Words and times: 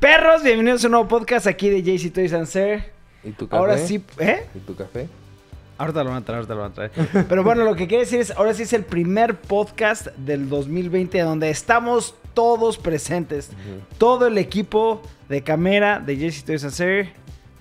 Perros, 0.00 0.44
bienvenidos 0.44 0.84
a 0.84 0.86
un 0.86 0.92
nuevo 0.92 1.08
podcast 1.08 1.48
aquí 1.48 1.68
de 1.68 1.82
JC 1.82 2.12
Toys 2.12 2.32
and 2.32 2.46
Sir. 2.46 2.84
¿Y 3.24 3.32
tu 3.32 3.48
café? 3.48 3.58
Ahora 3.58 3.78
sí, 3.78 4.00
¿eh? 4.18 4.46
¿Y 4.54 4.60
tu 4.60 4.76
café? 4.76 5.08
Ahorita 5.76 6.04
lo 6.04 6.10
van 6.10 6.22
a 6.22 6.24
traer, 6.24 6.36
ahorita 6.36 6.54
lo 6.54 6.60
van 6.60 6.70
a 6.70 6.74
traer. 6.74 6.92
Pero 7.28 7.42
bueno, 7.42 7.64
lo 7.64 7.74
que 7.74 7.88
quiere 7.88 8.04
decir 8.04 8.20
es, 8.20 8.30
ahora 8.30 8.54
sí 8.54 8.62
es 8.62 8.72
el 8.72 8.84
primer 8.84 9.34
podcast 9.34 10.06
del 10.16 10.48
2020 10.48 11.18
donde 11.20 11.50
estamos 11.50 12.14
todos 12.32 12.78
presentes. 12.78 13.50
Todo 13.98 14.28
el 14.28 14.38
equipo 14.38 15.02
de 15.28 15.42
cámara 15.42 15.98
de 15.98 16.16
JC 16.16 16.44
Toys 16.44 16.62
and 16.62 16.72
Sir, 16.72 17.08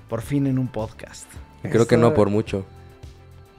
por 0.08 0.22
fin 0.22 0.46
en 0.46 0.60
un 0.60 0.68
podcast. 0.68 1.26
Creo 1.64 1.88
que 1.88 1.98
no 1.98 2.14
por 2.14 2.30
mucho. 2.30 2.66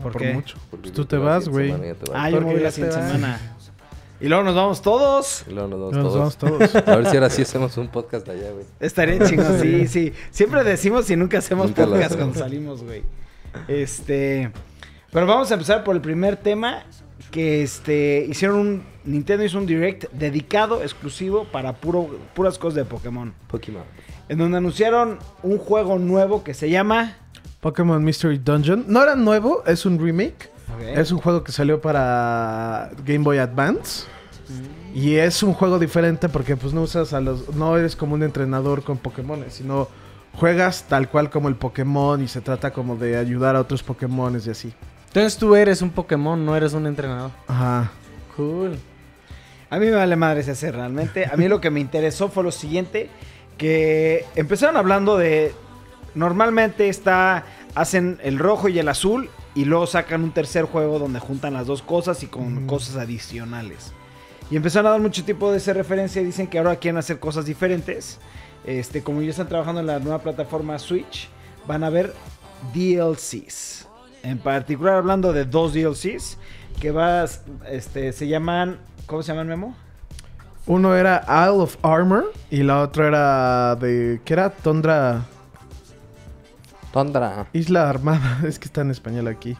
¿Por 0.00 0.12
por 0.12 0.22
qué? 0.22 0.32
mucho. 0.32 0.56
Porque 0.70 0.90
Tú 0.90 1.04
te 1.04 1.16
vas, 1.16 1.48
güey. 1.48 1.74
Ah, 2.14 2.30
yo 2.30 2.40
me 2.40 2.52
voy 2.52 2.60
la 2.60 2.68
te 2.68 2.76
siguiente 2.76 2.96
semana. 2.96 3.40
Y 4.20 4.26
luego 4.28 4.42
nos 4.42 4.54
vamos 4.54 4.82
todos. 4.82 5.44
Y 5.48 5.52
luego 5.52 5.68
nos 5.68 5.78
vamos 5.80 5.94
Nos 5.96 6.14
vamos 6.16 6.36
todos. 6.36 6.72
todos. 6.72 6.88
A 6.88 6.96
ver 6.96 7.06
si 7.06 7.16
ahora 7.16 7.30
sí 7.30 7.42
hacemos 7.42 7.76
un 7.76 7.88
podcast 7.88 8.28
allá, 8.28 8.50
güey. 8.50 8.64
Estaría 8.80 9.24
chingón, 9.26 9.60
sí, 9.60 9.86
sí. 9.86 10.12
Siempre 10.30 10.64
decimos 10.64 11.08
y 11.10 11.16
nunca 11.16 11.38
hacemos 11.38 11.66
Nunca 11.68 11.84
podcast 11.84 12.04
hacemos. 12.12 12.24
cuando 12.24 12.38
salimos, 12.40 12.82
güey. 12.82 13.02
Este. 13.68 14.50
Pero 15.12 15.26
vamos 15.26 15.50
a 15.50 15.54
empezar 15.54 15.84
por 15.84 15.94
el 15.94 16.02
primer 16.02 16.36
tema. 16.36 16.84
Que 17.30 17.62
este. 17.62 18.26
Hicieron 18.28 18.58
un. 18.58 18.82
Nintendo 19.04 19.44
hizo 19.44 19.56
un 19.58 19.66
direct 19.66 20.10
dedicado, 20.12 20.82
exclusivo, 20.82 21.44
para 21.44 21.74
puro, 21.74 22.10
puras 22.34 22.58
cosas 22.58 22.74
de 22.74 22.84
Pokémon. 22.84 23.32
Pokémon. 23.46 23.82
En 24.28 24.36
donde 24.38 24.58
anunciaron 24.58 25.18
un 25.42 25.56
juego 25.58 25.98
nuevo 25.98 26.44
que 26.44 26.52
se 26.54 26.68
llama. 26.68 27.16
Pokémon 27.60 28.02
Mystery 28.04 28.38
Dungeon. 28.38 28.84
No 28.88 29.02
era 29.02 29.14
nuevo, 29.16 29.62
es 29.66 29.86
un 29.86 29.98
remake. 29.98 30.50
Es 30.94 31.12
un 31.12 31.18
juego 31.18 31.44
que 31.44 31.52
salió 31.52 31.80
para 31.80 32.90
Game 33.04 33.24
Boy 33.24 33.38
Advance. 33.38 34.06
Y 34.94 35.16
es 35.16 35.42
un 35.42 35.52
juego 35.52 35.78
diferente 35.78 36.28
porque 36.28 36.56
pues 36.56 36.72
no 36.72 36.82
usas 36.82 37.12
a 37.12 37.20
los... 37.20 37.54
No 37.54 37.76
eres 37.76 37.94
como 37.94 38.14
un 38.14 38.22
entrenador 38.22 38.82
con 38.82 38.96
Pokémon, 38.96 39.44
sino 39.50 39.88
juegas 40.34 40.84
tal 40.88 41.08
cual 41.08 41.30
como 41.30 41.48
el 41.48 41.56
Pokémon 41.56 42.22
y 42.22 42.28
se 42.28 42.40
trata 42.40 42.72
como 42.72 42.96
de 42.96 43.16
ayudar 43.16 43.56
a 43.56 43.60
otros 43.60 43.82
Pokémon 43.82 44.40
y 44.44 44.50
así. 44.50 44.72
Entonces 45.08 45.36
tú 45.36 45.54
eres 45.54 45.82
un 45.82 45.90
Pokémon, 45.90 46.44
no 46.44 46.56
eres 46.56 46.72
un 46.72 46.86
entrenador. 46.86 47.30
Ajá. 47.46 47.90
Cool. 48.36 48.78
A 49.70 49.78
mí 49.78 49.86
me 49.86 49.92
vale 49.92 50.16
madre 50.16 50.40
ese 50.40 50.52
hacer 50.52 50.74
realmente. 50.74 51.26
A 51.26 51.36
mí 51.36 51.48
lo 51.48 51.60
que 51.60 51.70
me 51.70 51.80
interesó 51.80 52.28
fue 52.28 52.42
lo 52.42 52.52
siguiente. 52.52 53.10
Que 53.58 54.24
empezaron 54.36 54.76
hablando 54.76 55.18
de... 55.18 55.54
Normalmente 56.14 56.88
está... 56.88 57.44
Hacen 57.74 58.18
el 58.22 58.38
rojo 58.38 58.68
y 58.68 58.78
el 58.78 58.88
azul. 58.88 59.28
Y 59.58 59.64
luego 59.64 59.88
sacan 59.88 60.22
un 60.22 60.30
tercer 60.30 60.66
juego 60.66 61.00
donde 61.00 61.18
juntan 61.18 61.54
las 61.54 61.66
dos 61.66 61.82
cosas 61.82 62.22
y 62.22 62.28
con 62.28 62.68
cosas 62.68 62.94
adicionales. 62.94 63.92
Y 64.52 64.56
empezaron 64.56 64.86
a 64.86 64.90
dar 64.90 65.00
mucho 65.00 65.24
tipo 65.24 65.50
de 65.50 65.56
esa 65.56 65.72
referencia. 65.72 66.22
y 66.22 66.26
Dicen 66.26 66.46
que 66.46 66.58
ahora 66.58 66.76
quieren 66.76 66.96
hacer 66.96 67.18
cosas 67.18 67.44
diferentes. 67.44 68.20
Este, 68.64 69.02
como 69.02 69.20
ya 69.20 69.30
están 69.30 69.48
trabajando 69.48 69.80
en 69.80 69.88
la 69.88 69.98
nueva 69.98 70.20
plataforma 70.20 70.78
Switch, 70.78 71.28
van 71.66 71.82
a 71.82 71.90
ver 71.90 72.14
DLCs. 72.72 73.88
En 74.22 74.38
particular 74.38 74.94
hablando 74.94 75.32
de 75.32 75.44
dos 75.44 75.74
DLCs 75.74 76.38
que 76.80 76.92
vas, 76.92 77.42
este, 77.68 78.12
se 78.12 78.28
llaman, 78.28 78.78
¿cómo 79.06 79.24
se 79.24 79.32
llaman 79.32 79.48
Memo? 79.48 79.74
Uno 80.66 80.94
era 80.94 81.24
Isle 81.26 81.64
of 81.64 81.78
Armor 81.82 82.32
y 82.48 82.62
la 82.62 82.82
otra 82.82 83.08
era 83.08 83.74
de... 83.74 84.20
¿Qué 84.24 84.34
era? 84.34 84.50
Tundra... 84.50 85.26
Tondra. 86.98 87.46
Isla 87.52 87.88
Armada. 87.88 88.40
Es 88.44 88.58
que 88.58 88.64
está 88.64 88.80
en 88.80 88.90
español 88.90 89.28
aquí. 89.28 89.56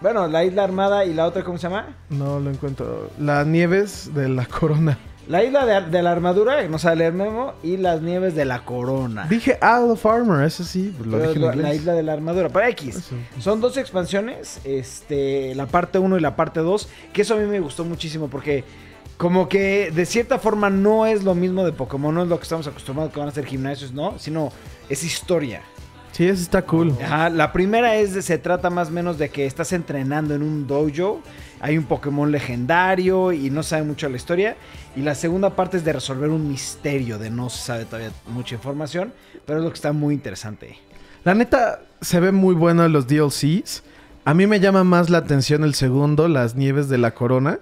Bueno, 0.00 0.26
la 0.28 0.44
isla 0.44 0.64
armada 0.64 1.04
y 1.04 1.12
la 1.12 1.26
otra, 1.26 1.44
¿cómo 1.44 1.58
se 1.58 1.64
llama? 1.64 1.94
No 2.08 2.40
lo 2.40 2.48
encuentro. 2.48 3.10
Las 3.18 3.46
nieves 3.46 4.14
de 4.14 4.30
la 4.30 4.46
corona. 4.46 4.96
La 5.28 5.44
isla 5.44 5.66
de, 5.66 5.90
de 5.90 6.02
la 6.02 6.10
armadura, 6.12 6.62
que 6.62 6.70
no 6.70 6.78
sabe 6.78 6.96
leer 6.96 7.12
Memo, 7.12 7.52
y 7.62 7.76
las 7.76 8.00
nieves 8.00 8.34
de 8.34 8.46
la 8.46 8.64
corona. 8.64 9.26
Dije 9.28 9.58
Isle 9.60 9.90
of 9.90 10.06
Armor, 10.06 10.42
eso 10.42 10.64
sí, 10.64 10.96
lo 11.04 11.18
Pero 11.18 11.32
dije 11.34 11.34
en 11.34 11.40
la, 11.42 11.46
inglés. 11.48 11.62
la 11.68 11.74
isla 11.74 11.92
de 11.92 12.02
la 12.02 12.12
armadura, 12.14 12.48
para 12.48 12.70
X. 12.70 12.96
Eso. 12.96 13.14
Son 13.40 13.60
dos 13.60 13.76
expansiones, 13.76 14.60
este, 14.64 15.54
la 15.56 15.66
parte 15.66 15.98
1 15.98 16.16
y 16.16 16.20
la 16.22 16.34
parte 16.34 16.60
2, 16.60 16.88
que 17.12 17.20
eso 17.20 17.34
a 17.34 17.36
mí 17.36 17.44
me 17.44 17.60
gustó 17.60 17.84
muchísimo 17.84 18.28
porque 18.28 18.64
como 19.18 19.50
que 19.50 19.90
de 19.90 20.06
cierta 20.06 20.38
forma 20.38 20.70
no 20.70 21.04
es 21.04 21.24
lo 21.24 21.34
mismo 21.34 21.62
de 21.62 21.72
Pokémon, 21.72 22.14
no 22.14 22.22
es 22.22 22.28
lo 22.28 22.38
que 22.38 22.44
estamos 22.44 22.66
acostumbrados 22.66 23.12
que 23.12 23.20
van 23.20 23.28
a 23.28 23.32
ser 23.32 23.44
gimnasios, 23.44 23.92
¿no? 23.92 24.18
Sino 24.18 24.50
es 24.88 25.04
historia. 25.04 25.60
Sí, 26.20 26.26
eso 26.28 26.42
está 26.42 26.60
cool. 26.66 26.92
Ajá, 27.02 27.30
la 27.30 27.50
primera 27.50 27.94
es, 27.96 28.12
de- 28.12 28.20
se 28.20 28.36
trata 28.36 28.68
más 28.68 28.88
o 28.88 28.90
menos 28.90 29.16
de 29.16 29.30
que 29.30 29.46
estás 29.46 29.72
entrenando 29.72 30.34
en 30.34 30.42
un 30.42 30.66
dojo, 30.66 31.22
hay 31.60 31.78
un 31.78 31.84
Pokémon 31.84 32.30
legendario 32.30 33.32
y 33.32 33.48
no 33.48 33.62
sabe 33.62 33.84
mucho 33.84 34.06
la 34.06 34.18
historia. 34.18 34.54
Y 34.94 35.00
la 35.00 35.14
segunda 35.14 35.56
parte 35.56 35.78
es 35.78 35.84
de 35.86 35.94
resolver 35.94 36.28
un 36.28 36.46
misterio, 36.46 37.16
de 37.18 37.30
no 37.30 37.48
se 37.48 37.62
sabe 37.62 37.86
todavía 37.86 38.10
mucha 38.26 38.54
información, 38.54 39.14
pero 39.46 39.60
es 39.60 39.64
lo 39.64 39.70
que 39.70 39.76
está 39.76 39.94
muy 39.94 40.12
interesante. 40.12 40.76
La 41.24 41.34
neta, 41.34 41.80
se 42.02 42.20
ve 42.20 42.32
muy 42.32 42.54
bueno 42.54 42.86
los 42.88 43.06
DLCs. 43.06 43.82
A 44.26 44.34
mí 44.34 44.46
me 44.46 44.60
llama 44.60 44.84
más 44.84 45.08
la 45.08 45.16
atención 45.16 45.64
el 45.64 45.72
segundo, 45.72 46.28
las 46.28 46.54
nieves 46.54 46.90
de 46.90 46.98
la 46.98 47.14
corona. 47.14 47.60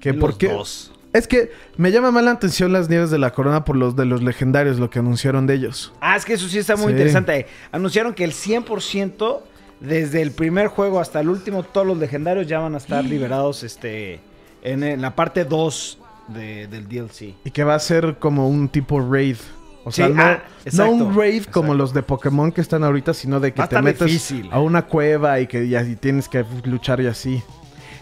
Que 0.00 0.14
Los 0.14 0.20
porque 0.22 0.48
dos. 0.48 0.91
Es 1.12 1.26
que 1.28 1.50
me 1.76 1.90
llama 1.92 2.10
más 2.10 2.24
la 2.24 2.30
atención 2.32 2.72
las 2.72 2.88
nieves 2.88 3.10
de 3.10 3.18
la 3.18 3.32
corona 3.32 3.64
por 3.64 3.76
los 3.76 3.96
de 3.96 4.04
los 4.06 4.22
legendarios, 4.22 4.78
lo 4.78 4.88
que 4.90 4.98
anunciaron 4.98 5.46
de 5.46 5.54
ellos. 5.54 5.92
Ah, 6.00 6.16
es 6.16 6.24
que 6.24 6.34
eso 6.34 6.48
sí 6.48 6.58
está 6.58 6.76
muy 6.76 6.86
Sí. 6.86 6.92
interesante. 6.92 7.46
Anunciaron 7.70 8.14
que 8.14 8.24
el 8.24 8.32
100%, 8.32 9.42
desde 9.80 10.22
el 10.22 10.30
primer 10.32 10.68
juego 10.68 11.00
hasta 11.00 11.20
el 11.20 11.28
último, 11.28 11.62
todos 11.64 11.86
los 11.86 11.98
legendarios 11.98 12.46
ya 12.46 12.60
van 12.60 12.74
a 12.74 12.78
estar 12.78 13.04
liberados 13.04 13.62
este, 13.62 14.20
en, 14.62 14.82
en 14.84 15.02
la 15.02 15.14
parte 15.14 15.44
2 15.44 15.98
de- 16.28 16.66
del 16.68 16.88
DLC. 16.88 17.34
Y 17.44 17.50
que 17.50 17.64
va 17.64 17.74
a 17.74 17.78
ser 17.80 18.16
como 18.18 18.48
un 18.48 18.68
tipo 18.68 19.00
raid. 19.00 19.36
O 19.84 19.90
sea, 19.90 20.06
Sí, 20.06 20.12
no, 20.14 20.22
ah, 20.22 20.42
exacto, 20.64 20.96
no 20.96 21.06
un 21.06 21.16
raid 21.16 21.44
como 21.46 21.74
los 21.74 21.92
de 21.92 22.04
Pokémon 22.04 22.52
que 22.52 22.60
están 22.60 22.84
ahorita, 22.84 23.12
sino 23.12 23.40
de 23.40 23.52
que 23.52 23.66
te 23.66 23.82
metes 23.82 24.06
difícil. 24.06 24.48
a 24.52 24.60
una 24.60 24.82
cueva 24.86 25.40
y 25.40 25.48
que 25.48 25.66
ya 25.68 25.82
y 25.82 25.96
tienes 25.96 26.28
que 26.28 26.44
luchar 26.64 27.00
y 27.00 27.08
así. 27.08 27.42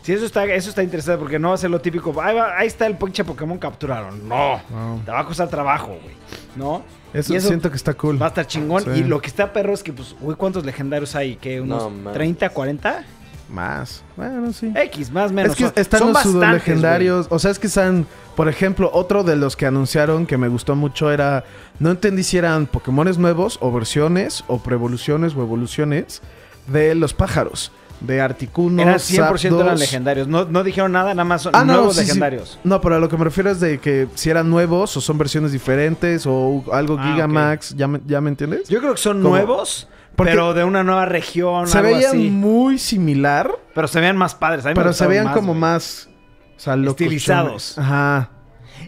Sí, 0.03 0.13
eso 0.13 0.25
está, 0.25 0.45
eso 0.47 0.71
está 0.71 0.83
interesante 0.83 1.19
porque 1.21 1.39
no 1.39 1.49
va 1.49 1.55
a 1.55 1.59
ser 1.59 1.71
lo 1.71 1.81
típico. 1.81 2.19
Ahí, 2.23 2.35
va- 2.35 2.57
ahí 2.57 2.67
está 2.67 2.87
el 2.87 2.97
pinche 2.97 3.23
Pokémon 3.25 3.59
capturaron. 3.59 4.27
No, 4.29 4.61
No. 4.71 5.01
te 5.05 5.11
va 5.11 5.21
a 5.21 5.25
costar 5.27 5.49
trabajo, 5.49 5.89
güey. 6.03 6.15
¿No? 6.57 6.83
Eso, 7.13 7.39
siento 7.41 7.71
que 7.71 7.77
está 7.77 7.93
cool. 7.95 8.21
Va 8.21 8.27
a 8.27 8.29
estar 8.29 8.47
chingón. 8.47 8.85
Sí. 8.85 8.91
Y 9.01 9.05
lo 9.05 9.21
que 9.21 9.27
está 9.29 9.53
perro 9.53 9.75
es 9.75 9.83
que, 9.83 9.93
pues, 9.93 10.15
güey, 10.21 10.37
¿cuántos 10.37 10.65
legendarios 10.65 11.15
hay? 11.17 11.37
¿Qué? 11.37 11.61
¿Unos 11.61 11.83
No, 11.85 11.91
man. 11.91 12.15
30, 12.15 12.49
40? 12.51 13.05
Más. 13.49 14.05
Bueno, 14.17 14.53
sí. 14.53 14.73
X, 14.77 15.11
más 15.11 15.33
menos. 15.33 15.53
Es 15.53 15.59
que 15.59 15.65
Son- 15.65 15.73
están 15.75 16.01
son 16.01 16.13
los 16.41 16.53
legendarios. 16.53 17.27
O 17.31 17.39
sea, 17.41 17.51
es 17.51 17.59
que 17.59 17.67
están. 17.67 18.07
Por 18.37 18.49
ejemplo, 18.49 18.89
otro 18.93 19.25
de 19.25 19.35
los 19.35 19.57
que 19.57 19.67
anunciaron 19.67 20.25
que 20.25 20.37
me 20.39 20.47
gustó 20.49 20.77
mucho 20.77 21.11
era. 21.11 21.45
No 21.81 21.91
entendí 21.91 22.23
si 22.23 22.39
eran 22.39 22.67
Pokémones 22.67 23.19
nuevos, 23.19 23.59
o 23.61 23.73
versiones, 23.73 24.45
o 24.47 24.59
preevoluciones, 24.63 25.35
o 25.35 25.43
evoluciones 25.43 26.23
de 26.69 26.95
los 26.95 27.13
pájaros. 27.13 27.73
De 28.01 28.21
Articuno. 28.21 28.81
Eran 28.81 28.95
100% 28.99 29.45
eran 29.47 29.59
Zapdos. 29.59 29.81
legendarios. 29.81 30.27
No, 30.29 30.45
no 30.47 30.63
dijeron 30.65 30.93
nada, 30.93 31.13
nada 31.15 31.25
más 31.25 31.43
son 31.43 31.55
Ah, 31.55 31.65
no, 31.65 31.75
nuevos 31.75 31.97
sí. 31.97 32.03
legendarios. 32.03 32.59
No, 32.65 32.81
pero 32.81 32.97
a 32.97 32.99
lo 32.99 33.09
que 33.09 33.17
me 33.19 33.25
refiero 33.25 33.51
es 33.51 33.61
de 33.61 33.79
que 33.79 34.09
si 34.15 34.31
eran 34.31 34.49
nuevos, 34.49 34.97
o 34.97 35.01
son 35.01 35.19
versiones 35.19 35.53
diferentes, 35.53 36.25
o 36.27 36.65
algo 36.73 36.97
Ah, 36.99 37.13
Gigamax. 37.13 37.75
¿ya, 37.77 37.87
me, 37.87 38.01
¿Ya 38.07 38.21
me 38.21 38.31
entiendes? 38.31 38.69
Yo 38.69 38.81
creo 38.81 38.95
que 38.95 39.01
son 39.01 39.23
nuevos, 39.23 39.87
Porque 40.17 40.33
pero 40.33 40.55
de 40.55 40.65
una 40.65 40.83
nueva 40.83 41.05
región. 41.07 41.67
se 41.69 41.79
algo 41.79 41.91
veían 41.95 42.11
así. 42.11 42.31
muy 42.31 42.79
similar, 42.79 43.51
Pero 43.75 43.87
se 43.87 44.01
veían 44.01 44.17
más 44.17 44.35
padres. 44.35 44.65
A 44.65 44.69
mí 44.69 44.75
me 44.75 44.81
pero 44.81 44.93
se 44.95 45.07
veían 45.07 45.27
más, 45.27 45.35
como 45.37 45.55
más. 45.55 46.09
O 46.57 46.61
sea. 46.61 46.75
Estilizados. 46.75 47.77
Ajá. 47.79 48.31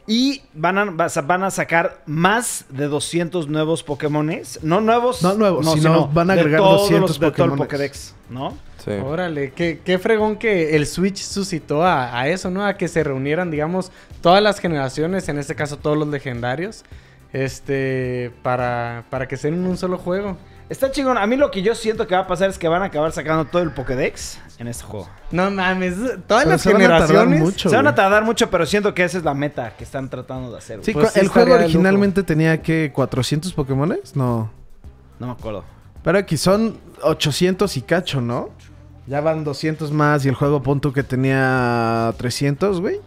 Y 0.06 0.42
van 0.52 0.78
a, 0.78 0.84
van 0.84 1.44
a 1.44 1.50
sacar 1.50 2.02
más 2.06 2.64
de 2.70 2.86
200 2.88 3.48
nuevos 3.48 3.82
Pokémones. 3.84 4.58
No 4.62 4.80
nuevos. 4.80 5.22
No 5.22 5.34
nuevos, 5.34 5.72
sino 5.72 6.08
van 6.08 6.30
a 6.30 6.34
de 6.34 6.40
agregar 6.40 6.60
todos 6.60 6.80
200 6.82 7.08
los, 7.08 7.20
de 7.20 7.30
todo 7.30 7.44
el 7.44 7.50
Pokémones. 7.50 7.58
Pokédex, 7.58 8.14
¿no? 8.28 8.58
Sí. 8.84 8.90
Órale, 8.90 9.52
qué, 9.52 9.80
qué 9.84 9.98
fregón 10.00 10.36
que 10.36 10.74
el 10.74 10.86
Switch 10.86 11.18
suscitó 11.18 11.84
a, 11.84 12.18
a 12.18 12.26
eso, 12.26 12.50
¿no? 12.50 12.66
A 12.66 12.76
que 12.76 12.88
se 12.88 13.04
reunieran, 13.04 13.52
digamos, 13.52 13.92
todas 14.20 14.42
las 14.42 14.58
generaciones, 14.58 15.28
en 15.28 15.38
este 15.38 15.54
caso 15.54 15.76
todos 15.76 15.96
los 15.96 16.08
legendarios, 16.08 16.84
este, 17.32 18.32
para, 18.42 19.04
para 19.08 19.28
que 19.28 19.37
sean 19.37 19.55
en 19.55 19.66
un 19.66 19.76
solo 19.76 19.98
juego. 19.98 20.37
Está 20.69 20.91
chingón. 20.91 21.19
A 21.19 21.26
mí 21.26 21.37
lo 21.37 21.50
que 21.50 21.61
yo 21.62 21.75
siento 21.75 22.06
que 22.06 22.14
va 22.14 22.23
a 22.23 22.26
pasar 22.26 22.49
es 22.49 22.59
que 22.59 22.67
van 22.67 22.82
a 22.82 22.87
acabar 22.87 23.12
sacando 23.12 23.44
todo 23.44 23.62
el 23.62 23.73
Pokédex 23.73 24.38
en 24.59 24.69
este 24.69 24.85
juego. 24.85 25.09
No 25.31 25.50
mames, 25.50 25.97
todas 26.26 26.44
Pero 26.44 26.50
las 26.53 26.62
se 26.62 26.73
van 26.73 26.82
a 26.82 26.88
tardar 26.88 27.06
generaciones. 27.09 27.41
mucho. 27.41 27.69
Se 27.69 27.76
van 27.76 27.87
a 27.87 27.94
tardar 27.94 28.25
mucho, 28.25 28.49
pero 28.50 28.64
siento 28.64 28.94
que 28.94 29.05
esa 29.05 29.19
es 29.19 29.25
la 29.25 29.35
meta 29.35 29.75
que 29.76 29.85
están 29.85 30.09
tratando 30.09 30.50
de 30.50 30.59
hacer. 30.59 30.81
Sí, 30.82 30.93
Pues 30.93 31.11
sí 31.12 31.20
el 31.20 31.29
juego 31.29 31.55
originalmente 31.55 32.23
tenía 32.23 32.62
que 32.62 32.91
400 32.94 33.53
Pokémones, 33.53 34.17
no. 34.17 34.50
No 35.19 35.26
me 35.26 35.32
acuerdo. 35.32 35.64
Pero 36.03 36.19
aquí 36.19 36.37
son 36.37 36.79
800 37.03 37.76
y 37.76 37.82
cacho, 37.82 38.20
¿no? 38.20 38.50
Ya 39.06 39.20
van 39.20 39.44
200 39.44 39.93
más 39.93 40.25
y 40.25 40.29
el 40.29 40.35
juego 40.35 40.62
punto 40.62 40.93
que 40.93 41.03
tenía 41.03 42.15
300, 42.17 42.81
güey. 42.81 42.99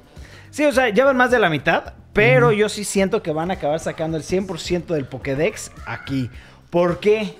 Sí, 0.51 0.65
o 0.65 0.71
sea, 0.71 0.89
ya 0.89 1.03
van 1.05 1.17
más 1.17 1.31
de 1.31 1.39
la 1.39 1.49
mitad, 1.49 1.93
pero 2.13 2.51
yo 2.51 2.69
sí 2.69 2.83
siento 2.83 3.23
que 3.23 3.31
van 3.33 3.49
a 3.49 3.55
acabar 3.55 3.79
sacando 3.79 4.17
el 4.17 4.23
100% 4.23 4.85
del 4.93 5.05
Pokédex 5.05 5.71
aquí. 5.85 6.29
¿Por 6.69 6.99
qué? 6.99 7.35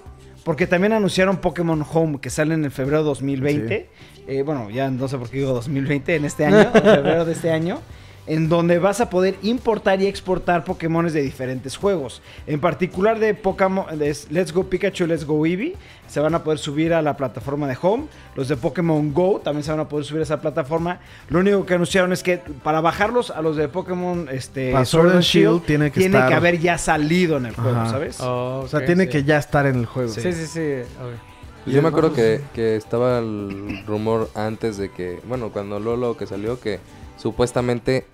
Porque 0.45 0.67
también 0.67 0.93
anunciaron 0.93 1.37
Pokémon 1.37 1.83
Home 1.91 2.19
que 2.21 2.29
sale 2.29 2.53
en 2.53 2.63
el 2.63 2.69
febrero 2.69 3.01
2020. 3.01 3.89
Eh, 4.27 4.43
bueno, 4.43 4.69
ya 4.69 4.91
no 4.91 5.07
sé 5.07 5.17
por 5.17 5.27
qué 5.27 5.37
digo 5.37 5.53
2020 5.53 6.17
en 6.17 6.25
este 6.25 6.45
año, 6.45 6.71
en 6.71 6.83
febrero 6.83 7.25
de 7.25 7.33
este 7.33 7.51
año. 7.51 7.79
En 8.27 8.49
donde 8.49 8.79
vas 8.79 9.01
a 9.01 9.09
poder 9.09 9.35
importar 9.43 10.01
y 10.01 10.07
exportar 10.07 10.63
Pokémones 10.63 11.13
de 11.13 11.21
diferentes 11.21 11.77
juegos. 11.77 12.21
En 12.47 12.59
particular 12.59 13.19
de 13.19 13.33
Pokémon 13.35 13.85
de 13.99 14.15
Let's 14.31 14.51
Go 14.51 14.63
Pikachu, 14.63 15.05
Let's 15.05 15.25
Go 15.25 15.45
Eevee, 15.45 15.75
se 16.07 16.19
van 16.19 16.33
a 16.33 16.43
poder 16.43 16.57
subir 16.59 16.93
a 16.93 17.01
la 17.01 17.17
plataforma 17.17 17.67
de 17.67 17.77
Home. 17.81 18.05
Los 18.35 18.47
de 18.47 18.57
Pokémon 18.57 19.13
Go 19.13 19.41
también 19.43 19.63
se 19.63 19.71
van 19.71 19.79
a 19.81 19.87
poder 19.87 20.05
subir 20.05 20.21
a 20.21 20.23
esa 20.23 20.41
plataforma. 20.41 20.99
Lo 21.29 21.39
único 21.39 21.65
que 21.65 21.75
anunciaron 21.75 22.13
es 22.13 22.23
que 22.23 22.37
para 22.63 22.81
bajarlos 22.81 23.29
a 23.31 23.41
los 23.41 23.57
de 23.57 23.67
Pokémon 23.67 24.27
este, 24.31 24.73
Sword 24.85 25.11
and 25.11 25.21
Shield 25.21 25.63
tiene 25.65 25.91
que 25.91 26.05
estar- 26.05 26.33
haber 26.33 26.59
ya 26.59 26.77
salido 26.79 27.37
en 27.37 27.45
el 27.47 27.55
juego, 27.55 27.77
Ajá. 27.77 27.89
¿sabes? 27.91 28.19
Oh, 28.21 28.61
O 28.65 28.67
sea, 28.67 28.85
tiene 28.85 29.03
sí. 29.05 29.09
que 29.11 29.23
ya 29.23 29.37
estar 29.37 29.65
en 29.67 29.75
el 29.77 29.85
juego. 29.85 30.09
Sí, 30.11 30.33
sí, 30.33 30.47
sí. 30.47 30.61
Yo 31.67 31.81
me 31.81 31.87
acuerdo 31.89 32.13
que, 32.13 32.41
que 32.53 32.75
estaba 32.75 33.17
el 33.19 33.83
rumor 33.87 34.29
antes 34.35 34.77
de 34.77 34.89
que, 34.91 35.19
bueno, 35.27 35.49
cuando 35.49 35.79
Lolo 35.79 36.15
que 36.15 36.27
salió, 36.27 36.59
que 36.59 36.79
supuestamente 37.25 38.05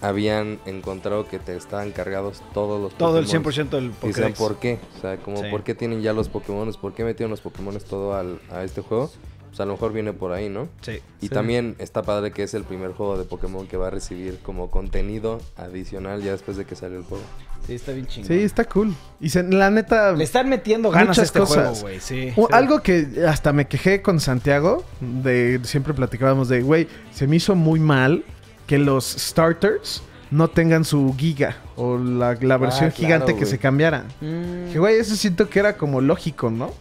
habían 0.00 0.58
encontrado 0.66 1.28
que 1.28 1.38
te 1.38 1.56
estaban 1.56 1.92
cargados 1.92 2.42
todos 2.52 2.80
los 2.82 2.92
Todo 2.98 3.20
el 3.20 3.24
Pokémon. 3.26 3.44
100% 3.54 3.70
del 3.70 3.90
Pokédex. 3.92 4.36
¿por 4.36 4.56
qué? 4.56 4.80
O 4.98 5.00
sea, 5.00 5.16
como, 5.18 5.36
Sí. 5.44 5.48
¿por 5.48 5.62
qué 5.62 5.76
tienen 5.76 6.02
ya 6.02 6.12
los 6.12 6.28
Pokémon? 6.28 6.72
¿Por 6.80 6.92
qué 6.92 7.04
metieron 7.04 7.30
los 7.30 7.40
Pokémon 7.40 7.78
todo 7.88 8.16
al, 8.16 8.40
a 8.50 8.64
este 8.64 8.80
juego? 8.80 9.12
Pues 9.46 9.60
a 9.60 9.64
lo 9.64 9.74
mejor 9.74 9.92
viene 9.92 10.12
por 10.12 10.32
ahí, 10.32 10.48
¿no? 10.48 10.68
Sí. 10.80 10.98
Y 11.20 11.28
Sí. 11.28 11.28
también 11.28 11.76
está 11.78 12.02
padre 12.02 12.32
que 12.32 12.42
es 12.42 12.52
el 12.54 12.64
primer 12.64 12.94
juego 12.94 13.16
de 13.16 13.22
Pokémon 13.26 13.68
que 13.68 13.76
va 13.76 13.86
a 13.86 13.90
recibir 13.90 14.40
como 14.42 14.72
contenido 14.72 15.38
adicional 15.56 16.20
ya 16.20 16.32
después 16.32 16.56
de 16.56 16.64
que 16.64 16.74
salió 16.74 16.98
el 16.98 17.04
juego. 17.04 17.22
Sí, 17.66 17.74
está 17.74 17.92
bien 17.92 18.06
chingón. 18.06 18.28
Sí, 18.28 18.34
está 18.42 18.64
cool. 18.64 18.94
Y 19.20 19.28
se- 19.30 19.42
la 19.42 19.70
neta... 19.70 20.12
Le 20.12 20.22
están 20.24 20.48
metiendo 20.48 20.90
ganas 20.90 21.08
Muchas 21.08 21.18
a 21.22 21.24
este 21.24 21.38
cosas. 21.40 21.56
juego, 21.80 21.80
güey. 21.80 22.00
Sí. 22.00 22.32
Algo 22.52 22.80
que 22.82 23.08
hasta 23.28 23.52
me 23.52 23.66
quejé 23.66 24.02
con 24.02 24.20
Santiago, 24.20 24.84
de 25.00 25.60
siempre 25.64 25.92
platicábamos 25.94 26.48
de, 26.48 26.62
güey, 26.62 26.86
se 27.12 27.26
me 27.26 27.36
hizo 27.36 27.54
muy 27.54 27.80
mal 27.80 28.24
que 28.66 28.78
los 28.78 29.04
starters 29.04 30.02
no 30.30 30.48
tengan 30.48 30.84
su 30.84 31.14
giga 31.16 31.56
o 31.76 31.98
la, 31.98 32.34
la 32.40 32.56
versión 32.56 32.90
claro, 32.90 32.94
gigante 32.96 33.36
que 33.36 33.46
se 33.46 33.58
cambiara. 33.58 34.04
Mm, 34.20 34.72
Que, 34.72 34.78
güey, 34.78 34.96
eso 34.98 35.14
siento 35.16 35.48
que 35.48 35.58
era 35.60 35.76
como 35.76 36.00
lógico, 36.00 36.50
¿no? 36.50 36.72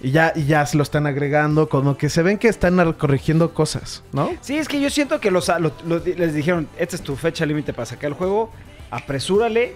Y 0.00 0.10
ya, 0.10 0.32
y 0.36 0.44
ya 0.44 0.66
se 0.66 0.76
lo 0.76 0.82
están 0.82 1.06
agregando, 1.06 1.68
como 1.70 1.96
que 1.96 2.10
se 2.10 2.22
ven 2.22 2.36
que 2.36 2.48
están 2.48 2.92
corrigiendo 2.94 3.54
cosas, 3.54 4.02
¿no? 4.12 4.30
Sí, 4.42 4.58
es 4.58 4.68
que 4.68 4.78
yo 4.80 4.90
siento 4.90 5.18
que 5.18 5.30
los, 5.30 5.48
lo- 5.48 5.72
lo- 5.86 5.98
les 6.04 6.34
dijeron, 6.34 6.68
esta 6.78 6.96
es 6.96 7.02
tu 7.02 7.16
fecha 7.16 7.46
límite 7.46 7.72
para 7.72 7.86
sacar 7.86 8.08
el 8.08 8.14
juego, 8.14 8.50
apresúrale. 8.90 9.74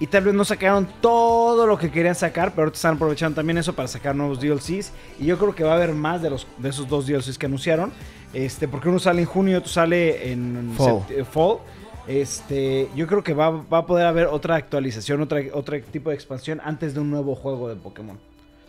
Y 0.00 0.06
tal 0.08 0.24
vez 0.24 0.34
no 0.34 0.44
sacaron 0.44 0.88
todo 1.00 1.66
lo 1.66 1.78
que 1.78 1.90
querían 1.90 2.14
sacar, 2.16 2.50
pero 2.50 2.62
ahorita 2.62 2.76
están 2.76 2.94
aprovechando 2.96 3.36
también 3.36 3.58
eso 3.58 3.74
para 3.74 3.86
sacar 3.88 4.14
nuevos 4.16 4.40
DLCs. 4.40 4.92
Y 5.20 5.26
yo 5.26 5.38
creo 5.38 5.54
que 5.54 5.62
va 5.64 5.72
a 5.72 5.76
haber 5.76 5.92
más 5.92 6.20
de, 6.20 6.30
los, 6.30 6.46
de 6.58 6.68
esos 6.68 6.88
dos 6.88 7.06
DLCs 7.06 7.38
que 7.38 7.46
anunciaron. 7.46 7.92
Este, 8.32 8.66
porque 8.66 8.88
uno 8.88 8.98
sale 8.98 9.20
en 9.22 9.26
junio 9.26 9.52
y 9.52 9.56
otro 9.56 9.70
sale 9.70 10.32
en 10.32 10.72
Fall. 10.76 11.02
eh, 11.10 11.24
fall. 11.24 11.58
Este, 12.06 12.88
yo 12.94 13.06
creo 13.06 13.22
que 13.22 13.32
va, 13.32 13.50
va 13.50 13.78
a 13.78 13.86
poder 13.86 14.06
haber 14.06 14.26
otra 14.26 14.56
actualización, 14.56 15.22
otra, 15.22 15.40
otro 15.52 15.80
tipo 15.90 16.10
de 16.10 16.16
expansión 16.16 16.60
antes 16.64 16.92
de 16.94 17.00
un 17.00 17.10
nuevo 17.10 17.34
juego 17.34 17.68
de 17.68 17.76
Pokémon. 17.76 18.18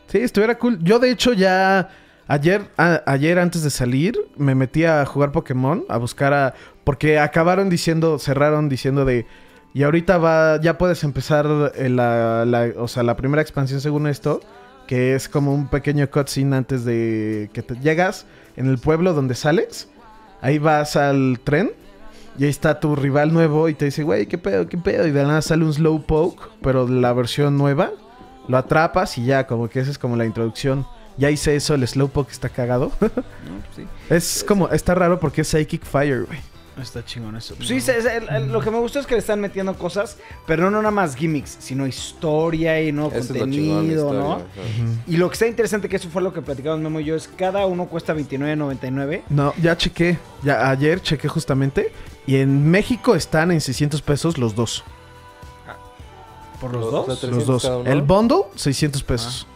Sí, 0.07 0.19
estuviera 0.19 0.57
cool. 0.57 0.79
Yo, 0.83 0.99
de 0.99 1.11
hecho, 1.11 1.33
ya 1.33 1.89
ayer, 2.27 2.61
a- 2.77 3.01
ayer 3.07 3.39
antes 3.39 3.63
de 3.63 3.69
salir, 3.71 4.17
me 4.37 4.55
metí 4.55 4.85
a 4.85 5.05
jugar 5.05 5.31
Pokémon, 5.31 5.83
a 5.89 5.97
buscar 5.97 6.33
a... 6.33 6.53
Porque 6.83 7.19
acabaron 7.19 7.69
diciendo, 7.69 8.19
cerraron 8.19 8.69
diciendo 8.69 9.03
de... 9.03 9.25
Y 9.75 9.83
ahorita 9.83 10.17
va, 10.17 10.59
ya 10.61 10.77
puedes 10.77 11.03
empezar 11.03 11.45
eh, 11.75 11.89
la, 11.89 12.45
la- 12.45 12.71
o 12.77 12.87
sea, 12.87 13.03
la 13.03 13.17
primera 13.17 13.41
expansión 13.41 13.81
según 13.81 14.07
esto, 14.07 14.39
que 14.87 15.15
es 15.15 15.27
como 15.27 15.53
un 15.53 15.67
pequeño 15.67 16.09
cutscene 16.09 16.55
antes 16.55 16.85
de 16.85 17.49
que 17.51 17.61
te 17.61 17.75
llegas 17.75 18.25
en 18.55 18.67
el 18.69 18.77
pueblo 18.77 19.13
donde 19.13 19.35
sales. 19.35 19.89
Ahí 20.41 20.59
vas 20.59 20.95
al 20.95 21.41
tren 21.43 21.73
y 22.39 22.45
ahí 22.45 22.49
está 22.49 22.79
tu 22.79 22.95
rival 22.95 23.33
nuevo 23.33 23.67
y 23.67 23.73
te 23.73 23.83
dice, 23.83 24.03
güey, 24.03 24.27
¿qué 24.27 24.37
pedo, 24.37 24.69
qué 24.69 24.77
pedo? 24.77 25.05
Y 25.07 25.11
de 25.11 25.21
la 25.23 25.27
nada 25.27 25.41
sale 25.41 25.65
un 25.65 25.73
Slowpoke, 25.73 26.51
pero 26.61 26.87
la 26.87 27.11
versión 27.11 27.57
nueva. 27.57 27.91
Lo 28.47 28.57
atrapas 28.57 29.17
y 29.17 29.25
ya, 29.25 29.45
como 29.45 29.67
que 29.67 29.81
esa 29.81 29.91
es 29.91 29.97
como 29.97 30.15
la 30.15 30.25
introducción. 30.25 30.87
Ya 31.17 31.29
hice 31.31 31.53
eso, 31.55 31.73
el 31.75 31.85
Slowpoke 31.85 32.31
está 32.31 32.47
cagado. 32.47 32.93
es 34.09 34.45
como, 34.47 34.69
está 34.69 34.95
raro 34.95 35.19
porque 35.19 35.41
es 35.41 35.49
Psychic 35.49 35.83
Fire, 35.83 36.23
güey. 36.27 36.39
Está 36.81 37.05
chingón 37.05 37.37
eso. 37.37 37.55
Sí, 37.61 37.79
el- 38.29 38.51
lo 38.51 38.59
que 38.59 38.69
me 38.69 38.77
gustó 38.79 38.99
es 38.99 39.07
que 39.07 39.13
le 39.15 39.19
están 39.19 39.39
metiendo 39.39 39.75
cosas, 39.77 40.17
pero 40.45 40.69
no 40.69 40.77
nada 40.81 40.91
más 40.91 41.15
gimmicks, 41.15 41.55
sino 41.59 41.87
historia 41.87 42.81
y 42.81 42.91
nuevo 42.91 43.11
Eso 43.11 43.19
es 43.33 43.39
lo 43.39 43.45
chingón, 43.47 43.49
la 43.49 43.75
contenido, 43.75 44.01
historia, 44.13 44.21
¿no? 44.21 44.43
Y 45.07 45.15
lo 45.17 45.29
que 45.29 45.33
está 45.33 45.47
interesante, 45.47 45.87
que 45.87 45.95
eso 45.95 46.09
fue 46.09 46.21
lo 46.21 46.33
que 46.33 46.41
platicamos 46.41 46.81
Memo 46.81 46.99
y 46.99 47.05
yo, 47.05 47.15
es 47.15 47.29
cada 47.37 47.65
uno 47.65 47.85
cuesta 47.87 48.13
$29.99. 48.13 49.23
No, 49.29 49.53
ya 49.61 49.77
chequé. 49.77 50.17
Ya 50.43 50.69
ayer 50.69 51.01
chequé 51.01 51.29
justamente. 51.29 51.93
Y 52.27 52.37
en 52.37 52.69
México 52.69 53.15
están 53.15 53.51
en 53.51 53.61
600 53.61 54.01
pesos 54.01 54.37
los 54.37 54.53
dos. 54.55 54.83
¿Por 56.59 56.73
los 56.73 56.81
Los- 56.81 56.91
dos? 56.91 57.07
los 57.07 57.07
Los 57.07 57.19
300 57.21 57.63
dos. 57.63 57.87
El 57.87 58.01
bundle, 58.01 58.43
600 58.55 59.03
pesos. 59.03 59.47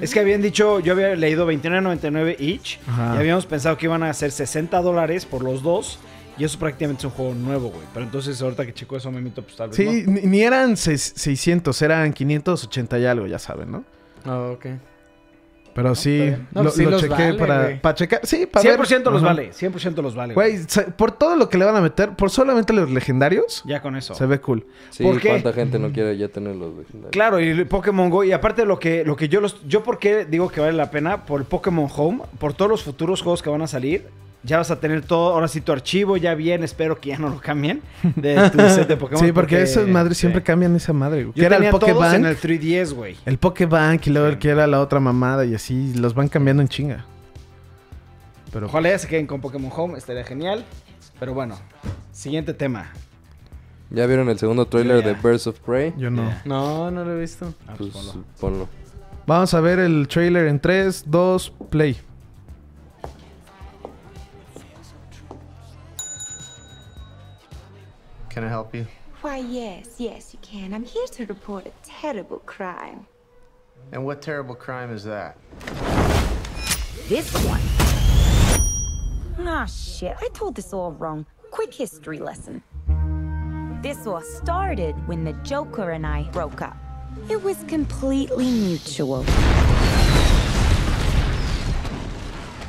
Es 0.00 0.12
que 0.12 0.18
habían 0.20 0.42
dicho, 0.42 0.80
yo 0.80 0.94
había 0.94 1.14
leído 1.14 1.46
$29.99 1.46 2.36
each, 2.40 2.78
Ajá. 2.88 3.14
y 3.14 3.18
habíamos 3.18 3.46
pensado 3.46 3.76
que 3.78 3.86
iban 3.86 4.02
a 4.02 4.12
ser 4.14 4.32
60 4.32 4.82
dólares 4.82 5.24
por 5.26 5.42
los 5.44 5.62
dos, 5.62 5.98
y 6.38 6.44
eso 6.44 6.58
prácticamente 6.58 7.00
es 7.00 7.04
un 7.04 7.10
juego 7.12 7.34
nuevo, 7.34 7.68
güey. 7.70 7.86
Pero 7.94 8.04
entonces 8.06 8.40
ahorita 8.42 8.64
que 8.66 8.74
checo 8.74 8.96
eso, 8.96 9.10
Memito, 9.10 9.42
pues 9.42 9.56
tal 9.56 9.68
vez 9.68 9.76
Sí, 9.76 10.04
no. 10.06 10.12
ni, 10.12 10.20
ni 10.22 10.42
eran 10.42 10.76
seis- 10.76 11.12
600, 11.16 11.80
eran 11.82 12.12
580 12.12 12.98
y 12.98 13.06
algo, 13.06 13.26
ya 13.26 13.38
saben, 13.38 13.70
¿no? 13.72 13.84
Ah, 14.24 14.50
ok. 14.52 14.66
Pero 15.74 15.94
sí, 15.94 16.10
bien. 16.18 16.48
No, 16.54 16.62
lo, 16.62 16.70
pues 16.70 16.74
sí 16.76 16.84
lo 16.84 16.98
chequé 16.98 17.12
vale, 17.12 17.34
para, 17.38 17.82
para 17.82 17.94
checar. 17.94 18.20
Sí, 18.22 18.46
para 18.46 18.66
ver. 18.70 18.80
100% 18.80 19.04
los 19.10 19.16
Ajá. 19.22 19.26
vale, 19.26 19.50
100% 19.52 20.00
los 20.02 20.14
vale. 20.14 20.32
Güey. 20.32 20.60
Por 20.96 21.12
todo 21.12 21.36
lo 21.36 21.50
que 21.50 21.58
le 21.58 21.66
van 21.66 21.76
a 21.76 21.82
meter, 21.82 22.12
por 22.16 22.30
solamente 22.30 22.72
los 22.72 22.90
legendarios, 22.90 23.62
Ya 23.66 23.82
con 23.82 23.94
eso. 23.94 24.14
se 24.14 24.24
ve 24.24 24.40
cool. 24.40 24.64
Sí, 24.88 25.02
¿Por 25.04 25.20
qué? 25.20 25.28
¿cuánta 25.28 25.52
gente 25.52 25.78
no 25.78 25.92
quiere 25.92 26.16
ya 26.16 26.28
tener 26.28 26.56
los 26.56 26.70
legendarios? 26.74 27.10
Claro, 27.12 27.40
y 27.40 27.48
el 27.50 27.66
Pokémon 27.66 28.08
Go, 28.08 28.24
y 28.24 28.32
aparte 28.32 28.64
lo 28.64 28.78
que, 28.78 29.04
lo 29.04 29.16
que 29.16 29.28
yo 29.28 29.42
los, 29.42 29.62
yo 29.68 29.82
por 29.84 29.98
qué 29.98 30.24
digo 30.24 30.48
que 30.48 30.60
vale 30.62 30.72
la 30.72 30.90
pena, 30.90 31.26
por 31.26 31.40
el 31.42 31.46
Pokémon 31.46 31.88
Home, 31.94 32.22
por 32.38 32.54
todos 32.54 32.70
los 32.70 32.82
futuros 32.82 33.20
juegos 33.20 33.42
que 33.42 33.50
van 33.50 33.60
a 33.60 33.66
salir, 33.66 34.06
ya 34.46 34.58
vas 34.58 34.70
a 34.70 34.80
tener 34.80 35.02
todo, 35.02 35.34
ahora 35.34 35.48
sí 35.48 35.60
tu 35.60 35.72
archivo 35.72 36.16
ya 36.16 36.34
bien, 36.34 36.62
espero 36.64 36.98
que 37.00 37.10
ya 37.10 37.18
no 37.18 37.28
lo 37.28 37.40
cambien, 37.40 37.82
de 38.14 38.36
tu 38.50 38.58
set 38.70 38.88
de 38.88 38.96
Pokémon. 38.96 39.22
Sí, 39.24 39.32
porque, 39.32 39.60
esas 39.60 39.86
madres 39.88 40.16
sí. 40.16 40.20
siempre 40.22 40.42
cambian 40.42 40.74
esa 40.76 40.92
madre. 40.92 41.24
güey. 41.24 41.34
Yo 41.34 41.40
Que 41.40 41.46
era 41.46 41.56
el 41.56 41.62
tenía 41.62 41.72
Pokébank. 41.72 42.14
en 42.14 42.26
el 42.26 42.36
3DS, 42.38 42.94
güey. 42.94 43.16
El 43.26 43.38
Pokébank 43.38 44.06
y 44.06 44.10
luego 44.10 44.28
Sí. 44.28 44.32
el 44.34 44.38
que 44.38 44.48
era 44.48 44.66
la 44.66 44.80
otra 44.80 45.00
mamada 45.00 45.44
y 45.44 45.54
así 45.54 45.92
los 45.94 46.14
van 46.14 46.28
cambiando 46.28 46.62
en 46.62 46.68
chinga. 46.68 47.04
Pero 48.52 48.66
Ojalá 48.66 48.88
ya 48.90 48.98
se 48.98 49.08
queden 49.08 49.26
con 49.26 49.40
Pokémon 49.40 49.70
Home, 49.74 49.98
estaría 49.98 50.24
genial. 50.24 50.64
Pero 51.18 51.34
bueno, 51.34 51.58
siguiente 52.12 52.54
tema. 52.54 52.90
¿Ya 53.90 54.06
vieron 54.06 54.28
el 54.28 54.38
segundo 54.38 54.66
tráiler 54.66 55.04
de 55.04 55.14
Birds 55.14 55.46
of 55.46 55.58
Prey? 55.60 55.92
yo 55.96 56.10
no. 56.10 56.32
No, 56.44 56.90
no 56.90 57.04
lo 57.04 57.16
he 57.16 57.20
visto. 57.20 57.52
Ah, 57.66 57.74
pues 57.76 57.90
Pues 57.90 58.04
ponlo. 58.06 58.24
ponlo. 58.40 58.68
Vamos 59.26 59.54
a 59.54 59.60
ver 59.60 59.78
el 59.80 60.06
trailer 60.08 60.46
en 60.46 60.60
3, 60.60 61.04
2, 61.06 61.52
play. 61.70 61.96
Can 68.36 68.44
I 68.44 68.48
help 68.48 68.74
you? 68.74 68.86
Why, 69.22 69.38
yes, 69.38 69.94
yes, 69.96 70.34
you 70.34 70.38
can. 70.42 70.74
I'm 70.74 70.84
here 70.84 71.06
to 71.06 71.24
report 71.24 71.66
a 71.66 71.72
terrible 71.82 72.40
crime. 72.40 73.06
And 73.92 74.04
what 74.04 74.20
terrible 74.20 74.54
crime 74.54 74.92
is 74.92 75.04
that? 75.04 75.38
This 77.08 77.32
one. 77.46 77.62
Ah, 79.48 79.64
shit. 79.64 80.18
I 80.20 80.28
told 80.34 80.54
this 80.54 80.74
all 80.74 80.92
wrong. 80.92 81.24
Quick 81.50 81.72
history 81.72 82.18
lesson. 82.18 82.62
This 83.80 84.06
all 84.06 84.20
started 84.20 84.94
when 85.08 85.24
the 85.24 85.32
Joker 85.42 85.92
and 85.92 86.06
I 86.06 86.24
broke 86.24 86.60
up. 86.60 86.76
It 87.30 87.42
was 87.42 87.64
completely 87.68 88.50
mutual. 88.50 89.24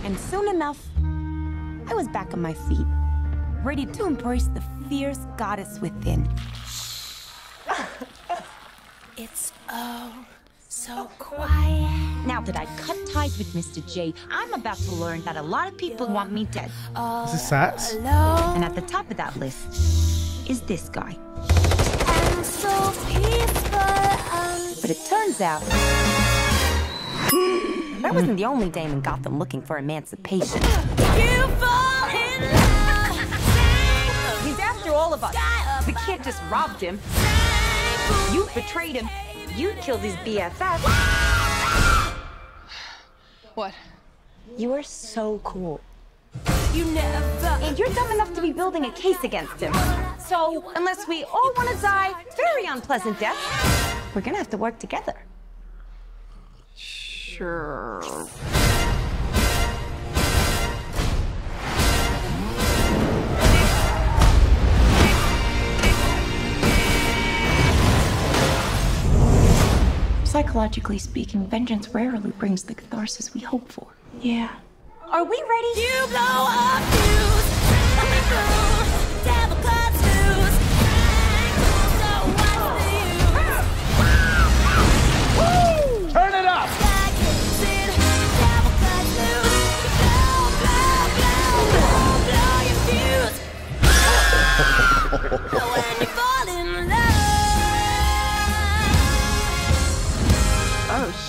And 0.05 0.17
soon 0.17 0.47
enough, 0.47 0.81
I 1.89 1.93
was 1.93 2.07
back 2.07 2.33
on 2.33 2.41
my 2.41 2.53
feet, 2.53 2.87
ready 3.65 3.85
to 3.85 4.05
embrace 4.05 4.47
the 4.47 4.61
fierce 4.89 5.19
goddess 5.37 5.79
within. 5.79 6.27
It's 9.17 9.51
oh 9.69 10.25
so 10.69 11.09
quiet. 11.17 12.25
Now 12.25 12.41
that 12.41 12.55
I 12.55 12.65
cut 12.77 12.97
ties 13.11 13.37
with 13.37 13.53
Mr. 13.53 13.81
J, 13.91 14.13
I'm 14.29 14.53
about 14.53 14.77
to 14.77 14.91
learn 14.91 15.23
that 15.23 15.35
a 15.35 15.41
lot 15.41 15.67
of 15.67 15.77
people 15.77 16.07
want 16.07 16.31
me 16.31 16.45
dead. 16.45 16.71
¿Es 16.95 17.31
de 17.31 17.37
Sass? 17.37 17.93
And 17.95 18.63
at 18.63 18.75
the 18.75 18.81
top 18.81 19.09
of 19.09 19.17
that 19.17 19.35
list 19.37 20.49
is 20.49 20.61
this 20.61 20.89
guy. 20.89 21.17
But 24.81 24.89
it 24.91 25.05
turns 25.09 25.41
out 25.41 25.63
I 28.03 28.11
wasn't 28.13 28.37
the 28.37 28.45
only 28.45 28.69
dame 28.69 28.91
in 28.91 29.01
Gotham 29.01 29.37
looking 29.39 29.61
for 29.61 29.77
emancipation. 29.77 30.61
All 35.07 35.13
of 35.13 35.23
us. 35.23 35.87
We 35.87 35.93
can't 35.93 36.21
just 36.21 36.41
robbed 36.51 36.81
him. 36.81 36.99
You 38.33 38.45
betrayed 38.53 38.97
him. 38.97 39.09
You 39.55 39.71
killed 39.79 40.01
his 40.01 40.15
BFF. 40.15 40.81
What? 43.55 43.73
You 44.57 44.73
are 44.73 44.83
so 44.83 45.39
cool. 45.45 45.79
You 46.73 46.83
never. 46.91 47.47
And 47.63 47.79
you're 47.79 47.87
dumb 47.87 48.11
enough 48.11 48.33
to 48.33 48.41
be 48.41 48.51
building 48.51 48.83
a 48.83 48.91
case 48.91 49.23
against 49.23 49.61
him. 49.61 49.73
So, 50.19 50.73
unless 50.75 51.07
we 51.07 51.23
all 51.23 51.53
want 51.55 51.69
to 51.69 51.81
die 51.81 52.13
very 52.35 52.65
unpleasant 52.65 53.17
death, 53.17 53.37
we're 54.13 54.19
gonna 54.19 54.35
have 54.35 54.49
to 54.49 54.57
work 54.57 54.77
together. 54.77 55.15
Sure. 56.75 58.27
Psychologically 70.27 70.97
speaking, 70.99 71.47
vengeance 71.47 71.87
rarely 71.93 72.31
brings 72.31 72.63
the 72.63 72.75
catharsis 72.75 73.33
we 73.33 73.39
hope 73.39 73.71
for. 73.71 73.87
Yeah. 74.19 74.49
Are 75.09 75.23
we 75.23 75.41
ready? 75.49 75.81
You 75.81 76.07
blow 76.09 76.19
up 76.19 76.83
fuse. 76.91 77.47
Devil 79.23 79.55
cuts 79.63 80.01
loose. 80.03 80.57
So 81.97 82.11
what's 82.35 82.67
the 82.83 82.91
use? 86.03 86.11
Turn 86.13 86.33
it 86.33 86.45
up! 86.45 86.67
Blow, 89.97 90.51
blow, 90.59 91.07
blow, 91.71 92.19
blow 92.27 92.59
your 92.67 92.79
fuse. 95.63 95.73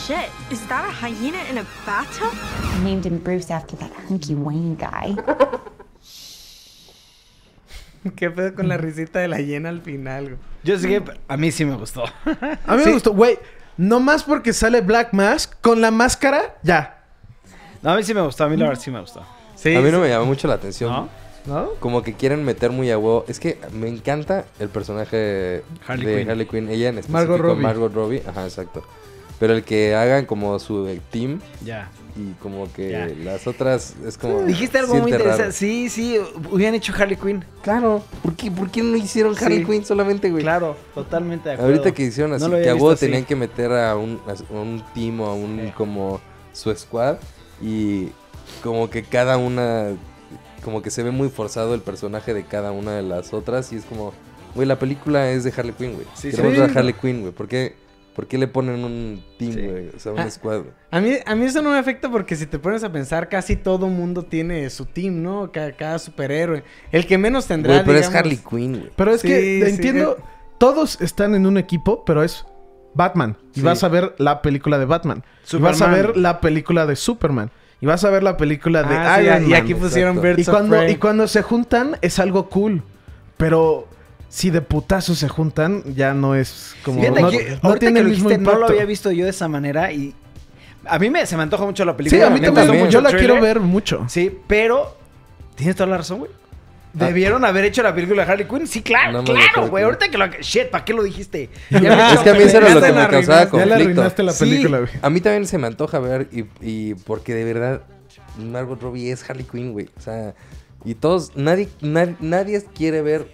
shit. 0.08 0.30
Is 0.50 0.66
that 0.68 0.84
a 0.86 0.90
hyena 0.90 1.38
in 1.50 1.58
a 1.58 1.66
bathtub? 1.84 2.32
I 2.32 2.82
named 2.82 3.04
him 3.04 3.18
Bruce 3.18 3.50
after 3.50 3.76
that 3.76 3.92
hunky 4.08 4.34
Wayne 4.34 4.74
guy. 4.76 5.14
¿Qué 8.16 8.30
pedo 8.30 8.54
con 8.54 8.68
la 8.68 8.78
risita 8.78 9.18
de 9.18 9.28
la 9.28 9.38
hiena 9.38 9.68
al 9.68 9.82
final? 9.82 10.38
Yo 10.64 10.78
sé 10.78 10.88
que 10.88 11.02
a 11.28 11.36
mí 11.36 11.52
sí 11.52 11.66
me 11.66 11.76
gustó. 11.76 12.04
A 12.66 12.76
mí 12.76 12.84
me 12.86 12.92
gustó, 12.92 13.12
güey. 13.12 13.38
Nomás 13.76 14.24
porque 14.24 14.54
sale 14.54 14.80
Black 14.80 15.12
Mask 15.12 15.60
con 15.60 15.82
la 15.82 15.90
máscara, 15.90 16.56
ya. 16.62 17.04
No, 17.82 17.90
a 17.90 17.96
mí 17.96 18.02
sí 18.02 18.14
me 18.14 18.22
gustó, 18.22 18.44
a 18.44 18.48
mí 18.48 18.56
la 18.56 18.68
verdad 18.68 18.80
sí 18.80 18.90
me 18.90 19.00
gustó. 19.00 19.22
Sí, 19.56 19.74
a 19.74 19.80
mí 19.80 19.90
no 19.90 19.98
sí. 19.98 20.02
me 20.04 20.08
llama 20.08 20.24
mucho 20.24 20.48
la 20.48 20.54
atención. 20.54 20.90
¿No? 20.90 21.08
¿No? 21.46 21.74
Como 21.80 22.02
que 22.02 22.14
quieren 22.14 22.44
meter 22.44 22.70
muy 22.70 22.90
a 22.90 22.96
huevo. 22.98 23.26
Es 23.28 23.38
que 23.40 23.58
me 23.72 23.88
encanta 23.88 24.46
el 24.58 24.70
personaje 24.70 25.64
Harley 25.86 26.06
de 26.06 26.18
Quinn. 26.18 26.30
Harley 26.30 26.46
Quinn. 26.46 26.68
Ella 26.70 26.88
en 26.88 26.98
específico, 26.98 27.12
Margot 27.12 27.38
Robbie. 27.40 27.62
Margot 27.62 27.94
Robbie. 27.94 28.22
Ajá, 28.26 28.44
exacto. 28.44 28.84
Pero 29.38 29.54
el 29.54 29.62
que 29.62 29.94
hagan 29.94 30.26
como 30.26 30.58
su 30.58 30.88
team 31.12 31.40
Ya. 31.64 31.90
y 32.16 32.32
como 32.42 32.72
que 32.72 32.90
Ya. 32.90 33.06
las 33.22 33.46
otras 33.46 33.94
es 34.04 34.18
como... 34.18 34.42
Dijiste 34.42 34.78
algo 34.78 34.94
muy 34.96 35.12
raro. 35.12 35.22
interesante. 35.24 35.52
Sí, 35.52 35.88
sí, 35.88 36.18
hubieran 36.50 36.74
hecho 36.74 36.92
Harley 36.98 37.16
Quinn. 37.16 37.44
Claro. 37.62 38.02
¿Por 38.22 38.34
qué, 38.34 38.50
¿Por 38.50 38.68
qué 38.70 38.82
no 38.82 38.96
hicieron 38.96 39.36
Harley 39.40 39.60
Sí. 39.60 39.64
Quinn 39.64 39.84
solamente, 39.84 40.28
güey? 40.30 40.42
Claro, 40.42 40.76
totalmente 40.94 41.48
de 41.50 41.54
acuerdo. 41.54 41.72
Ahorita 41.72 41.94
que 41.94 42.02
hicieron 42.02 42.32
así, 42.32 42.44
No 42.44 42.50
que 42.56 42.68
a 42.68 42.74
así. 42.74 43.06
tenían 43.06 43.24
que 43.24 43.36
meter 43.36 43.70
a 43.72 43.94
un, 43.96 44.20
a 44.26 44.52
un 44.52 44.82
team 44.94 45.20
o 45.20 45.26
a 45.26 45.34
un 45.34 45.60
Sí. 45.66 45.72
como 45.76 46.20
su 46.52 46.74
squad 46.74 47.18
y 47.62 48.08
como 48.64 48.90
que 48.90 49.04
cada 49.04 49.36
una, 49.36 49.90
como 50.64 50.82
que 50.82 50.90
se 50.90 51.04
ve 51.04 51.12
muy 51.12 51.28
forzado 51.28 51.74
el 51.74 51.80
personaje 51.82 52.34
de 52.34 52.42
cada 52.44 52.72
una 52.72 52.92
de 52.96 53.02
las 53.02 53.32
otras 53.32 53.72
y 53.72 53.76
es 53.76 53.84
como, 53.84 54.12
güey, 54.56 54.66
la 54.66 54.80
película 54.80 55.30
es 55.30 55.44
de 55.44 55.52
Harley 55.56 55.74
Quinn, 55.74 55.94
güey. 55.94 56.06
Sí, 56.14 56.30
Queremos 56.30 56.54
sí. 56.54 56.60
ver 56.60 56.70
a 56.70 56.72
Harley 56.80 56.94
Quinn, 56.94 57.20
güey. 57.20 57.32
¿Por 57.32 57.46
qué, 57.46 57.76
por 58.18 58.26
qué 58.26 58.36
le 58.36 58.48
ponen 58.48 58.82
un 58.82 59.22
team, 59.38 59.52
Sí. 59.52 59.60
güey? 59.64 59.88
O 59.96 60.00
sea, 60.00 60.10
un 60.10 60.18
Ah, 60.18 60.28
squad, 60.28 60.58
güey. 60.62 60.70
A 60.90 61.00
mí, 61.00 61.12
a 61.24 61.36
mí 61.36 61.44
eso 61.44 61.62
no 61.62 61.70
me 61.70 61.78
afecta 61.78 62.10
porque 62.10 62.34
si 62.34 62.46
te 62.46 62.58
pones 62.58 62.82
a 62.82 62.90
pensar, 62.90 63.28
casi 63.28 63.54
todo 63.54 63.86
mundo 63.86 64.24
tiene 64.24 64.68
su 64.70 64.86
team, 64.86 65.22
¿no? 65.22 65.52
Ca- 65.52 65.70
Cada, 65.76 66.00
superhéroe. 66.00 66.64
El 66.90 67.06
que 67.06 67.16
menos 67.16 67.46
tendrá, 67.46 67.74
Güey, 67.74 67.86
pero 67.86 67.98
es 68.00 68.12
Harley 68.12 68.38
Quinn, 68.38 68.72
güey. 68.80 68.90
Pero 68.96 69.12
es 69.12 69.20
Sí, 69.20 69.28
que 69.28 69.62
sí, 69.64 69.70
entiendo, 69.70 70.16
todos 70.58 71.00
están 71.00 71.36
en 71.36 71.46
un 71.46 71.58
equipo, 71.58 72.04
pero 72.04 72.24
es 72.24 72.44
Batman. 72.92 73.36
Y 73.54 73.60
Sí. 73.60 73.62
vas 73.64 73.84
a 73.84 73.88
ver 73.88 74.16
la 74.18 74.42
película 74.42 74.80
de 74.80 74.84
Batman. 74.86 75.22
Y 75.52 75.56
vas 75.58 75.80
a 75.80 75.86
ver 75.86 76.16
la 76.16 76.40
película 76.40 76.86
de 76.86 76.96
Superman. 76.96 77.52
Y 77.80 77.86
vas 77.86 78.02
a 78.02 78.10
ver 78.10 78.24
la 78.24 78.36
película 78.36 78.82
de 78.82 78.96
Ah, 78.96 79.18
sí, 79.20 79.26
Iron 79.26 79.44
y 79.44 79.50
Man. 79.50 79.62
aquí 79.62 79.74
pusieron. 79.76 80.20
Birds 80.20 80.38
Y 80.40 80.42
of 80.42 80.48
cuando, 80.50 80.76
Prey. 80.78 80.90
y 80.90 80.96
cuando 80.96 81.28
se 81.28 81.42
juntan 81.42 81.96
es 82.02 82.18
algo 82.18 82.48
cool. 82.48 82.82
Pero 83.36 83.86
si 84.28 84.50
de 84.50 84.60
putazo 84.60 85.14
se 85.14 85.28
juntan, 85.28 85.82
ya 85.94 86.14
no 86.14 86.34
es 86.34 86.74
como. 86.84 87.00
Fíjate 87.00 87.22
no, 87.22 87.30
que 87.30 87.58
no 87.62 87.68
ahorita 87.68 87.78
tiene 87.78 87.94
que 87.94 87.98
el 88.00 88.04
lo 88.06 88.10
mismo 88.10 88.28
dijiste, 88.30 88.44
no 88.52 88.58
lo 88.58 88.66
había 88.66 88.84
visto 88.84 89.10
yo 89.10 89.24
de 89.24 89.30
esa 89.30 89.48
manera 89.48 89.90
y 89.92 90.14
a 90.84 90.98
mí 90.98 91.10
me, 91.10 91.26
se 91.26 91.36
me 91.36 91.42
antoja 91.42 91.64
mucho 91.64 91.84
la 91.84 91.92
Sí, 91.92 91.96
película. 91.98 92.26
a 92.26 92.30
mí 92.30 92.40
me 92.40 92.46
también. 92.46 92.66
gustó 92.66 92.84
mucho 92.84 92.90
Yo 92.90 93.00
la 93.00 93.10
quiero 93.10 93.40
ver 93.40 93.60
mucho. 93.60 94.04
Sí, 94.08 94.30
pero 94.46 94.96
tienes 95.54 95.76
toda 95.76 95.88
la 95.88 95.98
razón, 95.98 96.20
güey. 96.20 96.30
¿Debieron 96.94 97.44
haber 97.44 97.66
hecho 97.66 97.82
la 97.82 97.94
película 97.94 98.24
de 98.24 98.32
Harley 98.32 98.48
Quinn? 98.48 98.66
Sí, 98.66 98.82
claro, 98.82 99.12
No 99.12 99.24
claro, 99.24 99.68
güey. 99.68 99.84
Ahorita 99.84 100.08
que 100.08 100.16
lo... 100.18 100.26
Shit, 100.40 100.70
¿para 100.70 100.84
qué 100.84 100.94
lo 100.94 101.02
dijiste? 101.02 101.50
Es 101.70 101.80
que 102.20 102.30
a 102.30 102.34
mí 102.34 102.42
eso 102.42 102.56
era 102.58 102.70
lo 102.74 102.80
que 102.80 102.88
la 102.92 103.02
me 103.04 103.08
causaba 103.10 103.40
arruinaste, 103.42 103.56
Ya 103.58 103.66
le 103.66 103.70
conflicto. 103.70 103.74
arruinaste 103.74 104.22
la 104.22 104.32
Sí. 104.32 104.38
película, 104.44 104.78
güey. 104.78 104.90
A 105.02 105.10
mí 105.10 105.20
también 105.20 105.46
se 105.46 105.58
me 105.58 105.66
antoja 105.66 105.98
ver 106.00 106.28
y, 106.32 106.44
y 106.62 106.94
porque 106.94 107.34
de 107.34 107.44
verdad 107.44 107.82
Margot 108.38 108.80
Robbie 108.80 109.12
es 109.12 109.28
Harley 109.28 109.44
Quinn, 109.44 109.72
güey. 109.72 109.90
O 109.96 110.00
sea, 110.00 110.34
y 110.84 110.94
todos, 110.94 111.36
nadie, 111.36 111.68
nadie, 111.82 112.16
nadie 112.20 112.64
quiere 112.74 113.02
ver 113.02 113.28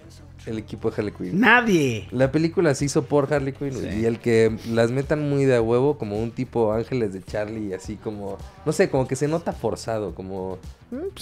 el 0.45 0.57
equipo 0.59 0.89
de 0.91 0.97
Harley 0.97 1.13
Quinn. 1.13 1.39
Nadie. 1.39 2.07
La 2.11 2.31
película 2.31 2.73
se 2.75 2.85
hizo 2.85 3.03
por 3.05 3.31
Harley 3.33 3.53
Quinn 3.53 3.73
Sí. 3.73 3.87
y 4.01 4.05
el 4.05 4.19
que 4.19 4.55
las 4.71 4.91
metan 4.91 5.29
muy 5.29 5.45
de 5.45 5.55
a 5.55 5.61
huevo 5.61 5.97
como 5.97 6.17
un 6.21 6.31
tipo 6.31 6.71
Ángeles 6.73 7.13
de 7.13 7.23
Charlie 7.23 7.73
así 7.73 7.95
como 7.95 8.37
no 8.65 8.71
sé 8.71 8.89
como 8.89 9.07
que 9.07 9.15
se 9.15 9.27
nota 9.27 9.53
forzado 9.53 10.13
como 10.13 10.57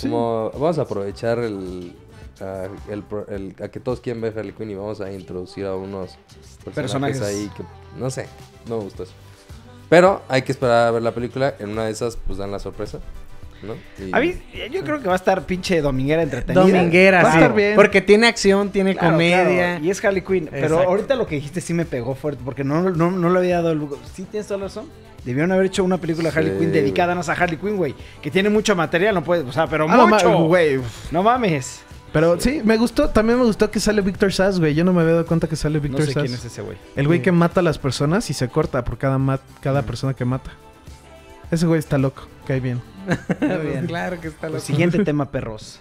como 0.02 0.52
vamos 0.54 0.78
a 0.78 0.82
aprovechar 0.84 1.40
el 1.40 1.94
a, 2.42 2.68
el 2.90 3.04
el- 3.30 3.56
a 3.64 3.68
que 3.70 3.80
todos 3.80 4.00
quieren 4.02 4.22
ver 4.22 4.38
Harley 4.38 4.54
Quinn 4.54 4.72
y 4.72 4.76
vamos 4.76 5.00
a 5.02 5.12
introducir 5.12 5.66
a 5.66 5.76
unos 5.76 6.18
personajes, 6.66 7.20
Personajes. 7.20 7.22
ahí 7.22 7.50
que 7.56 7.64
no 8.00 8.10
sé 8.10 8.28
no 8.68 8.78
me 8.80 8.84
gustó 8.84 9.04
eso 9.04 9.14
pero 9.90 10.22
hay 10.28 10.42
que 10.42 10.52
esperar 10.52 10.88
a 10.88 10.92
ver 10.92 11.04
la 11.04 11.14
película 11.14 11.54
en 11.60 11.70
una 11.70 11.86
de 11.86 11.92
esas 11.92 12.18
pues 12.18 12.38
dan 12.40 12.52
la 12.52 12.60
sorpresa 12.60 13.00
¿no? 13.64 13.76
Y- 14.06 14.12
A 14.14 14.20
mí, 14.20 14.36
yo 14.72 14.84
creo 14.84 15.00
que 15.02 15.08
va 15.08 15.14
a 15.14 15.18
estar 15.18 15.46
pinche 15.46 15.82
dominguera 15.82 16.22
entretenida. 16.24 16.62
Dominguera, 16.62 17.24
Va 17.24 17.32
a 17.32 17.34
estar 17.36 17.56
bien. 17.56 17.76
Porque 17.76 18.02
tiene 18.02 18.28
acción, 18.28 18.70
tiene 18.70 18.94
Claro, 18.94 19.12
comedia. 19.14 19.44
claro, 19.46 19.86
Y 19.86 19.90
es 19.90 20.04
Harley 20.04 20.22
Quinn. 20.22 20.50
Pero 20.52 20.80
ahorita 20.80 21.16
lo 21.16 21.26
que 21.28 21.36
dijiste 21.36 21.62
sí 21.62 21.74
me 21.74 21.86
pegó 21.86 22.16
fuerte. 22.16 22.42
Porque 22.44 22.64
no, 22.64 22.82
no, 22.90 23.12
no 23.12 23.30
le 23.30 23.40
había 23.40 23.56
dado 23.58 23.72
el... 23.72 23.82
Sí, 24.14 24.26
tienes 24.30 24.48
toda 24.48 24.60
la 24.60 24.66
razón. 24.66 24.86
Debieron 25.26 25.52
haber 25.54 25.68
hecho 25.68 25.84
una 25.84 25.98
película 25.98 26.30
de 26.30 26.38
Harley 26.38 26.54
Sí, 26.54 26.60
Quinn 26.60 26.72
dedicada 26.74 27.16
más 27.16 27.30
a 27.30 27.34
Harley 27.34 27.58
Quinn, 27.58 27.78
güey. 27.78 27.96
Que 28.22 28.30
tiene 28.30 28.50
mucho 28.50 28.76
material, 28.76 29.16
no 29.16 29.24
puede... 29.24 29.44
O 29.44 29.52
sea, 29.54 29.68
pero 29.68 29.88
Ah, 29.90 30.06
mucho. 30.06 30.38
güey. 30.48 30.80
No 31.12 31.24
mames. 31.24 31.82
Pero 32.12 32.40
sí, 32.40 32.62
me 32.64 32.78
gustó. 32.78 33.10
También 33.10 33.40
me 33.40 33.46
gustó 33.46 33.72
que 33.72 33.80
sale 33.80 34.02
Victor 34.02 34.32
Sass, 34.32 34.60
güey. 34.60 34.76
Yo 34.76 34.84
no 34.84 34.94
me 34.94 35.02
había 35.02 35.14
dado 35.14 35.26
cuenta 35.26 35.48
que 35.48 35.56
sale 35.56 35.78
No 35.80 35.82
Victor 35.82 36.06
sé 36.06 36.12
Sass. 36.14 36.24
quién 36.24 36.34
es 36.36 36.46
ese 36.46 36.62
güey. 36.62 36.78
El 36.96 37.08
güey 37.08 37.22
que 37.24 37.32
mata 37.32 37.62
a 37.62 37.64
las 37.64 37.80
personas 37.80 38.30
y 38.30 38.34
se 38.36 38.50
corta 38.50 38.84
por 38.84 39.00
cada, 39.00 39.40
cada 39.62 39.82
persona 39.82 40.14
que 40.14 40.24
mata. 40.26 40.52
Ese 41.50 41.66
güey 41.66 41.80
está 41.80 41.98
loco. 41.98 42.28
Cae 42.46 42.60
bien. 42.60 42.82
Bien. 43.40 43.86
Claro 43.88 44.20
que 44.20 44.28
está 44.30 44.48
El 44.48 44.54
loco. 44.54 44.66
siguiente 44.66 45.04
tema, 45.06 45.30
perros. 45.32 45.80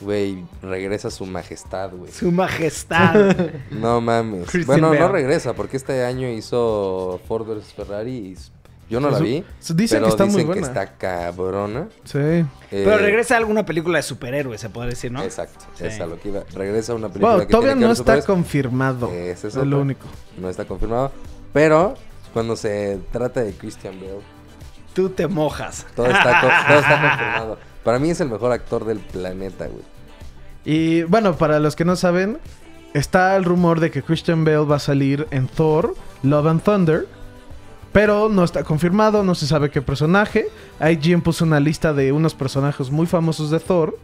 güey 0.00 0.44
regresa 0.62 1.10
su 1.10 1.24
majestad 1.26 1.90
güey 1.92 2.10
Su 2.12 2.32
majestad. 2.32 3.36
No 3.70 4.00
mames. 4.00 4.50
Christian 4.50 4.80
bueno, 4.80 4.94
no 4.98 5.08
regresa 5.08 5.52
porque 5.54 5.76
este 5.76 6.04
año 6.04 6.28
hizo 6.28 7.20
Ford 7.28 7.46
vs 7.46 7.72
Ferrari 7.74 8.10
y 8.12 8.36
yo 8.90 9.00
no 9.00 9.08
la 9.10 9.18
Su- 9.18 9.24
vi. 9.24 9.44
su- 9.60 9.74
dicen 9.74 9.96
pero 10.00 10.06
que 10.06 10.10
está 10.10 10.24
muy 10.26 10.32
dicen 10.34 10.46
buena. 10.48 10.60
que 10.62 10.68
está 10.68 10.98
cabrona. 10.98 11.88
Sí. 12.04 12.18
Eh, 12.18 12.44
Pero 12.70 12.98
regresa 12.98 13.34
a 13.34 13.38
alguna 13.38 13.64
película 13.64 13.96
de 13.98 14.02
superhéroes, 14.02 14.60
se 14.60 14.68
podría 14.68 14.90
decir, 14.90 15.10
¿no? 15.10 15.22
Exacto, 15.22 15.64
Sí. 15.78 15.86
esa 15.86 16.04
es 16.04 16.10
lo 16.10 16.20
que 16.20 16.28
iba. 16.28 16.42
Regresa 16.52 16.92
a 16.92 16.96
una 16.96 17.08
película 17.08 17.32
Bueno, 17.36 17.46
que 17.46 17.50
todavía 17.52 17.72
tiene 17.72 17.86
no 17.86 17.92
está 17.92 18.02
superhéroes. 18.02 18.26
confirmado. 18.26 19.10
Ese 19.10 19.48
es 19.48 19.56
es 19.56 19.66
lo 19.66 19.80
único. 19.80 20.06
No 20.36 20.50
está 20.50 20.66
confirmado. 20.66 21.10
Pero 21.54 21.94
cuando 22.34 22.54
se 22.56 22.98
trata 23.12 23.42
de 23.42 23.52
Christian 23.54 23.98
Bale, 23.98 24.20
Tú 24.94 25.08
te 25.10 25.26
mojas. 25.26 25.86
todo 25.96 26.06
está, 26.06 26.40
co- 26.40 26.48
todo 26.68 26.78
está 26.80 27.00
confirmado. 27.00 27.58
Para 27.84 27.98
mí 27.98 28.10
es 28.10 28.20
el 28.20 28.28
mejor 28.28 28.52
actor 28.52 28.84
del 28.84 28.98
planeta, 28.98 29.66
güey. 29.66 29.82
Y 30.64 31.02
bueno, 31.04 31.36
para 31.36 31.58
los 31.58 31.74
que 31.74 31.84
no 31.84 31.96
saben, 31.96 32.38
está 32.94 33.34
el 33.36 33.44
rumor 33.44 33.80
de 33.80 33.90
que 33.90 34.02
Christian 34.02 34.44
Bale 34.44 34.58
va 34.64 34.76
a 34.76 34.80
salir 34.80 35.26
en 35.30 35.48
Thor, 35.48 35.94
Love 36.22 36.46
and 36.46 36.62
Thunder. 36.62 37.08
Pero 37.92 38.28
no 38.30 38.42
está 38.44 38.64
confirmado, 38.64 39.22
no 39.22 39.34
se 39.34 39.46
sabe 39.46 39.70
qué 39.70 39.82
personaje. 39.82 40.46
IGN 40.80 41.20
puso 41.20 41.44
una 41.44 41.60
lista 41.60 41.92
de 41.92 42.10
unos 42.12 42.34
personajes 42.34 42.90
muy 42.90 43.06
famosos 43.06 43.50
de 43.50 43.60
Thor. 43.60 43.98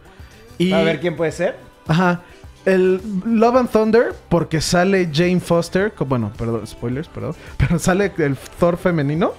Y, 0.59 0.73
A 0.73 0.81
ver 0.83 0.99
quién 0.99 1.15
puede 1.15 1.31
ser. 1.31 1.57
Ajá. 1.87 2.21
El 2.65 3.01
Love 3.25 3.55
and 3.55 3.69
Thunder, 3.71 4.13
porque 4.27 4.61
sale 4.61 5.09
Jane 5.11 5.39
Foster. 5.39 5.91
Bueno, 6.05 6.31
perdón, 6.37 6.67
spoilers, 6.67 7.07
perdón. 7.07 7.33
Pero 7.57 7.79
sale 7.79 8.11
el 8.17 8.35
Thor 8.59 8.77
femenino. 8.77 9.31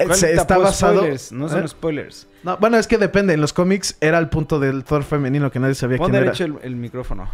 Eh, 0.00 0.06
¿Cuál 0.06 0.18
se- 0.18 0.32
está 0.34 0.58
basado. 0.58 0.98
spoilers? 1.00 1.32
No 1.32 1.48
son 1.48 1.64
¿Eh? 1.64 1.68
spoilers. 1.68 2.26
No, 2.42 2.56
bueno, 2.58 2.78
es 2.78 2.86
que 2.86 2.96
depende. 2.98 3.34
En 3.34 3.40
los 3.40 3.52
cómics 3.52 3.96
era 4.00 4.18
el 4.18 4.28
punto 4.28 4.58
del 4.58 4.82
Thor 4.84 5.02
femenino 5.04 5.50
que 5.50 5.60
nadie 5.60 5.74
sabía 5.74 5.98
Pon 5.98 6.10
quién 6.10 6.22
era. 6.22 6.32
el, 6.32 6.56
el 6.62 6.76
micrófono. 6.76 7.28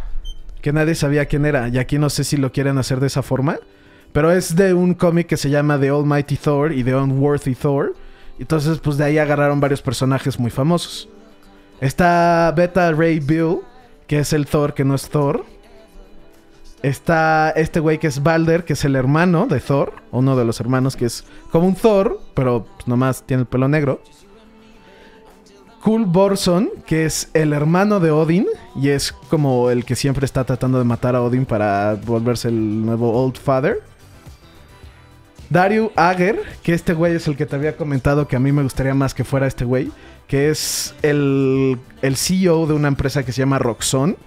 Que 0.61 0.73
nadie 0.73 0.93
sabía 0.95 1.25
quién 1.27 1.45
era. 1.45 1.67
Y 1.69 1.77
aquí 1.77 1.97
no 1.97 2.09
sé 2.09 2.23
si 2.23 2.35
lo 2.37 2.51
quieren 2.51 2.77
hacer 2.77 2.99
de 2.99 3.07
esa 3.07 3.21
forma. 3.23 3.57
Pero 4.11 4.31
es 4.31 4.55
de 4.55 4.73
un 4.73 4.93
cómic 4.95 5.27
que 5.27 5.37
se 5.37 5.49
llama 5.49 5.79
The 5.79 5.89
Almighty 5.89 6.35
Thor 6.37 6.71
y 6.73 6.83
The 6.83 6.95
Unworthy 6.95 7.55
Thor. 7.55 7.93
Entonces, 8.39 8.79
pues 8.79 8.97
de 8.97 9.05
ahí 9.05 9.17
agarraron 9.17 9.59
varios 9.59 9.81
personajes 9.81 10.39
muy 10.39 10.51
famosos. 10.51 11.09
Está 11.79 12.51
Beta 12.55 12.91
Ray 12.91 13.19
Bill, 13.19 13.59
que 14.07 14.19
es 14.19 14.33
el 14.33 14.45
Thor 14.47 14.73
que 14.73 14.83
no 14.83 14.95
es 14.95 15.09
Thor. 15.09 15.45
Está 16.83 17.49
este 17.51 17.79
güey 17.79 17.97
que 17.97 18.07
es 18.07 18.21
Balder, 18.21 18.63
que 18.63 18.73
es 18.73 18.85
el 18.85 18.95
hermano 18.95 19.47
de 19.47 19.59
Thor. 19.59 19.93
Uno 20.11 20.35
de 20.35 20.45
los 20.45 20.59
hermanos 20.59 20.95
que 20.95 21.05
es 21.05 21.23
como 21.51 21.67
un 21.67 21.75
Thor, 21.75 22.21
pero 22.35 22.65
pues, 22.75 22.87
nomás 22.87 23.23
tiene 23.23 23.41
el 23.41 23.47
pelo 23.47 23.67
negro. 23.67 24.01
Cool 25.83 26.05
Borson, 26.05 26.69
que 26.85 27.05
es 27.05 27.29
el 27.33 27.53
hermano 27.53 27.99
de 27.99 28.11
Odin. 28.11 28.45
Y 28.75 28.89
es 28.89 29.11
como 29.11 29.71
el 29.71 29.85
que 29.85 29.95
siempre 29.95 30.25
está 30.25 30.43
tratando 30.43 30.77
de 30.77 30.83
matar 30.83 31.15
a 31.15 31.21
Odin 31.21 31.45
para 31.45 31.95
volverse 31.95 32.49
el 32.49 32.85
nuevo 32.85 33.11
Old 33.11 33.37
Father. 33.37 33.81
Dario 35.49 35.91
Ager, 35.95 36.41
que 36.61 36.73
este 36.73 36.93
güey 36.93 37.15
es 37.15 37.27
el 37.27 37.37
que 37.37 37.45
te 37.45 37.55
había 37.55 37.77
comentado 37.77 38.27
que 38.27 38.35
a 38.35 38.39
mí 38.39 38.51
me 38.51 38.63
gustaría 38.63 38.93
más 38.93 39.13
que 39.13 39.23
fuera 39.23 39.47
este 39.47 39.65
güey. 39.65 39.91
Que 40.27 40.49
es 40.49 40.93
el, 41.01 41.79
el 42.01 42.17
CEO 42.17 42.67
de 42.67 42.73
una 42.73 42.89
empresa 42.89 43.23
que 43.23 43.31
se 43.31 43.39
llama 43.39 43.57
Roxxon. 43.57 44.17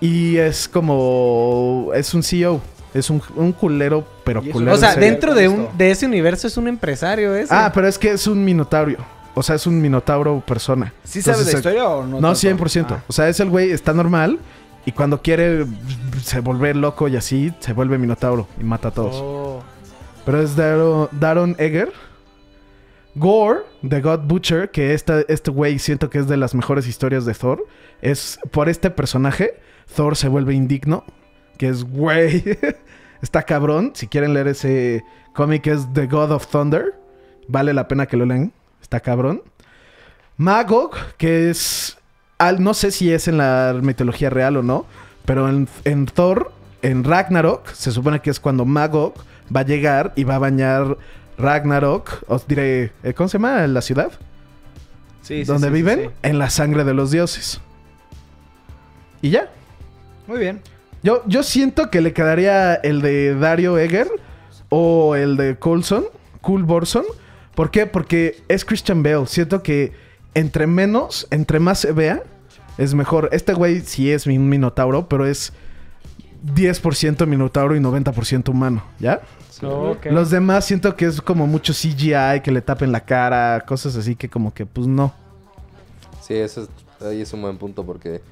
Y 0.00 0.36
es 0.36 0.68
como. 0.68 1.90
Es 1.94 2.14
un 2.14 2.22
CEO. 2.22 2.60
Es 2.92 3.08
un, 3.08 3.22
un 3.36 3.52
culero, 3.52 4.04
pero 4.24 4.42
culero. 4.42 4.74
O 4.74 4.76
sea, 4.76 4.94
serio. 4.94 5.10
dentro 5.10 5.34
de, 5.34 5.46
un, 5.46 5.68
de 5.78 5.92
ese 5.92 6.06
universo 6.06 6.48
es 6.48 6.56
un 6.56 6.66
empresario 6.66 7.34
ese. 7.36 7.54
Ah, 7.54 7.70
pero 7.72 7.86
es 7.86 7.96
que 7.96 8.10
es 8.10 8.26
un 8.26 8.44
minotaurio. 8.44 8.98
O 9.34 9.42
sea, 9.42 9.54
es 9.54 9.66
un 9.66 9.80
minotauro 9.80 10.42
persona. 10.44 10.92
¿Sí 11.04 11.22
sabes 11.22 11.46
la 11.46 11.52
historia 11.52 11.88
o 11.88 12.04
no? 12.04 12.20
No, 12.20 12.34
tanto? 12.34 12.64
100%. 12.64 12.86
Ah. 12.90 13.04
O 13.06 13.12
sea, 13.12 13.28
es 13.28 13.38
el 13.38 13.48
güey, 13.48 13.70
está 13.70 13.92
normal. 13.92 14.40
Y 14.84 14.92
cuando 14.92 15.22
quiere 15.22 15.66
se 16.24 16.40
vuelve 16.40 16.74
loco 16.74 17.06
y 17.06 17.16
así, 17.16 17.52
se 17.60 17.72
vuelve 17.72 17.96
minotauro 17.98 18.48
y 18.58 18.64
mata 18.64 18.88
a 18.88 18.90
todos. 18.90 19.16
Oh. 19.16 19.62
Pero 20.24 20.42
es 20.42 20.56
Daron, 20.56 21.08
Daron 21.12 21.54
Egger. 21.58 21.92
Gore, 23.16 23.60
The 23.88 24.00
God 24.00 24.20
Butcher, 24.20 24.70
que 24.70 24.94
esta, 24.94 25.20
este 25.28 25.50
güey 25.50 25.78
siento 25.78 26.10
que 26.10 26.18
es 26.18 26.28
de 26.28 26.36
las 26.36 26.54
mejores 26.54 26.86
historias 26.86 27.24
de 27.24 27.34
Thor. 27.34 27.66
Es 28.02 28.38
por 28.50 28.68
este 28.68 28.90
personaje, 28.90 29.60
Thor 29.94 30.16
se 30.16 30.28
vuelve 30.28 30.54
indigno. 30.54 31.04
Que 31.58 31.68
es 31.68 31.84
güey. 31.84 32.44
Está 33.22 33.42
cabrón. 33.42 33.92
Si 33.94 34.06
quieren 34.06 34.32
leer 34.32 34.48
ese 34.48 35.04
cómic, 35.34 35.66
es 35.66 35.92
The 35.92 36.06
God 36.06 36.30
of 36.30 36.46
Thunder. 36.46 36.94
Vale 37.48 37.74
la 37.74 37.86
pena 37.88 38.06
que 38.06 38.16
lo 38.16 38.24
lean. 38.24 38.52
Está 38.80 39.00
cabrón. 39.00 39.42
Magog, 40.36 40.92
que 41.18 41.50
es. 41.50 41.98
al- 42.38 42.62
no 42.62 42.72
sé 42.74 42.90
si 42.90 43.12
es 43.12 43.28
en 43.28 43.36
la 43.38 43.76
mitología 43.82 44.30
real 44.30 44.56
o 44.56 44.62
no. 44.62 44.86
Pero 45.26 45.48
en, 45.48 45.68
en 45.84 46.06
Thor, 46.06 46.50
en 46.82 47.04
Ragnarok, 47.04 47.68
se 47.72 47.92
supone 47.92 48.20
que 48.20 48.30
es 48.30 48.40
cuando 48.40 48.64
Magog 48.64 49.14
va 49.54 49.60
a 49.60 49.64
llegar 49.66 50.12
y 50.16 50.24
va 50.24 50.36
a 50.36 50.38
bañar 50.38 50.96
Ragnarok. 51.40 52.22
Os 52.28 52.46
diré. 52.46 52.92
eh, 53.02 53.14
¿Cómo 53.14 53.28
se 53.28 53.38
llama 53.38 53.66
la 53.66 53.82
ciudad? 53.82 54.12
Sí, 55.22 55.40
sí, 55.40 55.44
donde 55.44 55.68
sí, 55.68 55.72
viven, 55.74 56.00
sí. 56.00 56.10
en 56.22 56.38
la 56.38 56.50
sangre 56.50 56.84
de 56.84 56.94
los 56.94 57.10
dioses. 57.10 57.60
Y 59.22 59.30
ya. 59.30 59.50
Muy 60.26 60.38
bien. 60.38 60.60
Yo, 61.02 61.22
yo 61.26 61.42
siento 61.42 61.90
que 61.90 62.00
le 62.00 62.12
quedaría 62.12 62.74
el 62.74 63.00
de 63.02 63.34
Dario 63.34 63.78
Egger 63.78 64.08
o 64.68 65.14
el 65.16 65.36
de 65.36 65.56
Coulson, 65.56 66.04
Cool 66.40 66.64
Borson. 66.64 67.04
¿Por 67.54 67.70
qué? 67.70 67.86
Porque 67.86 68.42
es 68.48 68.64
Christian 68.64 69.02
Bale. 69.02 69.26
Siento 69.26 69.62
que 69.62 69.92
entre 70.34 70.66
menos, 70.66 71.26
entre 71.30 71.58
más 71.58 71.80
se 71.80 71.92
vea, 71.92 72.22
es 72.78 72.94
mejor. 72.94 73.28
Este 73.32 73.52
güey 73.52 73.80
sí 73.80 74.10
es 74.10 74.26
un 74.26 74.48
minotauro, 74.48 75.08
pero 75.08 75.26
es 75.26 75.52
10% 76.44 77.26
minotauro 77.26 77.76
y 77.76 77.80
90% 77.80 78.48
humano, 78.48 78.82
¿ya? 78.98 79.20
Oh. 79.62 79.94
Los 80.04 80.30
demás 80.30 80.64
siento 80.64 80.96
que 80.96 81.04
es 81.06 81.20
como 81.20 81.46
mucho 81.46 81.72
CGI, 81.74 82.40
que 82.42 82.50
le 82.50 82.62
tapen 82.62 82.92
la 82.92 83.00
cara, 83.00 83.62
cosas 83.66 83.94
así 83.96 84.16
que 84.16 84.28
como 84.28 84.54
que 84.54 84.64
pues 84.64 84.86
no. 84.86 85.12
Sí, 86.22 86.34
eso 86.34 86.62
es, 86.62 86.68
ahí 87.06 87.20
es 87.20 87.32
un 87.32 87.42
buen 87.42 87.58
punto 87.58 87.84
porque 87.84 88.22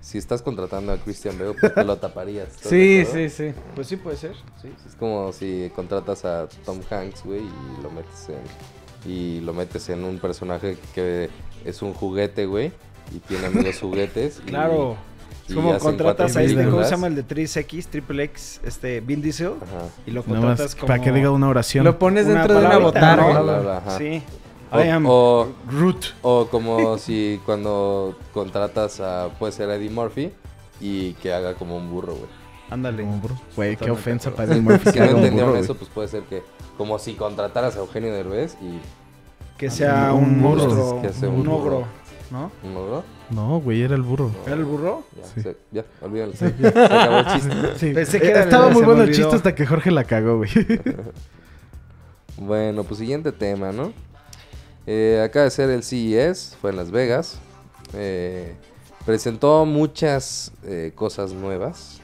si 0.00 0.18
estás 0.18 0.42
contratando 0.42 0.92
a 0.92 0.98
Christian 0.98 1.36
Bale, 1.38 1.54
pues 1.58 1.74
te 1.74 1.82
lo 1.84 1.96
taparías. 1.96 2.48
¿estás 2.48 2.70
de 2.70 3.04
Sí, 3.04 3.12
sí, 3.12 3.28
sí. 3.50 3.54
Pues 3.74 3.88
sí 3.88 3.96
puede 3.96 4.16
ser. 4.16 4.34
Sí. 4.62 4.72
Es 4.86 4.94
como 4.94 5.32
si 5.32 5.72
contratas 5.74 6.24
a 6.24 6.46
Tom 6.64 6.78
Hanks, 6.88 7.24
güey, 7.24 7.40
y 7.40 7.82
lo 7.82 7.90
metes 7.90 8.28
en 8.28 9.10
y 9.10 9.40
lo 9.40 9.52
metes 9.54 9.88
en 9.88 10.04
un 10.04 10.18
personaje 10.18 10.76
que 10.94 11.30
es 11.64 11.82
un 11.82 11.94
juguete, 11.94 12.46
güey, 12.46 12.72
y 13.14 13.18
tiene 13.20 13.46
amigos 13.46 13.80
juguetes. 13.80 14.40
y- 14.44 14.50
Claro. 14.50 14.96
y 15.02 15.15
Es 15.48 15.54
como 15.54 15.78
contratas 15.78 16.36
a 16.36 16.42
este, 16.42 16.64
¿cómo 16.68 16.82
se 16.84 16.90
llama 16.90 17.06
el 17.06 17.14
de 17.14 17.24
3X, 17.26 17.86
Triple 17.86 18.24
X, 18.24 18.60
este, 18.64 19.00
Vin 19.00 19.22
Diesel? 19.22 19.52
Ajá. 19.62 19.86
Y 20.06 20.10
lo 20.10 20.22
contratas 20.24 20.60
más 20.60 20.74
como... 20.74 20.86
para 20.88 21.02
que 21.02 21.12
diga 21.12 21.30
una 21.30 21.48
oración. 21.48 21.84
Lo 21.84 21.98
pones 21.98 22.26
una 22.26 22.40
dentro 22.40 22.58
de 22.60 22.66
una 22.66 22.78
botarga. 22.78 23.82
¿no? 23.84 23.98
Sí. 23.98 24.22
O, 24.72 24.80
I 24.80 24.88
am 24.88 25.04
o, 25.08 25.46
Groot. 25.70 26.06
o 26.22 26.48
como 26.48 26.98
si 26.98 27.40
cuando 27.46 28.18
contratas 28.34 28.98
a, 29.00 29.28
puede 29.38 29.52
ser 29.52 29.70
Eddie 29.70 29.90
Murphy, 29.90 30.32
y 30.80 31.12
que 31.14 31.32
haga 31.32 31.54
como 31.54 31.76
un 31.76 31.88
burro, 31.90 32.14
güey. 32.14 32.28
Ándale. 32.68 33.04
Como 33.04 33.18
burro. 33.18 33.36
Güey, 33.54 33.76
qué 33.76 33.90
ofensa 33.92 34.32
para 34.32 34.52
Eddie 34.52 34.60
Murphy. 34.62 34.90
Si 34.92 34.98
no 34.98 35.04
un 35.04 35.10
entendieron 35.18 35.50
burro, 35.50 35.60
eso, 35.60 35.68
güey. 35.74 35.78
pues 35.78 35.90
puede 35.94 36.08
ser 36.08 36.22
que 36.24 36.42
como 36.76 36.98
si 36.98 37.14
contrataras 37.14 37.76
a 37.76 37.78
Eugenio 37.78 38.12
Derbez 38.12 38.56
y 38.60 38.80
Que 39.56 39.70
sea 39.70 40.12
Un 40.12 40.24
un 40.24 40.42
burro. 40.42 40.64
monstruo, 40.66 41.02
Que 41.02 41.12
sea 41.12 41.28
un, 41.28 41.36
un 41.36 41.44
burro. 41.44 41.56
ogro, 41.58 41.84
¿no? 42.32 42.50
un 42.64 42.74
logro. 42.74 43.04
No, 43.30 43.60
güey, 43.60 43.82
era 43.82 43.94
el 43.96 44.02
burro. 44.02 44.30
¿Era 44.46 44.54
el 44.54 44.64
burro? 44.64 45.02
Ya, 45.16 45.24
Sí. 45.34 45.40
se- 45.42 45.56
ya, 45.72 45.84
olvídalo. 46.00 46.32
Se 46.36 46.46
acabó 46.46 47.18
el 47.18 47.26
chiste. 47.26 47.54
Sí. 47.78 47.92
Pensé 47.92 48.20
que 48.20 48.26
Eh, 48.28 48.30
era- 48.30 48.44
Estaba 48.44 48.68
se 48.68 48.74
muy 48.74 48.82
bueno 48.84 49.02
el 49.02 49.12
chiste 49.14 49.34
hasta 49.34 49.54
que 49.54 49.66
Jorge 49.66 49.90
la 49.90 50.04
cagó, 50.04 50.36
güey. 50.38 50.50
Bueno, 52.38 52.84
pues 52.84 52.98
siguiente 52.98 53.32
tema, 53.32 53.72
¿no? 53.72 53.92
Eh, 54.86 55.22
acaba 55.24 55.44
de 55.44 55.50
ser 55.50 55.70
el 55.70 55.82
CES, 55.82 56.56
fue 56.60 56.70
en 56.70 56.76
Las 56.76 56.90
Vegas. 56.90 57.38
Eh, 57.94 58.54
presentó 59.06 59.64
muchas 59.64 60.52
eh, 60.64 60.92
cosas 60.94 61.32
nuevas. 61.32 62.00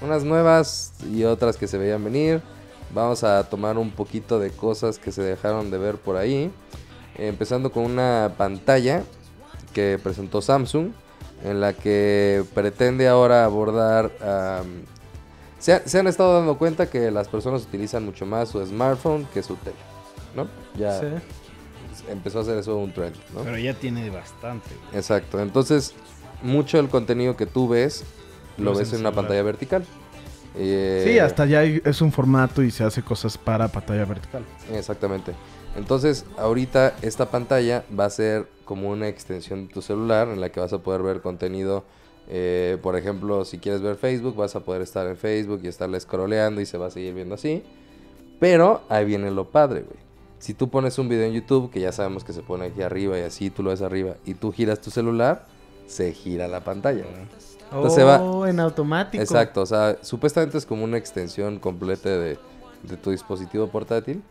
Unas 0.00 0.24
nuevas 0.24 0.92
y 1.12 1.24
otras 1.24 1.56
que 1.56 1.66
se 1.66 1.76
veían 1.76 2.02
venir. 2.02 2.40
Vamos 2.94 3.24
a 3.24 3.44
tomar 3.44 3.76
un 3.76 3.90
poquito 3.90 4.38
de 4.38 4.50
cosas 4.50 4.98
que 4.98 5.12
se 5.12 5.22
dejaron 5.22 5.70
de 5.70 5.76
ver 5.78 5.96
por 5.96 6.16
ahí. 6.16 6.50
Empezando 7.16 7.70
con 7.70 7.84
una 7.84 8.32
pantalla 8.38 9.02
que 9.72 9.98
presentó 10.02 10.40
Samsung. 10.42 10.90
En 11.44 11.60
la 11.60 11.72
que 11.72 12.42
pretende 12.54 13.06
ahora 13.08 13.44
abordar... 13.44 14.10
am, 14.20 14.82
se, 15.60 15.72
ha- 15.72 15.82
se 15.86 15.98
han 15.98 16.06
estado 16.08 16.34
dando 16.34 16.58
cuenta 16.58 16.90
que 16.90 17.10
las 17.12 17.28
personas 17.28 17.62
utilizan 17.62 18.04
mucho 18.04 18.26
más 18.26 18.48
su 18.48 18.64
smartphone 18.66 19.24
que 19.32 19.42
su 19.42 19.54
tele, 19.56 19.76
¿no? 20.34 20.48
Ya 20.76 20.98
Sí. 20.98 21.06
empezó 22.10 22.38
a 22.40 22.42
hacer 22.42 22.58
eso 22.58 22.76
un 22.76 22.92
trend, 22.92 23.14
¿no? 23.34 23.42
Pero 23.42 23.56
ya 23.58 23.74
tiene 23.74 24.10
bastante. 24.10 24.68
Exacto. 24.92 25.40
Entonces, 25.40 25.94
mucho 26.42 26.76
del 26.76 26.88
contenido 26.88 27.36
que 27.36 27.46
tú 27.46 27.68
ves 27.68 28.04
lo 28.56 28.72
Lo 28.72 28.78
ves 28.78 28.92
en 28.92 29.00
una 29.00 29.12
pantalla 29.12 29.42
vertical. 29.44 29.84
Eh, 30.56 31.02
Sí, 31.06 31.18
hasta 31.20 31.46
ya 31.46 31.60
hay- 31.60 31.80
es 31.84 32.00
un 32.02 32.10
formato 32.10 32.62
y 32.64 32.70
se 32.72 32.82
hace 32.82 33.02
cosas 33.02 33.38
para 33.38 33.68
pantalla 33.68 34.04
vertical. 34.04 34.44
Exactamente. 34.72 35.32
Entonces, 35.76 36.24
ahorita 36.36 36.94
esta 37.02 37.30
pantalla 37.30 37.84
va 37.98 38.06
a 38.06 38.10
ser 38.10 38.48
como 38.64 38.90
una 38.90 39.08
extensión 39.08 39.68
de 39.68 39.72
tu 39.74 39.82
celular 39.82 40.28
en 40.28 40.40
la 40.40 40.50
que 40.50 40.60
vas 40.60 40.72
a 40.72 40.78
poder 40.78 41.02
ver 41.02 41.20
contenido. 41.20 41.84
eh, 42.30 42.76
por 42.82 42.94
ejemplo, 42.96 43.44
si 43.46 43.58
quieres 43.58 43.80
ver 43.80 43.96
Facebook, 43.96 44.36
vas 44.36 44.54
a 44.54 44.60
poder 44.60 44.82
estar 44.82 45.06
en 45.06 45.16
Facebook 45.16 45.60
y 45.62 45.68
estarle 45.68 45.98
scrolleando 45.98 46.60
y 46.60 46.66
se 46.66 46.76
va 46.76 46.86
a 46.86 46.90
seguir 46.90 47.14
viendo 47.14 47.36
así. 47.36 47.62
Pero 48.38 48.82
ahí 48.90 49.04
viene 49.06 49.30
lo 49.30 49.48
padre, 49.50 49.80
güey. 49.80 49.98
Si 50.38 50.52
tú 50.54 50.68
pones 50.68 50.98
un 50.98 51.08
video 51.08 51.24
en 51.26 51.32
YouTube, 51.32 51.70
que 51.70 51.80
ya 51.80 51.90
sabemos 51.90 52.24
que 52.24 52.32
se 52.34 52.42
pone 52.42 52.66
aquí 52.66 52.82
arriba 52.82 53.18
y 53.18 53.22
así, 53.22 53.48
tú 53.50 53.62
lo 53.62 53.70
ves 53.70 53.80
arriba, 53.82 54.16
y 54.26 54.34
tú 54.34 54.52
giras 54.52 54.80
tu 54.80 54.90
celular, 54.90 55.46
se 55.86 56.12
gira 56.12 56.46
la 56.48 56.60
pantalla. 56.60 57.04
Entonces 57.72 58.04
va- 58.04 58.20
Oh, 58.22 58.46
en 58.46 58.60
automático. 58.60 59.22
Exacto, 59.22 59.62
o 59.62 59.66
sea, 59.66 59.96
supuestamente 60.02 60.58
es 60.58 60.66
como 60.66 60.84
una 60.84 60.96
extensión 60.98 61.58
completa 61.58 62.10
de, 62.10 62.38
de 62.82 62.96
tu 62.98 63.10
dispositivo 63.10 63.68
portátil 63.68 64.22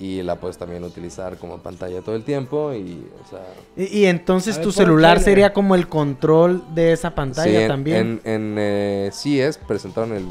y 0.00 0.22
la 0.22 0.36
puedes 0.36 0.56
también 0.56 0.82
utilizar 0.82 1.36
como 1.36 1.58
pantalla 1.58 2.00
todo 2.00 2.16
el 2.16 2.24
tiempo 2.24 2.72
y, 2.72 3.06
o 3.24 3.28
sea... 3.28 3.40
Y, 3.76 3.98
y 4.00 4.06
entonces 4.06 4.56
ver, 4.56 4.64
tu 4.64 4.72
celular 4.72 5.20
sería 5.20 5.52
como 5.52 5.74
el 5.74 5.88
control 5.88 6.64
de 6.74 6.92
esa 6.92 7.14
pantalla 7.14 7.50
sí, 7.50 7.56
en, 7.64 7.68
también. 7.68 8.20
En, 8.24 8.32
en 8.32 8.56
eh, 8.58 9.10
CES 9.12 9.58
presentaron 9.58 10.12
el, 10.14 10.26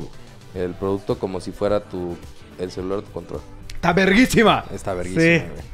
el 0.55 0.73
producto 0.73 1.19
como 1.19 1.39
si 1.39 1.51
fuera 1.51 1.81
tu 1.81 2.17
el 2.57 2.71
celular 2.71 3.03
tu 3.03 3.11
control. 3.11 3.41
¡Está 3.75 3.93
verguísima! 3.93 4.65
Está 4.73 4.93
verguísima, 4.93 5.23
Sí. 5.23 5.43
güey. 5.53 5.69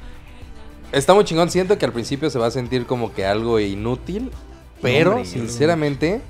Está 0.92 1.14
muy 1.14 1.24
chingón. 1.24 1.50
Siento 1.50 1.78
que 1.78 1.86
al 1.86 1.92
principio 1.94 2.30
se 2.30 2.38
va 2.38 2.48
a 2.48 2.52
sentir 2.52 2.86
como 2.86 3.14
que 3.14 3.26
algo 3.26 3.60
inútil. 3.60 4.30
Pero, 4.82 5.12
hombre, 5.12 5.26
sinceramente, 5.26 6.22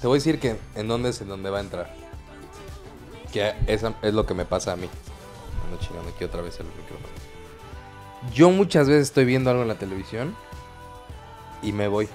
te 0.00 0.06
voy 0.06 0.16
a 0.16 0.18
decir 0.18 0.38
que 0.38 0.56
en 0.76 0.88
dónde 0.88 1.10
es 1.10 1.20
en 1.20 1.28
dónde 1.28 1.50
va 1.50 1.58
a 1.58 1.60
entrar. 1.60 1.94
Que 3.32 3.52
esa 3.66 3.94
es 4.02 4.14
lo 4.14 4.24
que 4.24 4.34
me 4.34 4.44
pasa 4.44 4.72
a 4.72 4.76
mí. 4.76 4.88
Aquí 5.74 6.24
otra 6.24 6.42
vez 6.42 6.58
el 6.60 6.66
micrófono. 6.66 7.08
Yo 8.34 8.50
muchas 8.50 8.88
veces 8.88 9.08
estoy 9.08 9.24
viendo 9.24 9.50
algo 9.50 9.62
en 9.62 9.68
la 9.68 9.78
televisión 9.78 10.34
y 11.62 11.72
me 11.72 11.88
voy. 11.88 12.08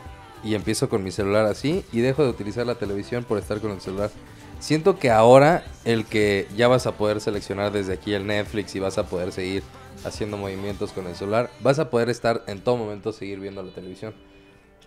Y 0.43 0.53
empiezo 0.53 0.89
con 0.89 1.03
mi 1.03 1.11
celular 1.11 1.45
así 1.45 1.83
y 1.91 2.01
dejo 2.01 2.23
de 2.23 2.29
utilizar 2.29 2.67
la 2.67 2.75
televisión 2.75 3.23
por 3.23 3.37
estar 3.39 3.59
con 3.59 3.71
el 3.71 3.81
celular. 3.81 4.11
siento 4.59 4.97
que 4.99 5.11
ahora 5.11 5.65
el 5.83 6.05
que 6.05 6.47
ya 6.55 6.67
vas 6.67 6.85
a 6.87 6.93
poder 6.93 7.19
seleccionar 7.19 7.71
desde 7.71 7.93
aquí 7.93 8.13
el 8.13 8.25
Netflix 8.27 8.75
y 8.75 8.79
vas 8.79 8.97
a 8.97 9.07
poder 9.07 9.31
seguir 9.31 9.63
haciendo 10.03 10.37
movimientos 10.37 10.91
con 10.91 11.07
el 11.07 11.15
celular, 11.15 11.49
vas 11.61 11.79
a 11.79 11.89
poder 11.89 12.09
estar 12.09 12.43
en 12.47 12.61
todo 12.61 12.77
momento 12.77 13.11
seguir 13.11 13.39
viendo 13.39 13.63
la 13.63 13.71
televisión. 13.71 14.13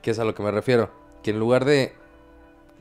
¿Qué 0.02 0.12
es 0.12 0.18
a 0.18 0.24
lo 0.24 0.34
que 0.34 0.42
me 0.42 0.50
refiero? 0.50 0.90
Que 1.22 1.30
en 1.30 1.38
lugar 1.38 1.64
de 1.64 1.94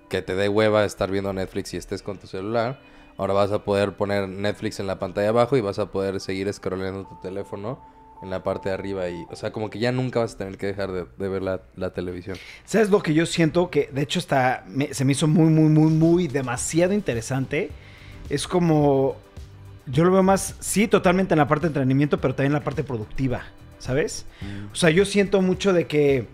que 0.09 0.21
te 0.21 0.35
dé 0.35 0.47
hueva 0.47 0.85
estar 0.85 1.11
viendo 1.11 1.33
Netflix 1.33 1.73
y 1.73 1.77
estés 1.77 2.01
con 2.01 2.17
tu 2.17 2.27
celular, 2.27 2.79
ahora 3.17 3.33
vas 3.33 3.51
a 3.51 3.63
poder 3.63 3.93
poner 3.93 4.27
Netflix 4.29 4.79
en 4.79 4.87
la 4.87 4.99
pantalla 4.99 5.29
abajo 5.29 5.57
y 5.57 5.61
vas 5.61 5.79
a 5.79 5.91
poder 5.91 6.19
seguir 6.19 6.51
scrolleando 6.53 7.05
tu 7.05 7.15
teléfono 7.19 7.79
en 8.23 8.29
la 8.31 8.41
parte 8.41 8.69
de 8.69 8.75
arriba 8.75 9.07
y, 9.09 9.25
o 9.29 9.35
sea, 9.35 9.51
como 9.51 9.69
que 9.69 9.77
ya 9.77 9.91
nunca 9.91 10.19
vas 10.19 10.33
a 10.33 10.37
tener 10.39 10.57
que 10.57 10.65
dejar 10.67 10.91
de, 10.91 11.05
de 11.17 11.29
ver 11.29 11.43
la, 11.43 11.61
la 11.75 11.91
televisión. 11.93 12.35
¿Sabes 12.65 12.89
lo 12.89 13.03
que 13.03 13.13
yo 13.13 13.25
siento? 13.27 13.69
Que 13.69 13.89
de 13.93 14.01
hecho 14.01 14.17
está, 14.17 14.63
me- 14.67 14.91
se 14.93 15.05
me 15.05 15.11
hizo 15.11 15.27
muy, 15.27 15.49
muy, 15.51 15.69
muy, 15.69 15.91
muy 15.91 16.27
demasiado 16.27 16.93
interesante. 16.93 17.69
Es 18.29 18.47
como, 18.47 19.15
yo 19.85 20.03
lo 20.03 20.11
veo 20.11 20.23
más, 20.23 20.55
sí, 20.59 20.87
totalmente 20.87 21.35
en 21.35 21.37
la 21.37 21.47
parte 21.47 21.63
de 21.63 21.67
entrenamiento, 21.67 22.19
pero 22.19 22.33
también 22.33 22.53
en 22.53 22.59
la 22.59 22.63
parte 22.63 22.83
productiva, 22.83 23.43
¿sabes? 23.77 24.25
O 24.71 24.75
sea, 24.75 24.89
yo 24.89 25.05
siento 25.05 25.41
mucho 25.41 25.71
de 25.71 25.85
que 25.85 26.27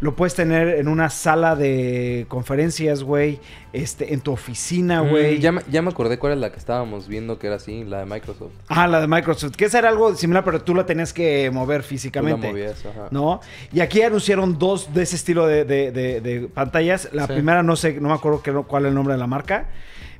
lo 0.00 0.14
puedes 0.14 0.34
tener 0.34 0.68
en 0.78 0.88
una 0.88 1.08
sala 1.08 1.56
de 1.56 2.26
conferencias, 2.28 3.02
güey, 3.02 3.40
este, 3.72 4.12
en 4.12 4.20
tu 4.20 4.32
oficina, 4.32 5.00
güey. 5.00 5.38
Mm, 5.38 5.40
ya, 5.40 5.52
me- 5.52 5.62
ya 5.70 5.80
me 5.80 5.88
acordé 5.90 6.18
cuál 6.18 6.34
es 6.34 6.38
la 6.38 6.52
que 6.52 6.58
estábamos 6.58 7.08
viendo 7.08 7.38
que 7.38 7.46
era 7.46 7.56
así, 7.56 7.82
la 7.84 8.00
de 8.00 8.04
Microsoft. 8.06 8.52
Ah, 8.68 8.86
la 8.86 9.00
de 9.00 9.06
Microsoft, 9.08 9.56
que 9.56 9.64
esa 9.64 9.78
era 9.78 9.88
algo 9.88 10.14
similar, 10.14 10.44
pero 10.44 10.60
tú 10.62 10.74
la 10.74 10.84
tenías 10.84 11.12
que 11.14 11.50
mover 11.50 11.80
Tú 11.80 11.84
la 11.84 11.88
físicamente. 11.88 12.48
movías, 12.48 12.84
ajá. 12.84 13.08
¿No? 13.10 13.40
Y 13.72 13.80
aquí 13.80 14.02
anunciaron 14.02 14.58
dos 14.58 14.92
de 14.92 15.02
ese 15.02 15.16
estilo 15.16 15.46
de, 15.46 15.64
de- 15.64 15.90
de- 15.92 16.20
de 16.20 16.40
pantallas. 16.48 17.08
La 17.12 17.26
Sí. 17.26 17.32
primera 17.32 17.62
no 17.62 17.74
sé, 17.76 17.94
no 18.00 18.08
me 18.08 18.14
acuerdo 18.14 18.42
qué- 18.42 18.52
cuál 18.52 18.84
es 18.84 18.88
el 18.90 18.94
nombre 18.94 19.14
de 19.14 19.18
la 19.18 19.26
marca. 19.26 19.68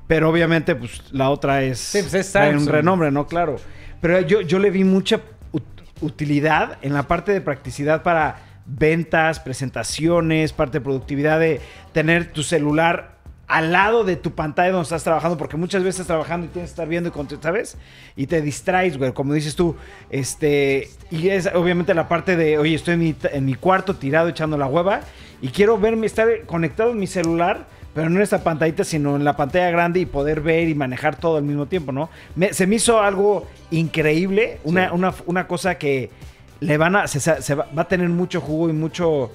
Pero 0.07 0.31
obviamente, 0.31 0.75
pues 0.77 1.03
la 1.13 1.29
otra 1.31 1.63
es. 1.65 1.79
Sí, 1.81 1.99
pues, 2.01 2.15
es 2.15 2.35
un 2.35 2.67
renombre, 2.67 3.11
¿no? 3.11 3.27
Claro. 3.27 3.57
Pero 4.01 4.21
yo, 4.21 4.41
yo 4.41 4.59
le 4.59 4.71
vi 4.71 4.85
mucha 4.85 5.17
ut- 5.53 5.63
utilidad 6.01 6.79
en 6.83 6.95
la 6.95 7.03
parte 7.09 7.33
de 7.33 7.41
practicidad 7.41 8.03
para 8.03 8.39
ventas, 8.67 9.41
presentaciones, 9.41 10.53
parte 10.53 10.79
de 10.79 10.85
productividad 10.85 11.39
de 11.41 11.61
tener 11.93 12.33
tu 12.33 12.43
celular 12.43 13.17
al 13.49 13.71
lado 13.71 14.03
de 14.03 14.17
tu 14.17 14.33
pantalla 14.33 14.73
donde 14.73 14.83
estás 14.83 15.05
trabajando, 15.05 15.39
porque 15.39 15.57
muchas 15.57 15.83
veces 15.85 16.01
estás 16.01 16.09
trabajando 16.09 16.47
y 16.47 16.49
tienes 16.49 16.71
que 16.71 16.73
estar 16.73 16.89
viendo 16.89 17.09
y 17.15 17.37
¿sabes? 17.41 17.77
Y 18.17 18.27
te 18.27 18.43
distraes, 18.43 18.99
güey, 18.99 19.13
como 19.13 19.33
dices 19.35 19.55
tú, 19.55 19.77
este, 20.11 20.89
y 21.13 21.29
es 21.29 21.49
obviamente 21.55 21.95
la 21.95 22.09
parte 22.09 22.37
de, 22.37 22.59
oye, 22.59 22.75
estoy 22.75 22.95
en 22.95 23.01
mi, 23.01 23.15
en 23.33 23.45
mi 23.45 23.55
cuarto 23.55 23.95
tirado 23.95 24.29
echando 24.29 24.59
la 24.59 24.67
hueva 24.67 25.01
y 25.41 25.49
quiero 25.49 25.79
verme, 25.79 26.07
estar 26.07 26.27
conectado 26.47 26.91
en 26.91 26.99
mi 26.99 27.07
celular, 27.07 27.67
pero 27.95 28.11
no 28.11 28.17
en 28.17 28.23
esta 28.23 28.43
pantallita, 28.43 28.83
sino 28.83 29.15
en 29.15 29.23
la 29.23 29.37
pantalla 29.37 29.71
grande 29.71 30.01
y 30.01 30.07
poder 30.07 30.41
ver 30.41 30.69
y 30.69 30.75
manejar 30.75 31.15
todo 31.17 31.37
al 31.37 31.45
mismo 31.45 31.67
tiempo, 31.67 31.93
¿no? 31.93 32.11
Me- 32.35 32.53
se 32.53 32.67
me 32.67 32.75
hizo 32.77 33.01
algo 33.01 33.47
increíble, 33.71 34.59
una, 34.65 34.89
Sí. 34.89 34.95
una, 34.95 35.15
una 35.27 35.47
cosa 35.47 35.77
que 35.79 36.11
le 36.61 36.79
van 36.79 36.97
a, 36.97 37.07
se, 37.07 37.21
se 37.21 37.55
va, 37.55 37.69
va 37.77 37.83
a 37.83 37.89
tener 37.89 38.09
mucho 38.09 38.41
jugo 38.41 38.69
y 38.69 38.73
mucho, 38.73 39.31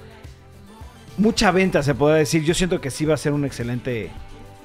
mucha 1.18 1.50
venta, 1.50 1.82
se 1.82 1.94
podría 1.94 2.18
decir. 2.18 2.42
Yo 2.44 2.54
siento 2.54 2.80
que 2.80 2.90
sí 2.90 3.04
va 3.04 3.14
a 3.14 3.18
ser 3.18 3.32
un 3.32 3.44
excelente, 3.44 4.10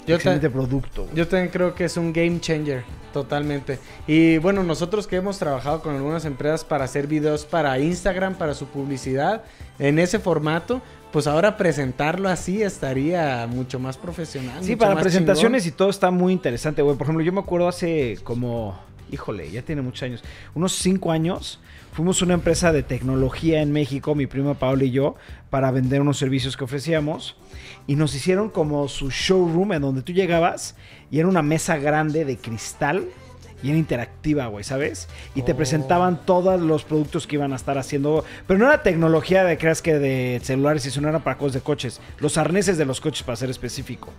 Yo 0.05 0.15
excelente 0.15 0.49
producto. 0.49 1.03
güey. 1.03 1.15
Yo 1.15 1.27
también 1.27 1.49
creo 1.51 1.75
que 1.75 1.85
es 1.85 1.97
un 1.97 2.13
game 2.13 2.39
changer, 2.39 2.83
totalmente. 3.13 3.79
Y 4.07 4.37
bueno, 4.39 4.63
nosotros 4.63 5.07
que 5.07 5.17
hemos 5.17 5.37
trabajado 5.39 5.81
con 5.81 5.95
algunas 5.95 6.25
empresas 6.25 6.63
para 6.63 6.85
hacer 6.85 7.07
videos 7.07 7.45
para 7.45 7.77
Instagram, 7.79 8.35
para 8.35 8.53
su 8.53 8.67
publicidad, 8.67 9.43
en 9.79 9.99
ese 9.99 10.19
formato, 10.19 10.81
pues 11.11 11.27
ahora 11.27 11.55
presentarlo 11.57 12.27
así 12.29 12.61
estaría 12.63 13.47
mucho 13.47 13.79
más 13.79 13.97
profesional. 13.97 14.57
Sí, 14.63 14.71
mucho 14.71 14.79
para 14.79 14.95
más 14.95 15.03
presentaciones 15.03 15.63
chingón. 15.63 15.75
y 15.75 15.77
todo 15.77 15.89
está 15.89 16.11
muy 16.11 16.33
interesante, 16.33 16.81
güey. 16.81 16.97
Por 16.97 17.05
ejemplo, 17.05 17.23
yo 17.23 17.31
me 17.31 17.39
acuerdo 17.39 17.67
hace 17.67 18.17
como, 18.23 18.77
híjole, 19.11 19.49
ya 19.51 19.61
tiene 19.61 19.81
muchos 19.81 20.03
años, 20.03 20.23
unos 20.53 20.73
cinco 20.73 21.11
años, 21.11 21.59
fuimos 21.97 22.21
una 22.21 22.35
empresa 22.35 22.71
de 22.71 22.83
tecnología 22.83 23.63
en 23.63 23.71
México, 23.71 24.13
mi 24.13 24.27
primo 24.27 24.53
Pablo 24.53 24.85
y 24.85 24.91
yo, 24.91 25.15
para 25.49 25.71
vender 25.71 25.99
unos 25.99 26.19
servicios 26.19 26.55
que 26.55 26.63
ofrecíamos. 26.63 27.35
Y 27.87 27.95
nos 27.95 28.13
hicieron 28.13 28.51
como 28.51 28.87
su 28.87 29.09
showroom 29.09 29.73
en 29.73 29.81
donde 29.81 30.03
tú 30.03 30.11
llegabas 30.13 30.75
y 31.09 31.17
era 31.17 31.27
una 31.27 31.41
mesa 31.41 31.77
grande 31.77 32.23
de 32.23 32.37
cristal 32.37 33.07
y 33.63 33.69
era 33.69 33.79
interactiva, 33.79 34.45
güey, 34.45 34.63
¿sabes? 34.63 35.07
Y 35.33 35.41
te 35.41 35.53
Oh. 35.53 35.57
presentaban 35.57 36.23
todos 36.23 36.61
los 36.61 36.83
productos 36.83 37.25
que 37.25 37.37
iban 37.37 37.51
a 37.51 37.55
estar 37.55 37.79
haciendo. 37.79 38.23
Pero 38.45 38.59
no 38.59 38.67
era 38.67 38.83
tecnología 38.83 39.43
de 39.43 39.57
creas 39.57 39.81
que 39.81 39.97
de 39.97 40.39
celulares, 40.43 40.85
y 40.85 40.89
eso 40.89 41.01
no 41.01 41.09
era 41.09 41.23
para 41.23 41.39
cosas 41.39 41.53
de 41.53 41.61
coches. 41.61 41.99
Los 42.19 42.37
arneses 42.37 42.77
de 42.77 42.85
los 42.85 43.01
coches, 43.01 43.23
para 43.23 43.37
ser 43.37 43.49
específico. 43.49 44.09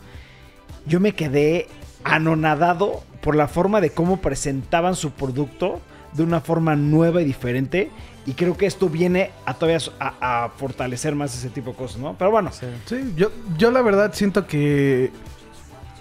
Yo 0.85 0.99
me 0.99 1.13
quedé 1.13 1.69
anonadado 2.03 3.05
por 3.21 3.37
la 3.37 3.47
forma 3.47 3.81
de 3.81 3.91
cómo 3.91 4.21
presentaban 4.21 4.97
su 4.97 5.13
producto 5.13 5.81
de 6.19 6.25
una 6.25 6.41
forma 6.43 6.77
nueva 6.77 7.23
y 7.23 7.25
diferente. 7.25 7.91
Y 8.27 8.35
creo 8.35 8.59
que 8.59 8.67
esto 8.67 8.91
viene 8.91 9.31
a 9.47 9.55
todavía 9.55 9.79
a, 9.99 10.45
a 10.45 10.49
fortalecer 10.51 11.15
más 11.15 11.35
ese 11.35 11.49
tipo 11.49 11.71
de 11.71 11.77
cosas, 11.77 11.99
¿no? 11.99 12.15
Pero 12.19 12.31
bueno, 12.31 12.51
Sí. 12.53 12.67
Sí, 12.85 13.15
yo, 13.17 13.31
yo 13.57 13.71
la 13.71 13.81
verdad 13.81 14.13
siento 14.13 14.47
que, 14.47 15.11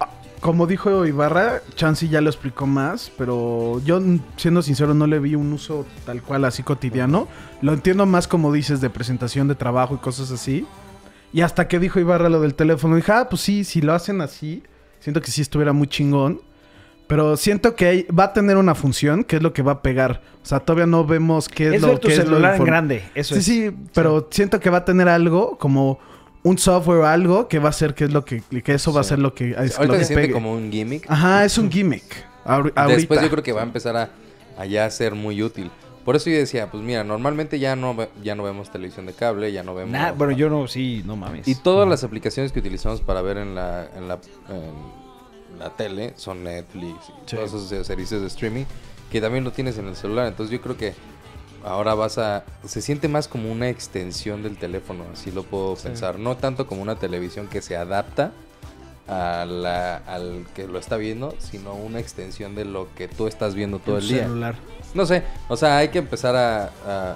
ah, 0.01 0.09
como 0.41 0.67
dijo 0.67 1.05
Ibarra, 1.05 1.61
Chansey 1.75 2.09
ya 2.09 2.19
lo 2.19 2.29
explicó 2.29 2.65
más, 2.65 3.09
pero 3.17 3.79
yo, 3.85 4.01
siendo 4.35 4.61
sincero, 4.61 4.93
no 4.93 5.07
le 5.07 5.19
vi 5.19 5.35
un 5.35 5.53
uso 5.53 5.85
tal 6.05 6.21
cual 6.21 6.43
así 6.43 6.63
cotidiano. 6.63 7.29
Lo 7.61 7.71
entiendo 7.71 8.05
más 8.05 8.27
como 8.27 8.51
dices 8.51 8.81
de 8.81 8.89
presentación 8.89 9.47
de 9.47 9.55
trabajo 9.55 9.95
y 9.95 9.99
cosas 9.99 10.31
así. 10.31 10.65
Y 11.31 11.41
hasta 11.41 11.67
que 11.69 11.79
dijo 11.79 11.99
Ibarra 11.99 12.27
lo 12.27 12.41
del 12.41 12.55
teléfono, 12.55 12.97
dije, 12.97 13.11
ah, 13.13 13.27
pues 13.29 13.41
sí, 13.41 13.63
si 13.63 13.79
lo 13.79 13.93
hacen 13.93 14.19
así, 14.19 14.63
siento 14.99 15.21
que 15.21 15.31
sí 15.31 15.41
estuviera 15.41 15.71
muy 15.71 15.87
chingón. 15.87 16.41
Pero 17.07 17.37
siento 17.37 17.75
que 17.75 17.85
hay- 17.87 18.03
va 18.07 18.25
a 18.25 18.33
tener 18.33 18.57
una 18.57 18.75
función, 18.75 19.23
que 19.23 19.37
es 19.37 19.41
lo 19.41 19.53
que 19.53 19.61
va 19.61 19.73
a 19.73 19.81
pegar. 19.81 20.21
O 20.43 20.45
sea, 20.45 20.59
todavía 20.59 20.85
no 20.85 21.05
vemos 21.05 21.47
qué 21.47 21.69
es, 21.69 21.73
es 21.75 21.81
lo 21.81 21.99
que 21.99 22.09
es 22.11 22.17
lo 22.19 22.23
celular 22.25 22.55
en 22.55 22.61
inform- 22.61 22.65
grande. 22.65 23.03
Eso 23.15 23.35
sí, 23.35 23.39
es. 23.39 23.45
sí, 23.45 23.77
pero 23.93 24.27
siento 24.29 24.59
que 24.59 24.69
va 24.69 24.79
a 24.79 24.85
tener 24.85 25.07
algo 25.07 25.57
como 25.57 25.99
un 26.43 26.57
software 26.57 26.99
o 26.99 27.05
algo 27.07 27.47
que 27.47 27.59
va 27.59 27.69
a 27.69 27.73
ser 27.73 27.93
que 27.93 28.05
es 28.05 28.11
lo 28.13 28.23
que, 28.25 28.41
que 28.63 28.73
eso 28.73 28.91
va 28.93 29.01
a 29.01 29.03
ser 29.03 29.19
lo 29.19 29.33
que, 29.33 29.51
es 29.51 29.73
lo 29.73 29.77
Ahorita 29.79 29.93
que 29.93 29.99
se 29.99 30.05
siente 30.05 30.21
pegue. 30.23 30.33
como 30.33 30.53
un 30.53 30.71
gimmick. 30.71 31.09
Ajá, 31.09 31.45
es 31.45 31.57
un 31.57 31.71
gimmick. 31.71 32.03
Ahori- 32.45 32.71
ahorita. 32.75 32.87
Después 32.87 33.21
yo 33.21 33.29
creo 33.29 33.43
que 33.43 33.51
va 33.53 33.61
a 33.61 33.65
empezar 33.65 33.95
a, 33.97 34.09
a 34.57 34.65
ya 34.65 34.89
ser 34.89 35.15
muy 35.15 35.41
útil. 35.41 35.71
Por 36.05 36.15
eso 36.15 36.29
yo 36.29 36.37
decía, 36.37 36.71
pues 36.71 36.81
mira, 36.83 37.03
normalmente 37.03 37.59
ya 37.59 37.75
no, 37.75 37.93
ve- 37.95 38.07
ya 38.23 38.33
no 38.35 38.43
vemos 38.43 38.71
televisión 38.71 39.05
de 39.05 39.13
cable, 39.13 39.51
ya 39.51 39.63
no 39.63 39.75
vemos... 39.75 39.91
Nah, 39.91 40.11
bueno, 40.13 40.31
yo 40.31 40.49
no, 40.49 40.67
sí, 40.69 41.03
no 41.05 41.17
mames. 41.17 41.45
Y 41.47 41.55
todas 41.55 41.87
las 41.89 42.05
aplicaciones 42.05 42.53
que 42.53 42.59
utilizamos 42.59 43.01
para 43.01 43.21
ver 43.21 43.37
en 43.37 43.55
la, 43.55 43.87
en 43.93 44.07
la, 44.07 44.13
en 44.49 45.06
la 45.59 45.69
tele 45.71 46.13
son 46.17 46.43
Netflix 46.43 46.95
y 47.09 47.29
Sí. 47.29 47.35
todos 47.35 47.53
esos 47.53 47.85
servicios 47.87 48.21
de 48.21 48.27
streaming 48.27 48.65
que 49.11 49.21
también 49.21 49.43
lo 49.43 49.51
tienes 49.51 49.77
en 49.77 49.87
el 49.87 49.95
celular. 49.95 50.27
Entonces 50.27 50.51
yo 50.51 50.61
creo 50.61 50.77
que 50.77 50.93
ahora 51.65 51.93
vas 51.95 52.17
a... 52.17 52.43
Se 52.65 52.81
siente 52.81 53.07
más 53.07 53.27
como 53.27 53.51
una 53.51 53.69
extensión 53.69 54.43
del 54.43 54.57
teléfono, 54.57 55.05
así 55.13 55.31
lo 55.31 55.43
puedo 55.43 55.75
pensar. 55.75 56.19
No 56.19 56.37
tanto 56.37 56.67
como 56.67 56.81
una 56.81 56.95
televisión 56.95 57.47
que 57.47 57.61
se 57.61 57.75
adapta 57.77 58.31
a 59.07 59.45
la- 59.45 59.97
al 60.05 60.45
que 60.53 60.67
lo 60.67 60.77
está 60.79 60.97
viendo, 60.97 61.33
sino 61.39 61.73
una 61.73 61.99
extensión 61.99 62.55
de 62.55 62.65
lo 62.65 62.87
que 62.95 63.07
tú 63.07 63.27
estás 63.27 63.55
viendo 63.55 63.79
todo 63.79 63.97
el 63.99 64.07
día. 64.07 64.23
celular. 64.23 64.55
No 64.93 65.05
sé, 65.05 65.23
o 65.47 65.55
sea, 65.55 65.77
hay 65.77 65.87
que 65.89 65.99
empezar 65.99 66.35
a, 66.35 66.65
a, 66.85 67.15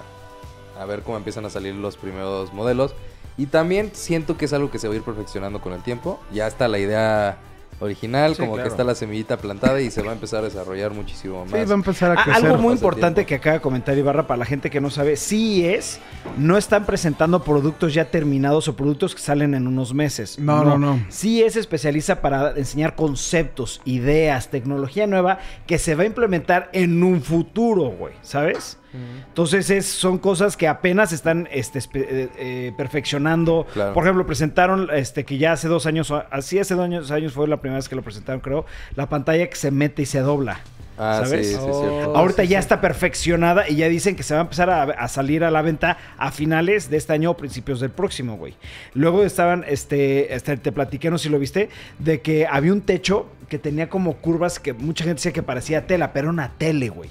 a 0.80 0.86
ver 0.86 1.02
cómo 1.02 1.18
empiezan 1.18 1.46
a 1.46 1.50
salir 1.50 1.76
los 1.76 1.98
primeros 1.98 2.54
modelos. 2.54 2.94
Y 3.38 3.48
también 3.48 3.92
siento 3.94 4.38
que 4.38 4.46
es 4.46 4.54
algo 4.54 4.72
que 4.72 4.80
se 4.80 4.88
va 4.88 4.94
a 4.94 4.98
ir 4.98 5.04
perfeccionando 5.04 5.60
con 5.62 5.74
el 5.74 5.82
tiempo. 5.84 6.20
Ya 6.32 6.48
está 6.48 6.68
la 6.68 6.80
idea 6.80 7.38
original, 7.82 8.36
Sí, 8.36 8.40
como 8.42 8.54
claro. 8.54 8.68
que 8.70 8.72
está 8.72 8.84
la 8.84 8.96
semillita 8.96 9.38
plantada 9.38 9.82
y 9.82 9.92
se 9.92 10.02
va 10.02 10.12
a 10.12 10.14
empezar 10.14 10.40
a 10.40 10.44
desarrollar 10.44 10.94
muchísimo 10.94 11.44
Sí, 11.48 11.54
más. 11.54 11.68
va 11.68 11.72
a 11.72 11.76
empezar 11.76 12.12
a 12.12 12.22
Ah, 12.22 12.24
crecer. 12.24 12.46
algo 12.46 12.58
muy 12.58 12.74
importante 12.74 13.16
tiempo. 13.26 13.28
que 13.30 13.36
acaba 13.36 13.54
de 13.56 13.62
comentar 13.62 13.98
Ibarra 13.98 14.28
para 14.28 14.38
la 14.38 14.46
gente 14.46 14.70
que 14.70 14.80
no 14.80 14.90
sabe, 14.90 15.18
sí 15.18 15.66
es, 15.66 16.00
no 16.38 16.58
están 16.58 16.86
presentando 16.86 17.44
productos 17.44 17.94
ya 17.94 18.06
terminados 18.10 18.68
o 18.68 18.76
productos 18.76 19.14
que 19.16 19.22
salen 19.22 19.54
en 19.54 19.68
unos 19.68 19.94
meses. 19.94 20.40
No, 20.40 20.64
no, 20.64 20.78
no. 20.78 21.04
Sí 21.10 21.42
es 21.44 21.56
especializa 21.56 22.22
para 22.22 22.52
enseñar 22.52 22.96
conceptos, 22.96 23.82
ideas, 23.86 24.50
tecnología 24.50 25.08
nueva 25.08 25.40
que 25.68 25.78
se 25.78 25.96
va 25.96 26.04
a 26.04 26.06
implementar 26.06 26.70
en 26.74 27.04
un 27.04 27.22
futuro, 27.22 27.86
güey, 27.90 28.14
¿sabes? 28.22 28.78
Entonces 29.28 29.70
es, 29.70 29.86
son 29.86 30.18
cosas 30.18 30.58
que 30.58 30.68
apenas 30.68 31.14
están 31.14 31.48
este, 31.52 31.80
eh, 31.94 32.30
eh, 32.38 32.74
perfeccionando. 32.76 33.66
Claro. 33.74 33.94
Por 33.94 34.04
ejemplo, 34.04 34.26
presentaron 34.26 34.90
este 34.94 35.24
que 35.24 35.38
ya 35.38 35.54
hace 35.54 35.68
dos 35.68 35.86
años, 35.86 36.14
así 36.30 36.60
hace 36.60 36.76
dos 36.76 36.84
años, 36.86 37.12
años 37.12 37.34
fue 37.34 37.48
la 37.48 37.58
primera 37.58 37.78
vez 37.78 37.88
que 37.88 37.96
lo 37.96 38.02
presentaron, 38.02 38.42
creo, 38.42 38.66
la 38.96 39.08
pantalla 39.08 39.48
que 39.50 39.56
se 39.56 39.72
mete 39.72 40.02
y 40.02 40.06
se 40.06 40.20
dobla. 40.20 40.60
Ah, 40.98 41.22
¿sabes? 41.24 41.48
sí, 41.48 41.54
sí, 41.54 41.60
Oh. 41.64 41.80
cierto. 41.82 42.16
Ahorita 42.18 42.42
sí, 42.44 42.50
ya 42.50 42.60
sí. 42.60 42.64
está 42.64 42.82
perfeccionada 42.82 43.68
y 43.68 43.78
ya 43.78 43.88
dicen 43.88 44.16
que 44.16 44.24
se 44.24 44.34
va 44.36 44.42
a 44.42 44.44
empezar 44.44 44.70
a, 44.70 44.84
a 44.84 45.08
salir 45.08 45.44
a 45.44 45.50
la 45.50 45.62
venta 45.62 45.98
a 46.18 46.32
finales 46.32 46.90
de 46.90 46.98
este 46.98 47.14
año 47.14 47.32
o 47.32 47.38
principios 47.38 47.80
del 47.80 47.90
próximo, 47.92 48.36
güey. 48.38 48.56
Luego 48.94 49.24
estaban, 49.24 49.64
este, 49.68 50.36
este, 50.36 50.58
te 50.58 50.72
platiqué, 50.72 51.10
no 51.10 51.18
sé 51.18 51.24
si 51.24 51.30
lo 51.30 51.40
viste, 51.40 51.70
de 51.98 52.22
que 52.22 52.46
había 52.46 52.74
un 52.74 52.82
techo 52.82 53.28
que 53.48 53.58
tenía 53.58 53.90
como 53.90 54.18
curvas 54.18 54.60
que 54.60 54.74
mucha 54.74 55.04
gente 55.04 55.16
decía 55.16 55.32
que 55.32 55.42
parecía 55.44 55.88
tela, 55.88 56.14
pero 56.14 56.26
era 56.26 56.34
una 56.34 56.52
tele, 56.58 56.90
güey. 56.90 57.10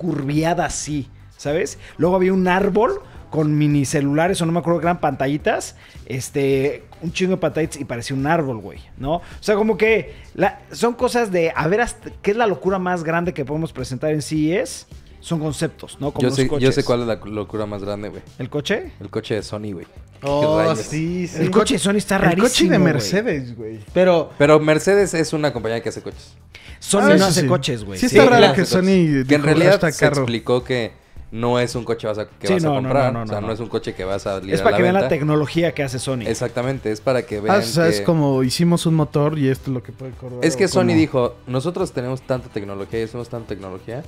Curviada 0.00 0.64
así, 0.64 1.08
¿sabes? 1.36 1.78
Luego 1.98 2.16
había 2.16 2.32
un 2.32 2.48
árbol 2.48 3.02
con 3.28 3.58
mini 3.58 3.84
celulares 3.84 4.40
o 4.40 4.46
no 4.46 4.52
me 4.52 4.60
acuerdo, 4.60 4.80
gran 4.80 4.98
pantallitas, 4.98 5.76
este, 6.06 6.84
un 7.02 7.12
chingo 7.12 7.32
de 7.32 7.36
pantallitas 7.36 7.78
y 7.78 7.84
parecía 7.84 8.16
un 8.16 8.26
árbol, 8.26 8.60
güey, 8.60 8.78
¿no? 8.96 9.16
O 9.16 9.22
sea, 9.40 9.56
como 9.56 9.76
que 9.76 10.14
la- 10.34 10.60
son 10.72 10.94
cosas 10.94 11.30
de, 11.30 11.52
a 11.54 11.68
ver, 11.68 11.82
hasta, 11.82 12.10
¿qué 12.22 12.30
es 12.30 12.36
la 12.38 12.46
locura 12.46 12.78
más 12.78 13.04
grande 13.04 13.34
que 13.34 13.44
podemos 13.44 13.74
presentar 13.74 14.10
en 14.12 14.22
CES? 14.22 14.86
Son 15.20 15.38
conceptos, 15.38 15.98
¿no? 16.00 16.12
Como 16.12 16.22
Yo 16.22 16.28
los 16.28 16.36
sé, 16.36 16.44
yo 16.44 16.48
coches. 16.48 16.74
sé 16.74 16.82
cuál 16.82 17.02
es 17.02 17.06
la 17.06 17.16
locura 17.16 17.66
más 17.66 17.84
grande, 17.84 18.08
güey. 18.08 18.22
¿El 18.38 18.48
coche? 18.48 18.92
El 19.00 19.10
coche 19.10 19.34
de 19.34 19.42
Sony, 19.42 19.72
güey. 19.74 19.86
¿Qué 20.20 20.26
Oh, 20.28 20.76
sí, 20.76 21.26
sí. 21.28 21.38
El 21.40 21.50
coche 21.50 21.74
de 21.74 21.78
Sony 21.78 21.96
está 21.96 22.16
El 22.16 22.22
rarísimo, 22.22 22.48
coche 22.48 22.68
de. 22.68 22.78
Mercedes, 22.78 23.56
güey. 23.56 23.78
Pero 23.94 24.30
Pero 24.38 24.60
Mercedes 24.60 25.14
es 25.14 25.32
una 25.32 25.52
compañía 25.52 25.80
que 25.82 25.88
hace 25.88 26.02
coches. 26.02 26.34
Sony 26.78 27.00
Ah, 27.12 27.16
no 27.16 27.24
hace 27.26 27.42
sí. 27.42 27.46
coches, 27.46 27.84
güey. 27.84 27.98
Sí, 27.98 28.08
Sí, 28.08 28.16
está 28.16 28.28
raro 28.28 28.38
claro. 28.38 28.54
que 28.54 28.64
Sony 28.64 28.82
Que 28.82 28.90
en 29.20 29.26
dijo, 29.26 29.42
realidad 29.44 29.72
"Hashtag 29.72 29.92
se 29.94 30.00
carro". 30.00 30.22
explicó 30.22 30.64
que 30.64 30.92
no 31.32 31.60
es 31.60 31.74
un 31.74 31.84
coche 31.84 32.06
vas 32.08 32.18
a- 32.18 32.26
que 32.28 32.46
Sí, 32.48 32.54
vas 32.54 32.62
no, 32.64 32.72
a 32.72 32.74
comprar. 32.80 33.12
no, 33.12 33.18
no, 33.20 33.24
o 33.24 33.28
sea, 33.28 33.40
no, 33.40 33.52
es 33.52 33.60
un 33.60 33.68
coche 33.68 33.94
que 33.94 34.04
vas 34.04 34.26
a 34.26 34.40
salir 34.40 34.52
Es 34.52 34.60
a 34.60 34.64
para 34.64 34.72
la 34.72 34.76
que 34.78 34.82
vean 34.82 34.94
la 34.94 35.08
tecnología 35.08 35.72
que 35.74 35.82
hace 35.82 35.98
Sony. 35.98 36.22
Exactamente, 36.26 36.90
es 36.90 37.00
para 37.00 37.22
que 37.22 37.40
vean 37.40 37.56
Ah, 37.56 37.58
o 37.60 37.62
sea, 37.62 37.84
que... 37.84 37.90
es 37.90 38.00
como 38.00 38.42
hicimos 38.42 38.84
un 38.86 38.94
motor 38.94 39.38
y 39.38 39.48
esto 39.48 39.70
es 39.70 39.74
lo 39.74 39.82
que 39.82 39.92
puede 39.92 40.12
correr. 40.12 40.38
Es 40.42 40.56
que 40.56 40.66
Sony 40.68 40.80
como- 40.88 40.94
dijo, 40.94 41.34
nosotros 41.46 41.92
tenemos 41.92 42.20
tanta 42.22 42.48
tecnología 42.48 43.00
y 43.00 43.04
hacemos 43.04 43.28
tanta 43.28 43.48
tecnología 43.48 44.02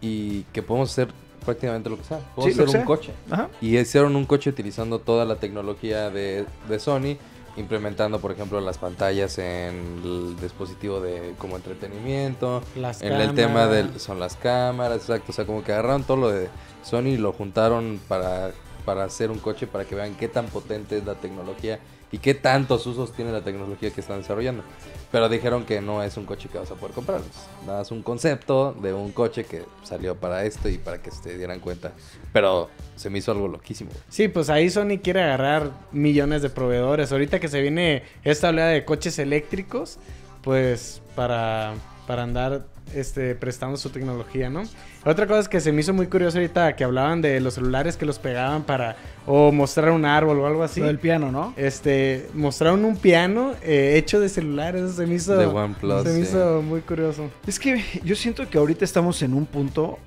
y 0.00 0.42
que 0.52 0.62
podemos 0.62 0.90
hacer 0.90 1.08
prácticamente 1.44 1.88
lo 1.90 1.96
que 1.96 2.04
sea. 2.04 2.18
Podemos 2.34 2.56
Sí, 2.56 2.62
hacer 2.62 2.80
un 2.80 2.86
coche. 2.86 3.12
Ajá. 3.30 3.48
Y 3.60 3.76
hicieron 3.78 4.16
un 4.16 4.24
coche 4.24 4.50
utilizando 4.50 4.98
toda 4.98 5.24
la 5.24 5.36
tecnología 5.36 6.10
de, 6.10 6.46
de 6.68 6.78
Sony, 6.80 7.16
implementando, 7.56 8.18
por 8.18 8.32
ejemplo, 8.32 8.60
las 8.60 8.78
pantallas 8.78 9.38
en 9.38 10.00
el 10.04 10.36
dispositivo 10.40 11.00
de 11.00 11.34
como 11.38 11.56
entretenimiento, 11.56 12.62
Las 12.76 13.00
en 13.02 13.12
el 13.12 13.34
tema 13.34 13.66
del 13.68 14.00
son 14.00 14.18
las 14.18 14.36
cámaras, 14.36 14.98
exacto, 15.02 15.30
o 15.30 15.34
sea, 15.34 15.46
como 15.46 15.62
que 15.62 15.72
agarraron 15.72 16.02
todo 16.02 16.16
lo 16.16 16.28
de 16.30 16.48
Sony 16.82 17.10
y 17.10 17.16
lo 17.16 17.32
juntaron 17.32 18.00
para 18.08 18.50
para 18.84 19.04
hacer 19.04 19.30
un 19.30 19.38
coche 19.38 19.66
para 19.66 19.84
que 19.84 19.94
vean 19.94 20.14
qué 20.14 20.28
tan 20.28 20.46
potente 20.46 20.98
es 20.98 21.04
la 21.04 21.14
tecnología 21.14 21.78
y 22.14 22.18
qué 22.18 22.32
tantos 22.32 22.86
usos 22.86 23.12
tiene 23.12 23.32
la 23.32 23.40
tecnología 23.40 23.90
que 23.90 24.00
están 24.00 24.18
desarrollando. 24.18 24.62
Pero 25.10 25.28
dijeron 25.28 25.64
que 25.64 25.80
no 25.80 26.00
es 26.00 26.16
un 26.16 26.26
coche 26.26 26.48
que 26.48 26.58
vas 26.58 26.70
a 26.70 26.76
poder 26.76 26.94
comprar. 26.94 27.20
Nada, 27.66 27.82
es 27.82 27.90
un 27.90 28.02
concepto 28.02 28.72
de 28.72 28.92
un 28.92 29.10
coche 29.10 29.44
que 29.44 29.64
salió 29.82 30.14
para 30.14 30.44
esto 30.44 30.68
y 30.68 30.78
para 30.78 31.02
que 31.02 31.10
se 31.10 31.36
dieran 31.36 31.58
cuenta. 31.58 31.92
Pero 32.32 32.70
se 32.94 33.10
me 33.10 33.18
hizo 33.18 33.32
algo 33.32 33.48
loquísimo. 33.48 33.90
Sí, 34.08 34.28
pues 34.28 34.48
ahí 34.48 34.70
Sony 34.70 35.00
quiere 35.02 35.22
agarrar 35.22 35.72
millones 35.90 36.42
de 36.42 36.50
proveedores. 36.50 37.10
Ahorita 37.10 37.40
que 37.40 37.48
se 37.48 37.60
viene 37.60 38.04
esta 38.22 38.50
oleada 38.50 38.70
de 38.70 38.84
coches 38.84 39.18
eléctricos, 39.18 39.98
pues 40.42 41.02
para, 41.16 41.74
para 42.06 42.22
andar 42.22 42.64
este, 42.92 43.34
prestando 43.34 43.76
su 43.76 43.90
tecnología, 43.90 44.50
¿no? 44.50 44.62
Otra 45.04 45.26
cosa 45.26 45.40
es 45.40 45.48
que 45.48 45.60
se 45.60 45.72
me 45.72 45.80
hizo 45.80 45.92
muy 45.92 46.06
curioso 46.06 46.38
ahorita 46.38 46.76
que 46.76 46.84
hablaban 46.84 47.22
de 47.22 47.40
los 47.40 47.54
celulares 47.54 47.96
que 47.96 48.06
los 48.06 48.18
pegaban 48.18 48.64
para 48.64 48.96
o 49.26 49.52
mostrar 49.52 49.90
un 49.90 50.04
árbol 50.04 50.40
o 50.40 50.46
algo 50.46 50.62
así. 50.62 50.80
Lo 50.80 50.86
del 50.86 50.98
piano, 50.98 51.32
¿no? 51.32 51.54
Este, 51.56 52.28
mostraron 52.34 52.84
un 52.84 52.96
piano 52.96 53.54
eh, 53.62 53.94
hecho 53.96 54.20
de 54.20 54.28
celulares, 54.28 54.82
eso 54.82 54.94
se 54.94 55.06
me 55.06 55.14
hizo, 55.14 55.36
De 55.36 55.46
OnePlus, 55.46 56.02
se 56.02 56.12
me 56.12 56.20
hizo 56.20 56.62
muy 56.62 56.80
curioso. 56.80 57.30
Es 57.46 57.58
que 57.58 57.82
yo 58.04 58.16
siento 58.16 58.48
que 58.48 58.58
ahorita 58.58 58.84
estamos 58.84 59.22
en 59.22 59.34
un 59.34 59.46
punto 59.46 59.98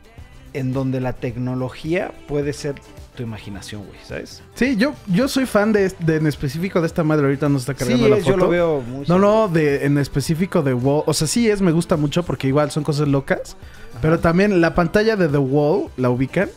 en 0.54 0.74
donde 0.74 1.02
la 1.02 1.14
tecnología 1.14 2.12
puede 2.28 2.54
ser 2.54 2.76
tu 3.18 3.24
imaginación, 3.24 3.84
güey, 3.86 4.00
¿sabes? 4.08 4.42
Sí, 4.54 4.78
yo, 4.78 4.94
yo 5.08 5.28
soy 5.28 5.46
fan 5.46 5.74
de, 5.74 5.92
de- 6.00 6.16
en 6.18 6.28
específico 6.28 6.80
de 6.80 6.88
esta 6.88 7.04
madre. 7.04 7.26
Ahorita 7.26 7.50
nos 7.50 7.64
está 7.64 7.74
cargando 7.74 8.06
Sí, 8.06 8.10
la 8.12 8.18
es, 8.18 8.24
foto. 8.24 8.38
yo 8.38 8.44
lo 8.44 8.50
veo 8.50 8.82
muy 8.82 9.06
No, 9.08 9.18
no, 9.20 9.48
de, 9.50 9.86
en 9.86 9.98
específico 9.98 10.62
de 10.62 10.74
Wall. 10.74 11.04
O 11.08 11.14
sea, 11.14 11.28
sí 11.28 11.50
es, 11.50 11.60
me 11.62 11.72
gusta 11.72 11.98
mucho 11.98 12.24
porque 12.24 12.48
igual 12.48 12.72
son 12.72 12.84
cosas 12.84 13.08
locas. 13.08 13.58
Pero 14.02 14.20
también 14.20 14.62
la 14.62 14.76
pantalla 14.76 15.16
de 15.16 15.28
The 15.28 15.38
Wall, 15.40 15.90
la 15.98 16.10
ubican. 16.12 16.50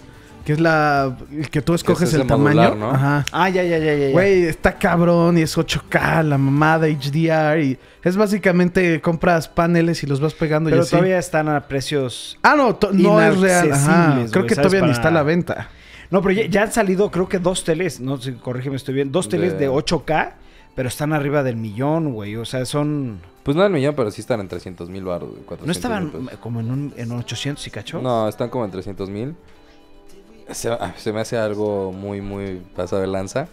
Que 0.44 0.55
es 0.55 0.61
la 0.61 1.18
que 1.51 1.61
tú 1.61 1.75
escoges 1.75 2.14
el 2.14 2.27
tamaño. 2.27 2.57
modular, 2.62 2.77
¿no? 2.77 2.90
Ajá. 2.90 3.27
Ah, 3.31 3.51
ya, 3.51 3.62
ya, 3.62 3.77
ya, 3.77 3.94
ya. 3.94 4.11
Güey, 4.11 4.44
está 4.44 4.79
cabrón 4.79 5.37
y 5.37 5.42
es 5.42 5.57
8K, 5.57 6.23
la 6.25 6.38
mamada 6.38 6.87
HDR. 6.88 7.61
Y 7.62 7.79
es 8.03 8.16
básicamente 8.16 9.01
compras 9.03 9.49
paneles 9.49 10.03
y 10.03 10.07
los 10.07 10.18
vas 10.18 10.33
pegando 10.33 10.70
y 10.70 10.73
Pero 10.73 10.83
así. 10.83 10.92
todavía 10.92 11.18
están 11.18 11.49
a 11.51 11.68
precios... 11.68 12.38
Ah, 12.42 12.55
no, 12.57 12.79
no 12.92 13.20
es 13.20 13.38
real. 13.38 13.70
Ajá. 13.73 14.18
Creo 14.31 14.46
que 14.46 14.55
todavía 14.55 14.81
ni 14.81 14.87
Para- 14.87 14.92
está 14.92 15.09
a 15.09 15.12
la 15.12 15.23
venta. 15.23 15.68
No, 16.11 16.20
pero 16.23 16.33
ya, 16.35 16.46
ya 16.46 16.62
han 16.62 16.73
salido, 16.73 17.11
creo 17.11 17.29
que 17.29 17.38
dos 17.38 17.62
teles, 17.64 18.01
no 18.01 18.16
sé, 18.20 18.35
corrígeme, 18.37 18.77
estoy 18.77 18.94
bien, 18.94 19.12
dos 19.12 19.29
teles 19.29 19.53
De- 19.53 19.59
de 19.61 19.70
8K, 19.70 20.33
pero 20.75 20.88
están 20.88 21.12
arriba 21.12 21.42
del 21.42 21.57
millón, 21.57 22.12
güey. 22.12 22.37
O 22.37 22.44
sea, 22.44 22.64
son... 22.64 23.20
Pues 23.42 23.57
no 23.57 23.62
al 23.62 23.70
millón, 23.70 23.94
pero 23.94 24.11
sí 24.11 24.20
están 24.20 24.40
en 24.40 24.49
300 24.49 24.90
mil 24.90 25.05
baros. 25.05 25.31
¿No 25.64 25.73
estaban 25.73 26.11
como 26.40 26.61
en, 26.61 26.70
un, 26.70 26.94
en 26.96 27.12
800 27.12 27.66
y 27.66 27.70
cacho? 27.70 28.01
No, 28.03 28.29
están 28.29 28.49
como 28.51 28.64
en 28.64 28.70
300 28.70 29.09
mil. 29.09 29.35
Se, 30.51 30.68
ah, 30.70 30.94
se 30.96 31.12
me 31.12 31.20
hace 31.20 31.38
algo 31.38 31.92
muy, 31.92 32.20
muy 32.20 32.61
pasado 32.77 33.01
de 33.03 33.09
lanza. 33.09 33.49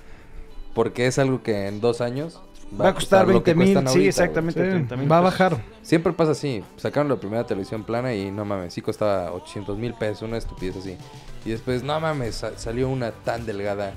Porque 0.74 1.08
es 1.08 1.18
algo 1.20 1.42
que 1.42 1.68
en 1.68 1.80
dos 1.82 2.02
años 2.02 2.42
Va 2.80 2.90
a 2.90 2.94
costar 2.94 3.26
que 3.26 3.54
20 3.54 3.56
mil, 3.56 3.88
sí, 3.90 4.08
exactamente. 4.08 4.60
güey. 4.60 4.72
30 4.72 4.96
mil 4.98 5.12
Va 5.12 5.20
a 5.20 5.22
bajar. 5.22 5.58
Siempre 5.82 6.12
pasa 6.14 6.32
así. 6.32 6.64
Sacaron 6.76 7.08
la 7.10 7.16
primera 7.16 7.46
televisión 7.46 7.84
plana 7.84 8.14
y 8.14 8.30
no 8.30 8.44
mames, 8.46 8.74
sí 8.74 8.82
costaba 8.82 9.32
800 9.32 9.78
mil 9.78 9.94
pesos, 9.94 10.24
una 10.24 10.38
estupidez 10.38 10.76
así. 10.78 10.98
Y 11.46 11.52
después, 11.52 11.84
no 11.84 11.98
mames, 12.00 12.36
sa- 12.36 12.58
salió 12.58 12.90
una 12.90 13.12
tan 13.12 13.46
delgada 13.46 13.94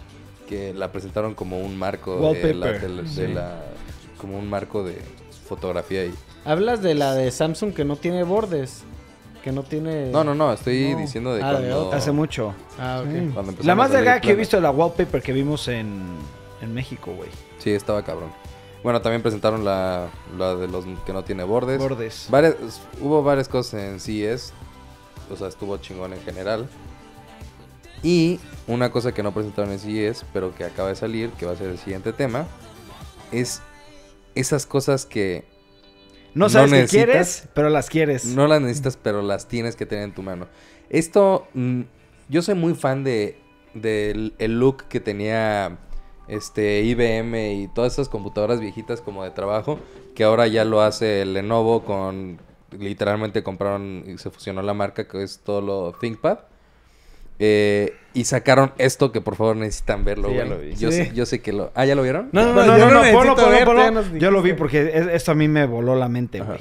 que 0.48 0.72
la 0.72 0.92
presentaron 0.92 1.34
como 1.34 1.58
un 1.60 1.76
marco 1.78 2.32
de 2.32 2.54
la, 2.54 2.72
de 2.72 3.28
la- 3.28 3.60
como 4.18 4.38
un 4.38 4.48
marco 4.48 4.84
de 4.84 4.98
fotografía 5.48 6.04
y 6.04 6.14
Hablas 6.44 6.80
de 6.82 6.94
la 6.94 7.14
de 7.14 7.30
Samsung 7.30 7.72
que 7.74 7.84
no 7.84 7.96
tiene 7.96 8.22
bordes, 8.22 8.82
que 9.44 9.52
no 9.52 9.62
tiene 9.62 10.10
no 10.10 10.22
no 10.24 10.34
no 10.34 10.52
estoy 10.52 10.92
No. 10.92 10.98
diciendo 10.98 11.34
de 11.34 11.42
Ah, 11.42 11.52
de 11.54 11.70
cuando. 11.70 11.92
Hace 11.92 12.12
mucho. 12.12 12.54
Ah, 12.78 13.00
ok. 13.00 13.06
cuando 13.34 13.50
empezaron 13.52 13.66
La 13.66 13.74
más 13.74 13.90
delgada 13.90 14.20
que 14.20 14.30
he 14.30 14.34
visto 14.34 14.56
es 14.56 14.62
la 14.62 14.70
wallpaper 14.70 15.22
que 15.22 15.32
vimos 15.32 15.66
en, 15.68 16.02
en 16.62 16.72
México, 16.74 17.12
güey. 17.16 17.28
Sí, 17.58 17.70
estaba 17.72 18.02
cabrón. 18.04 18.30
Bueno, 18.82 19.02
también 19.02 19.22
presentaron 19.22 19.64
la, 19.64 20.08
la 20.38 20.54
de 20.56 20.66
los 20.68 20.84
que 21.04 21.12
no 21.12 21.22
tiene 21.24 21.44
bordes. 21.44 21.78
Bordes. 21.78 22.26
Varias, 22.30 22.54
hubo 23.00 23.22
varias 23.22 23.48
cosas 23.48 23.74
en 23.74 24.00
CES. 24.00 24.52
O 25.30 25.36
sea, 25.36 25.48
estuvo 25.48 25.76
chingón 25.76 26.12
en 26.12 26.20
general. 26.22 26.68
Y 28.02 28.40
una 28.66 28.90
cosa 28.90 29.12
que 29.12 29.22
no 29.22 29.32
presentaron 29.32 29.72
en 29.72 29.78
CES, 29.78 30.24
pero 30.32 30.54
que 30.54 30.64
acaba 30.64 30.88
de 30.88 30.96
salir, 30.96 31.30
que 31.32 31.44
va 31.44 31.52
a 31.52 31.56
ser 31.56 31.68
el 31.68 31.78
siguiente 31.78 32.12
tema, 32.14 32.46
es 33.30 33.60
esas 34.34 34.64
cosas 34.64 35.04
que 35.04 35.44
No 36.34 36.46
No 36.46 36.48
sabes 36.48 36.70
qué 36.70 36.76
necesitas. 36.76 37.06
quieres, 37.06 37.48
pero 37.54 37.68
las 37.68 37.90
quieres. 37.90 38.24
no 38.24 38.46
las 38.46 38.60
necesitas, 38.62 38.96
pero 38.96 39.20
las 39.20 39.46
tienes 39.48 39.76
que 39.76 39.84
tener 39.84 40.04
en 40.04 40.14
tu 40.14 40.22
mano. 40.22 40.46
Esto, 40.88 41.46
mm, 41.52 41.82
yo 42.30 42.40
soy 42.42 42.54
muy 42.54 42.74
fan 42.74 43.04
de 43.04 43.36
del 43.74 44.34
el 44.38 44.58
look 44.58 44.84
que 44.88 44.98
tenía 44.98 45.78
este 46.30 46.80
IBM 46.82 47.52
y 47.54 47.68
todas 47.68 47.92
esas 47.94 48.08
computadoras 48.08 48.60
viejitas 48.60 49.00
como 49.00 49.24
de 49.24 49.30
trabajo, 49.30 49.78
que 50.14 50.24
ahora 50.24 50.46
ya 50.46 50.64
lo 50.64 50.80
hace 50.82 51.24
Lenovo 51.24 51.84
con 51.84 52.38
literalmente 52.78 53.42
compraron 53.42 54.04
y 54.06 54.16
se 54.18 54.30
fusionó 54.30 54.62
la 54.62 54.74
marca 54.74 55.08
que 55.08 55.22
es 55.22 55.40
todo 55.40 55.60
lo 55.60 55.92
ThinkPad. 56.00 56.38
Eh, 57.42 57.94
y 58.12 58.24
sacaron 58.24 58.72
esto 58.76 59.12
que 59.12 59.20
por 59.22 59.34
favor 59.34 59.56
necesitan 59.56 60.04
verlo, 60.04 60.28
Sí, 60.28 60.34
ya 60.34 60.44
güey. 60.44 60.58
lo 60.58 60.62
vi. 60.64 60.74
Yo, 60.76 60.90
Sí. 60.92 61.04
sé, 61.06 61.12
yo 61.14 61.24
sé 61.24 61.40
que 61.40 61.52
lo... 61.54 61.70
Ah, 61.74 61.86
¿ya 61.86 61.94
lo 61.94 62.02
vieron? 62.02 62.28
No, 62.32 62.42
no, 62.44 62.52
No, 62.52 62.54
no, 62.54 62.66
no, 62.66 62.78
yo 62.78 62.84
no, 62.86 62.90
no 62.90 63.04
no, 63.04 63.12
ponlo, 63.12 63.34
ponlo, 63.36 63.64
ponlo. 63.64 64.18
Yo 64.18 64.30
lo 64.30 64.42
vi 64.42 64.52
porque 64.52 64.90
es- 64.92 65.06
esto 65.06 65.32
a 65.32 65.34
mí 65.34 65.48
me 65.48 65.64
voló 65.66 65.94
la 65.96 66.08
mente, 66.10 66.40
güey. 66.40 66.58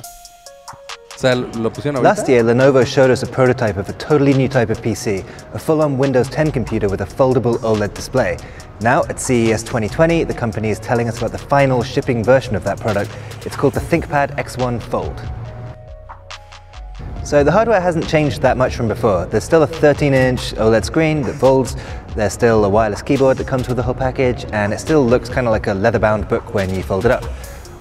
O 1.19 1.21
sea, 1.21 1.35
lo 1.35 1.69
pusieron 1.69 1.97
ahorita. 1.97 2.15
Last 2.15 2.29
year, 2.29 2.41
Lenovo 2.45 2.85
showed 2.85 3.11
us 3.11 3.23
a 3.23 3.27
prototype 3.27 3.75
of 3.75 3.89
a 3.89 3.93
totally 3.93 4.33
new 4.33 4.47
type 4.47 4.69
of 4.69 4.81
PC, 4.81 5.25
a 5.53 5.59
full 5.59 5.81
on 5.81 5.97
Windows 5.97 6.29
10 6.29 6.49
computer 6.49 6.87
with 6.87 7.01
a 7.01 7.05
foldable 7.05 7.57
OLED 7.57 7.93
display. 7.93 8.37
Now, 8.79 9.03
at 9.09 9.19
CES 9.19 9.63
2020, 9.63 10.23
the 10.23 10.33
company 10.33 10.69
is 10.69 10.79
telling 10.79 11.09
us 11.09 11.17
about 11.17 11.33
the 11.33 11.37
final 11.37 11.83
shipping 11.83 12.23
version 12.23 12.55
of 12.55 12.63
that 12.63 12.79
product. 12.79 13.11
It's 13.45 13.57
called 13.57 13.73
the 13.73 13.81
ThinkPad 13.81 14.37
X1 14.37 14.81
Fold. 14.81 15.21
So 17.25 17.43
the 17.43 17.51
hardware 17.51 17.81
hasn't 17.81 18.07
changed 18.07 18.41
that 18.43 18.55
much 18.55 18.77
from 18.77 18.87
before. 18.87 19.25
There's 19.25 19.43
still 19.43 19.63
a 19.63 19.67
13 19.67 20.13
inch 20.13 20.53
OLED 20.53 20.85
screen 20.85 21.21
that 21.23 21.35
folds, 21.35 21.75
there's 22.15 22.31
still 22.31 22.63
a 22.63 22.69
wireless 22.69 23.01
keyboard 23.01 23.35
that 23.39 23.45
comes 23.45 23.67
with 23.67 23.75
the 23.75 23.83
whole 23.83 23.93
package, 23.93 24.45
and 24.53 24.71
it 24.71 24.79
still 24.79 25.05
looks 25.05 25.27
kind 25.27 25.47
of 25.47 25.51
like 25.51 25.67
a 25.67 25.73
leather 25.73 25.99
bound 25.99 26.29
book 26.29 26.53
when 26.53 26.73
you 26.73 26.81
fold 26.81 27.03
it 27.03 27.11
up. 27.11 27.25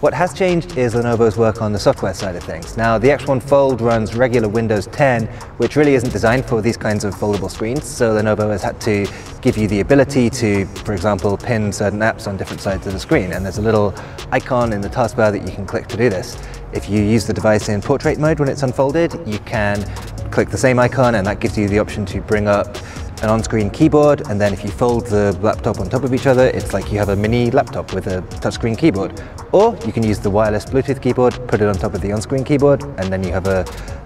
What 0.00 0.14
has 0.14 0.32
changed 0.32 0.78
is 0.78 0.94
Lenovo's 0.94 1.36
work 1.36 1.60
on 1.60 1.72
the 1.72 1.78
software 1.80 2.14
side 2.14 2.36
of 2.36 2.44
things. 2.44 2.76
Now, 2.76 2.98
the 2.98 3.08
X1 3.08 3.42
Fold 3.42 3.80
runs 3.80 4.14
regular 4.14 4.48
Windows 4.48 4.86
10, 4.86 5.26
which 5.56 5.74
really 5.74 5.94
isn't 5.94 6.12
designed 6.12 6.44
for 6.44 6.62
these 6.62 6.76
kinds 6.76 7.02
of 7.02 7.16
foldable 7.16 7.50
screens, 7.50 7.82
so 7.82 8.14
Lenovo 8.14 8.48
has 8.52 8.62
had 8.62 8.80
to 8.82 9.08
give 9.40 9.58
you 9.58 9.66
the 9.66 9.80
ability 9.80 10.30
to, 10.30 10.66
for 10.66 10.92
example, 10.92 11.36
pin 11.36 11.72
certain 11.72 11.98
apps 11.98 12.28
on 12.28 12.36
different 12.36 12.60
sides 12.60 12.86
of 12.86 12.92
the 12.92 13.00
screen, 13.00 13.32
and 13.32 13.44
there's 13.44 13.58
a 13.58 13.62
little 13.62 13.92
icon 14.30 14.72
in 14.72 14.80
the 14.80 14.88
taskbar 14.88 15.32
that 15.32 15.44
you 15.44 15.52
can 15.52 15.66
click 15.66 15.88
to 15.88 15.96
do 15.96 16.08
this. 16.08 16.40
If 16.72 16.88
you 16.88 17.02
use 17.02 17.26
the 17.26 17.32
device 17.32 17.68
in 17.68 17.80
portrait 17.80 18.18
mode 18.18 18.38
when 18.38 18.48
it's 18.48 18.62
unfolded, 18.62 19.20
you 19.26 19.40
can 19.40 19.82
click 20.30 20.48
the 20.48 20.58
same 20.58 20.78
icon 20.78 21.16
and 21.16 21.26
that 21.26 21.40
gives 21.40 21.58
you 21.58 21.66
the 21.66 21.80
option 21.80 22.06
to 22.06 22.20
bring 22.20 22.46
up 22.46 22.76
an 23.22 23.28
on-screen 23.28 23.70
keyboard 23.70 24.28
and 24.28 24.40
then 24.40 24.52
if 24.52 24.62
you 24.62 24.70
fold 24.70 25.06
the 25.06 25.36
laptop 25.40 25.80
on 25.80 25.88
top 25.88 26.04
of 26.04 26.14
each 26.14 26.26
other, 26.26 26.48
it's 26.48 26.72
like 26.72 26.92
you 26.92 26.98
have 26.98 27.08
a 27.08 27.16
mini 27.16 27.50
laptop 27.50 27.92
with 27.92 28.06
a 28.06 28.22
touchscreen 28.40 28.76
keyboard. 28.76 29.20
Or 29.52 29.76
you 29.86 29.92
can 29.92 30.02
use 30.02 30.18
the 30.18 30.30
wireless 30.30 30.64
Bluetooth 30.64 31.02
keyboard, 31.02 31.34
put 31.48 31.60
it 31.60 31.68
on 31.68 31.74
top 31.74 31.94
of 31.94 32.00
the 32.00 32.12
on-screen 32.12 32.44
keyboard 32.44 32.82
and 32.82 33.12
then 33.12 33.22
you 33.24 33.32
have 33.32 33.46
a 33.46 33.64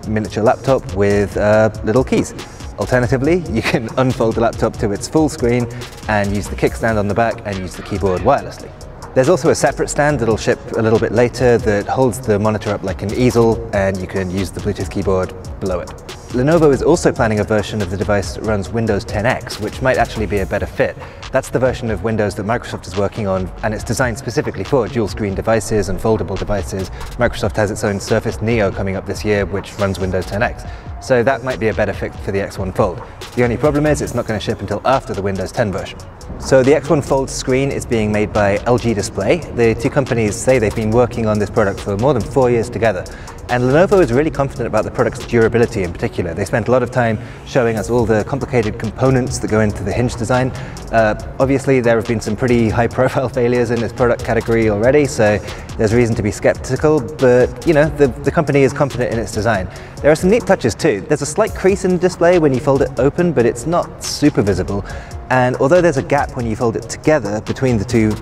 miniature 0.09 0.42
laptop 0.42 0.94
with 0.94 1.37
uh, 1.37 1.70
little 1.85 2.05
keys. 2.05 2.35
Alternatively, 2.79 3.44
you 3.51 3.62
can 3.62 3.88
unfold 3.98 4.37
the 4.37 4.40
laptop 4.40 4.77
to 4.79 4.92
its 4.92 5.09
full 5.09 5.29
screen 5.29 5.66
and 6.09 6.35
use 6.35 6.48
the 6.48 6.57
kickstand 6.57 6.98
on 6.98 7.09
the 7.09 7.14
back 7.14 7.42
and 7.44 7.59
use 7.59 7.77
the 7.77 7.83
keyboard 7.83 8.22
wirelessly. 8.22 8.70
There's 9.14 9.29
also 9.29 9.51
a 9.51 9.55
separate 9.55 9.90
stand 9.90 10.20
that'll 10.20 10.38
ship 10.38 10.59
a 10.79 10.81
little 10.81 10.98
bit 10.98 11.12
later 11.12 11.59
that 11.59 11.87
holds 11.87 12.18
the 12.18 12.38
monitor 12.38 12.70
up 12.70 12.83
like 12.83 13.03
an 13.03 13.12
easel 13.12 13.68
and 13.75 13.98
you 13.98 14.07
can 14.07 14.31
use 14.31 14.51
the 14.51 14.61
Bluetooth 14.61 14.90
keyboard 14.90 15.35
below 15.61 15.81
it. 15.81 16.22
Lenovo 16.33 16.73
is 16.73 16.83
also 16.83 17.12
planning 17.12 17.40
a 17.40 17.45
version 17.45 17.83
of 17.83 17.90
the 17.90 17.97
device 17.97 18.37
that 18.37 18.45
runs 18.45 18.71
Windows 18.71 19.05
10X, 19.05 19.61
which 19.61 19.83
might 19.83 19.99
actually 19.99 20.25
be 20.25 20.38
a 20.38 20.47
better 20.47 20.64
fit. 20.64 20.97
That's 21.31 21.51
the 21.51 21.59
version 21.59 21.90
of 21.90 22.05
Windows 22.05 22.35
that 22.37 22.47
Microsoft 22.47 22.87
is 22.87 22.97
working 22.97 23.27
on, 23.27 23.53
and 23.62 23.75
it's 23.75 23.85
designed 23.85 24.16
specifically 24.16 24.64
for 24.64 24.88
dual 24.88 25.09
screen 25.09 25.35
devices 25.35 25.90
and 25.90 26.01
foldable 26.01 26.38
devices. 26.38 26.88
Microsoft 27.18 27.55
has 27.57 27.71
its 27.71 27.85
own 27.85 28.01
Surface 28.01 28.40
Neo 28.40 28.73
coming 28.73 28.97
up 28.97 29.05
this 29.05 29.27
year, 29.27 29.45
which 29.45 29.75
runs 29.75 29.99
Windows 29.99 30.25
10X. 30.25 31.05
So 31.05 31.23
that 31.23 31.45
might 31.45 31.61
be 31.61 31.68
a 31.68 31.75
better 31.75 31.92
fit 31.92 32.14
for 32.14 32.33
the 32.33 32.38
X1 32.38 32.75
Fold. 32.75 33.03
The 33.37 33.45
only 33.45 33.59
problem 33.59 33.85
is 33.85 34.01
it's 34.01 34.14
not 34.14 34.27
going 34.27 34.40
to 34.40 34.45
ship 34.45 34.61
until 34.61 34.81
after 34.87 35.12
the 35.12 35.21
Windows 35.21 35.53
10 35.53 35.71
version. 35.71 35.99
So 36.40 36.62
the 36.62 36.71
X1 36.71 37.05
Fold 37.05 37.29
screen 37.29 37.71
is 37.71 37.85
being 37.85 38.11
made 38.11 38.33
by 38.33 38.57
LG 38.59 38.95
Display. 38.95 39.40
The 39.55 39.75
two 39.75 39.90
companies 39.90 40.35
say 40.35 40.59
they've 40.59 40.75
been 40.75 40.92
working 40.92 41.27
on 41.27 41.38
this 41.38 41.51
product 41.51 41.81
for 41.81 41.99
more 41.99 42.14
than 42.14 42.23
four 42.23 42.51
years 42.51 42.71
together. 42.71 43.05
And 43.53 43.65
Lenovo 43.65 44.01
is 44.03 44.15
really 44.15 44.31
confident 44.31 44.67
about 44.67 44.85
the 44.85 44.91
product's 44.91 45.27
durability 45.27 45.83
in 45.83 45.93
particular. 45.93 46.33
They 46.33 46.47
spent 46.47 46.69
a 46.69 46.71
lot 46.71 46.83
of 46.83 46.91
time 46.91 47.19
showing 47.47 47.77
us 47.77 47.91
all 47.91 48.07
the 48.07 48.25
complicated 48.25 48.79
components 48.79 49.38
that 49.41 49.51
go 49.51 49.61
into 49.61 49.85
the 49.85 49.93
hinge 49.93 50.17
design. 50.17 50.49
Uh, 50.91 51.21
obviously, 51.38 51.83
there 51.83 51.97
have 51.97 52.07
been 52.07 52.19
some 52.19 52.35
pretty 52.35 52.71
high 52.71 52.87
profile 52.87 53.29
failures 53.38 53.71
in 53.71 53.79
this 53.79 53.93
product 53.93 54.25
category 54.25 54.71
already, 54.71 55.05
so 55.05 55.37
there's 55.77 55.93
reason 55.93 56.15
to 56.15 56.23
be 56.23 56.31
skeptical, 56.31 56.99
but 57.19 57.67
you 57.67 57.75
know, 57.75 57.91
the, 57.91 58.07
the 58.25 58.31
company 58.31 58.62
is 58.62 58.73
confident 58.73 59.12
in 59.12 59.19
its 59.19 59.33
design. 59.33 59.69
There 59.97 60.11
are 60.11 60.17
some 60.17 60.31
neat 60.31 60.47
touches 60.47 60.75
too. 60.75 61.03
There's 61.03 61.21
a 61.21 61.27
slight 61.27 61.55
crease 61.55 61.85
in 61.85 61.91
the 61.91 61.99
display 61.99 62.38
when 62.38 62.55
you 62.55 62.61
fold 62.61 62.81
it 62.81 62.99
open, 62.99 63.35
but 63.35 63.45
it's 63.45 63.67
not 63.67 64.03
super 64.03 64.41
visible. 64.41 64.83
And 65.29 65.57
although 65.57 65.83
there's 65.83 65.99
a 65.99 66.03
gap 66.03 66.37
when 66.37 66.47
you 66.47 66.57
fold 66.57 66.77
it 66.77 66.88
together 66.88 67.43
between 67.43 67.77
the 67.77 67.85
two 67.85 68.12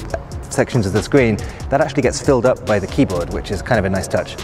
sections 0.50 0.86
of 0.86 0.92
the 0.92 1.04
screen, 1.04 1.36
that 1.68 1.80
actually 1.80 2.02
gets 2.02 2.20
filled 2.20 2.46
up 2.46 2.66
by 2.66 2.80
the 2.80 2.88
keyboard, 2.88 3.32
which 3.32 3.52
is 3.52 3.62
kind 3.62 3.78
of 3.78 3.84
a 3.84 3.90
nice 3.90 4.08
touch. 4.08 4.36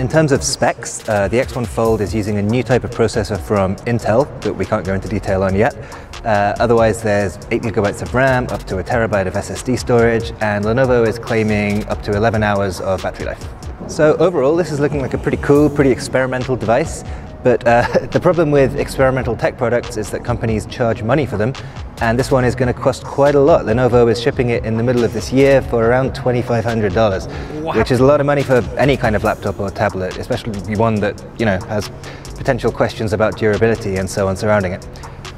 In 0.00 0.08
terms 0.08 0.32
of 0.32 0.42
specs, 0.42 1.06
uh, 1.10 1.28
the 1.28 1.36
X1 1.36 1.66
Fold 1.66 2.00
is 2.00 2.14
using 2.14 2.38
a 2.38 2.42
new 2.42 2.62
type 2.62 2.84
of 2.84 2.90
processor 2.90 3.38
from 3.38 3.76
Intel 3.84 4.24
that 4.40 4.54
we 4.54 4.64
can't 4.64 4.82
go 4.82 4.94
into 4.94 5.08
detail 5.08 5.42
on 5.42 5.54
yet. 5.54 5.76
Uh, 6.24 6.54
otherwise, 6.58 7.02
there's 7.02 7.36
8 7.50 7.60
gigabytes 7.60 8.00
of 8.00 8.14
RAM, 8.14 8.46
up 8.48 8.64
to 8.64 8.78
a 8.78 8.82
terabyte 8.82 9.26
of 9.26 9.34
SSD 9.34 9.78
storage, 9.78 10.32
and 10.40 10.64
Lenovo 10.64 11.06
is 11.06 11.18
claiming 11.18 11.86
up 11.88 12.02
to 12.04 12.12
11 12.12 12.42
hours 12.42 12.80
of 12.80 13.02
battery 13.02 13.26
life. 13.26 13.46
So 13.88 14.16
overall, 14.16 14.56
this 14.56 14.72
is 14.72 14.80
looking 14.80 15.02
like 15.02 15.12
a 15.12 15.18
pretty 15.18 15.36
cool, 15.36 15.68
pretty 15.68 15.90
experimental 15.90 16.56
device. 16.56 17.04
But 17.42 17.66
uh, 17.66 17.82
the 18.10 18.20
problem 18.20 18.50
with 18.50 18.76
experimental 18.76 19.36
tech 19.36 19.58
products 19.58 19.98
is 19.98 20.10
that 20.12 20.24
companies 20.24 20.64
charge 20.64 21.02
money 21.02 21.26
for 21.26 21.36
them, 21.36 21.52
and 22.00 22.18
this 22.18 22.30
one 22.30 22.44
is 22.44 22.54
going 22.54 22.72
to 22.72 22.78
cost 22.78 23.04
quite 23.04 23.34
a 23.34 23.40
lot. 23.40 23.66
Lenovo 23.66 24.10
is 24.10 24.20
shipping 24.20 24.50
it 24.50 24.64
in 24.64 24.76
the 24.76 24.82
middle 24.82 25.04
of 25.04 25.12
this 25.12 25.32
year 25.32 25.60
for 25.62 25.84
around 25.84 26.12
$2,500, 26.12 27.76
which 27.76 27.90
is 27.90 28.00
a 28.00 28.04
lot 28.04 28.20
of 28.20 28.26
money 28.26 28.42
for 28.42 28.62
any 28.78 28.96
kind 28.96 29.14
of 29.14 29.22
laptop 29.24 29.60
or 29.60 29.70
tablet, 29.70 30.16
especially 30.16 30.76
one 30.76 30.94
that 30.96 31.22
you 31.38 31.44
know 31.44 31.58
has 31.68 31.90
potential 32.36 32.72
questions 32.72 33.12
about 33.12 33.36
durability 33.36 33.96
and 33.96 34.08
so 34.08 34.28
on 34.28 34.36
surrounding 34.36 34.72
it. 34.72 34.86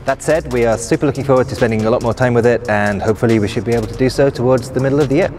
That 0.05 0.22
said, 0.22 0.53
we 0.53 0.64
are 0.66 0.79
super 0.79 1.07
looking 1.07 1.25
forward 1.25 1.48
to 1.48 1.55
spending 1.55 1.85
a 1.85 1.90
lot 1.90 2.03
more 2.03 2.14
time 2.14 2.35
with 2.35 2.46
it, 2.46 2.68
and 2.68 3.01
hopefully 3.03 3.38
we 3.38 3.48
should 3.48 3.64
be 3.64 3.72
able 3.72 3.87
to 3.87 3.96
do 3.96 4.09
so 4.09 4.31
towards 4.31 4.70
the 4.70 4.81
middle 4.81 5.01
of 5.01 5.09
the 5.09 5.16
year. 5.16 5.31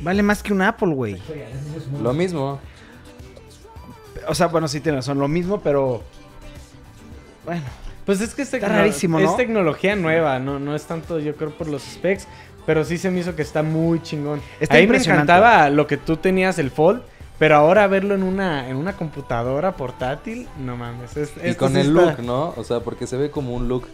Vale 0.00 0.22
más 0.22 0.42
que 0.42 0.52
un 0.52 0.62
Apple, 0.62 0.94
güey. 0.94 1.20
Lo 2.00 2.12
mismo. 2.12 2.60
O 4.28 4.34
sea, 4.34 4.46
bueno, 4.46 4.68
sí 4.68 4.80
tiene 4.80 4.98
razón, 4.98 5.18
lo 5.18 5.28
mismo, 5.28 5.60
pero. 5.60 6.02
Bueno. 7.44 7.87
Pues 8.08 8.22
es 8.22 8.34
que 8.34 8.40
es, 8.40 8.54
Está 8.54 8.66
tecno- 8.68 8.70
rarísimo, 8.78 9.18
es 9.18 9.26
¿no? 9.26 9.36
tecnología 9.36 9.94
nueva, 9.94 10.38
no, 10.38 10.58
no 10.58 10.74
es 10.74 10.84
tanto 10.86 11.18
yo 11.18 11.36
creo 11.36 11.50
por 11.50 11.68
los 11.68 11.82
specs, 11.82 12.26
pero 12.64 12.82
sí 12.82 12.96
se 12.96 13.10
me 13.10 13.20
hizo 13.20 13.36
que 13.36 13.42
está 13.42 13.62
muy 13.62 14.00
chingón. 14.02 14.40
Está 14.60 14.76
Ahí 14.76 14.86
me 14.86 14.96
encantaba 14.96 15.68
lo 15.68 15.86
que 15.86 15.98
tú 15.98 16.16
tenías 16.16 16.58
el 16.58 16.70
Fold, 16.70 17.02
pero 17.38 17.56
ahora 17.56 17.86
verlo 17.86 18.14
en 18.14 18.22
una 18.22 18.66
en 18.70 18.76
una 18.76 18.94
computadora 18.94 19.72
portátil, 19.76 20.48
no 20.58 20.74
mames. 20.78 21.18
es- 21.18 21.32
Y 21.44 21.54
con 21.54 21.74
sí 21.74 21.80
el 21.80 21.88
está- 21.88 22.00
look, 22.16 22.22
¿no? 22.24 22.54
O 22.56 22.64
sea, 22.64 22.80
porque 22.80 23.06
se 23.06 23.18
ve 23.18 23.30
como 23.30 23.52
un 23.54 23.68
look 23.68 23.86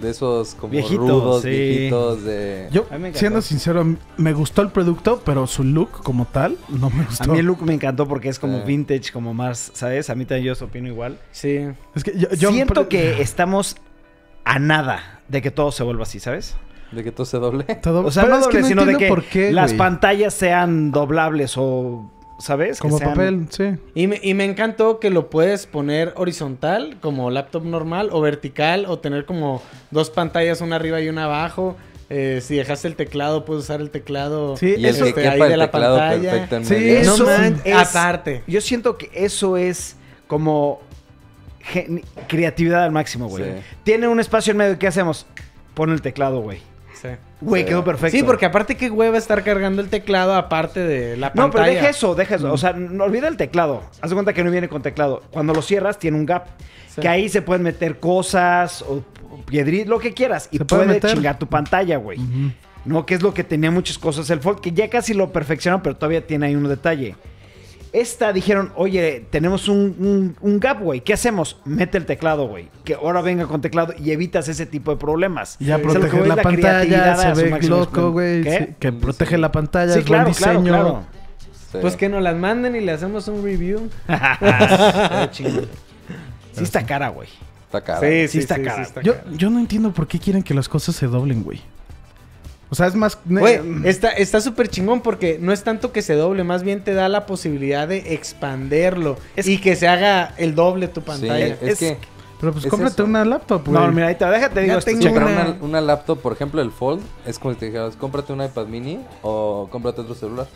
de 0.00 0.10
esos 0.10 0.54
como 0.54 0.72
Viejitos, 0.72 0.98
rudos, 0.98 1.42
sí. 1.42 1.48
viejitos 1.50 2.24
de... 2.24 2.68
Yo, 2.72 2.86
A 2.90 2.98
siendo 3.16 3.42
sincero, 3.42 3.84
me 4.16 4.32
gustó 4.32 4.62
el 4.62 4.70
producto, 4.70 5.20
pero 5.24 5.46
su 5.46 5.64
look 5.64 6.02
como 6.02 6.24
tal 6.24 6.56
no 6.68 6.90
me 6.90 7.02
A 7.02 7.06
gustó. 7.06 7.32
mí 7.32 7.38
el 7.38 7.46
look 7.46 7.62
me 7.62 7.74
encantó 7.74 8.08
porque 8.08 8.28
es 8.28 8.38
como 8.38 8.58
Sí. 8.60 8.64
vintage, 8.66 9.12
como 9.12 9.34
más, 9.34 9.70
¿sabes? 9.74 10.08
A 10.10 10.14
mí 10.14 10.24
también 10.24 10.54
yo 10.54 10.64
opino 10.64 10.88
igual. 10.88 11.18
Sí. 11.30 11.60
Es 11.94 12.04
que 12.04 12.16
yo, 12.18 12.28
yo- 12.30 12.50
Siento 12.50 12.88
que 12.88 13.20
estamos 13.22 13.76
a 14.44 14.58
nada 14.58 15.20
de 15.28 15.42
que 15.42 15.50
todo 15.50 15.70
se 15.72 15.82
vuelva 15.82 16.04
así, 16.04 16.18
¿sabes? 16.20 16.56
De 16.90 17.02
que 17.04 17.12
todo 17.12 17.24
se 17.26 17.38
doble. 17.38 17.64
todo- 17.82 18.04
O 18.04 18.10
sea, 18.10 18.24
pero 18.24 18.36
no 18.38 18.42
doble, 18.44 18.64
sino 18.64 18.84
de 18.84 18.96
que 18.96 19.08
por 19.08 19.24
qué, 19.24 19.52
las 19.52 19.70
güey. 19.72 19.78
pantallas 19.78 20.34
sean 20.34 20.90
doblables 20.90 21.54
o, 21.56 22.10
¿sabes? 22.42 22.78
Que 22.78 22.82
Como 22.82 22.98
sean- 22.98 23.10
papel, 23.10 23.46
sí. 23.50 23.64
Y 23.94 24.06
me, 24.08 24.18
y 24.22 24.34
me 24.34 24.44
encantó 24.44 24.98
que 24.98 25.10
lo 25.10 25.30
puedes 25.30 25.66
poner 25.66 26.12
horizontal, 26.16 26.96
como 27.00 27.30
laptop 27.30 27.64
normal, 27.64 28.08
o 28.12 28.20
vertical, 28.20 28.84
o 28.88 28.98
tener 28.98 29.24
como 29.26 29.62
dos 29.90 30.10
pantallas, 30.10 30.60
una 30.60 30.76
arriba 30.76 31.00
y 31.00 31.08
una 31.08 31.24
abajo. 31.24 31.76
Eh, 32.10 32.40
si 32.42 32.56
dejaste 32.56 32.88
el 32.88 32.96
teclado, 32.96 33.44
puedes 33.46 33.62
usar 33.64 33.80
el 33.80 33.88
teclado 33.90 34.56
Sí, 34.58 34.70
Y 34.76 34.84
el 34.84 34.84
eso- 34.86 35.06
este, 35.06 35.26
ahí 35.28 35.40
de 35.40 35.56
la 35.56 35.70
pantalla. 35.70 36.46
Sí. 36.62 36.74
Eso 36.90 37.16
No 37.18 37.24
man- 37.24 37.62
es- 37.64 37.74
aparte. 37.74 38.42
Yo 38.46 38.60
siento 38.60 38.98
que 38.98 39.08
eso 39.14 39.56
es 39.56 39.96
como 40.26 40.80
creatividad 42.28 42.84
al 42.84 42.90
máximo, 42.92 43.28
güey. 43.28 43.44
Sí. 43.44 43.50
Tiene 43.84 44.08
un 44.08 44.20
espacio 44.20 44.50
en 44.50 44.56
medio, 44.56 44.78
¿qué 44.78 44.88
hacemos? 44.88 45.26
Pon 45.74 45.90
el 45.90 46.02
teclado, 46.02 46.40
güey. 46.40 46.58
Sí. 47.42 47.48
Güey, 47.48 47.64
quedó 47.64 47.84
perfecto. 47.84 48.16
Sí, 48.16 48.22
porque 48.22 48.46
aparte 48.46 48.76
qué 48.76 48.88
hueva 48.90 49.18
estar 49.18 49.42
cargando 49.42 49.82
el 49.82 49.88
teclado 49.88 50.34
aparte 50.34 50.80
de 50.80 51.16
la 51.16 51.28
No, 51.28 51.34
pantalla. 51.50 51.64
pero 51.64 51.74
deja 51.76 51.88
eso, 51.90 52.14
deja 52.14 52.36
eso. 52.36 52.52
O 52.52 52.56
sea, 52.58 52.72
no 52.72 53.04
olvida 53.04 53.28
el 53.28 53.36
teclado. 53.36 53.82
Haz 54.00 54.10
de 54.10 54.14
cuenta 54.16 54.32
que 54.32 54.44
no 54.44 54.50
viene 54.50 54.68
con 54.68 54.82
teclado. 54.82 55.22
Cuando 55.30 55.52
lo 55.52 55.62
cierras, 55.62 55.98
tiene 55.98 56.16
un 56.16 56.26
gap. 56.26 56.46
Sí. 56.94 57.00
Que 57.00 57.08
ahí 57.08 57.28
se 57.28 57.42
pueden 57.42 57.62
meter 57.62 57.98
cosas 57.98 58.82
o 58.82 59.02
piedritas, 59.46 59.88
lo 59.88 59.98
que 59.98 60.12
quieras. 60.12 60.48
Y 60.52 60.58
Se 60.58 60.64
puede 60.64 61.00
chingar 61.00 61.38
tu 61.38 61.46
pantalla, 61.46 61.96
güey. 61.96 62.18
No, 62.84 63.06
que 63.06 63.14
es 63.14 63.22
lo 63.22 63.32
que 63.32 63.44
tenía 63.44 63.70
muchas 63.70 63.96
cosas 63.98 64.28
el 64.30 64.40
Fold, 64.40 64.60
que 64.60 64.72
ya 64.72 64.88
casi 64.90 65.14
lo 65.14 65.32
perfeccionaron, 65.32 65.82
pero 65.82 65.96
todavía 65.96 66.26
tiene 66.26 66.46
ahí 66.46 66.54
un 66.56 66.68
detalle. 66.68 67.14
Esta 67.92 68.32
dijeron, 68.32 68.72
oye, 68.74 69.26
tenemos 69.30 69.68
un, 69.68 69.94
un- 69.98 70.36
un 70.40 70.58
gap, 70.60 70.80
güey. 70.80 71.00
¿Qué 71.02 71.12
hacemos? 71.12 71.58
Mete 71.66 71.98
el 71.98 72.06
teclado, 72.06 72.48
güey. 72.48 72.68
Que 72.84 72.94
ahora 72.94 73.20
venga 73.20 73.46
con 73.46 73.60
teclado 73.60 73.92
y 74.02 74.12
evitas 74.12 74.48
ese 74.48 74.64
tipo 74.64 74.90
de 74.92 74.96
problemas. 74.96 75.56
Ya 75.60 75.76
O 75.76 75.78
sea, 75.78 75.86
lo 75.86 75.92
que 75.92 75.98
protege 76.00 76.16
voy 76.16 76.22
es 76.30 76.36
la 76.36 76.42
pantalla, 76.42 77.34
se 77.34 77.42
ve 77.50 77.62
loco, 77.68 78.10
güey. 78.12 78.42
Sí, 78.44 78.66
que 78.80 78.92
protege 78.92 79.36
la 79.36 79.52
pantalla, 79.52 79.92
Sí, 79.92 79.98
es 79.98 80.04
claro, 80.06 80.28
diseño. 80.28 80.62
claro. 80.62 81.04
Sí. 81.70 81.78
Pues 81.80 81.96
que 81.96 82.08
nos 82.08 82.22
las 82.22 82.36
manden 82.36 82.76
y 82.76 82.80
le 82.80 82.92
hacemos 82.92 83.28
un 83.28 83.42
review. 83.44 83.88
Sí 85.32 86.64
está 86.64 86.84
cara, 86.84 87.08
güey. 87.08 87.28
Está 87.66 87.80
caro. 87.82 88.00
Sí, 88.06 88.28
Sí 88.28 88.38
está 88.38 88.62
cara. 88.62 88.86
Yo, 89.02 89.14
yo 89.36 89.48
no 89.50 89.58
entiendo 89.58 89.92
por 89.92 90.06
qué 90.06 90.18
quieren 90.18 90.42
que 90.42 90.52
las 90.54 90.68
cosas 90.68 90.94
se 90.94 91.06
doblen, 91.06 91.42
güey. 91.42 91.60
O 92.72 92.74
sea, 92.74 92.86
es 92.86 92.94
más... 92.94 93.18
Güey, 93.26 93.60
está 93.84 94.08
está 94.08 94.40
súper 94.40 94.66
chingón 94.68 95.02
porque 95.02 95.36
no 95.38 95.52
es 95.52 95.62
tanto 95.62 95.92
que 95.92 96.00
se 96.00 96.14
doble, 96.14 96.42
más 96.42 96.62
bien 96.62 96.82
te 96.82 96.94
da 96.94 97.10
la 97.10 97.26
posibilidad 97.26 97.86
de 97.86 98.14
expanderlo 98.14 99.18
Es- 99.36 99.46
y 99.46 99.58
que 99.58 99.76
se 99.76 99.88
haga 99.88 100.32
el 100.38 100.54
doble 100.54 100.88
tu 100.88 101.00
Sí, 101.02 101.06
pantalla. 101.06 101.46
es, 101.48 101.62
Es- 101.62 101.78
que 101.78 101.98
Pero 102.40 102.52
pues 102.52 102.64
es 102.64 102.70
cómprate 102.70 102.94
eso. 102.94 103.04
una 103.04 103.26
laptop, 103.26 103.68
güey. 103.68 103.78
No, 103.78 103.92
mira, 103.92 104.06
ahí 104.06 104.14
te 104.14 104.24
déjate, 104.24 104.62
digo 104.62 104.78
tengo 104.80 105.10
una- 105.12 105.26
una, 105.26 105.56
una 105.60 105.80
laptop, 105.82 106.18
por 106.22 106.32
ejemplo, 106.32 106.62
el 106.62 106.70
Fold, 106.70 107.02
es 107.26 107.38
como 107.38 107.52
si 107.52 107.60
te 107.60 107.66
dijeras, 107.66 107.94
cómprate 107.96 108.32
un 108.32 108.42
iPad 108.42 108.66
mini 108.68 109.00
o 109.20 109.68
cómprate 109.70 110.00
otro 110.00 110.14
celular. 110.14 110.46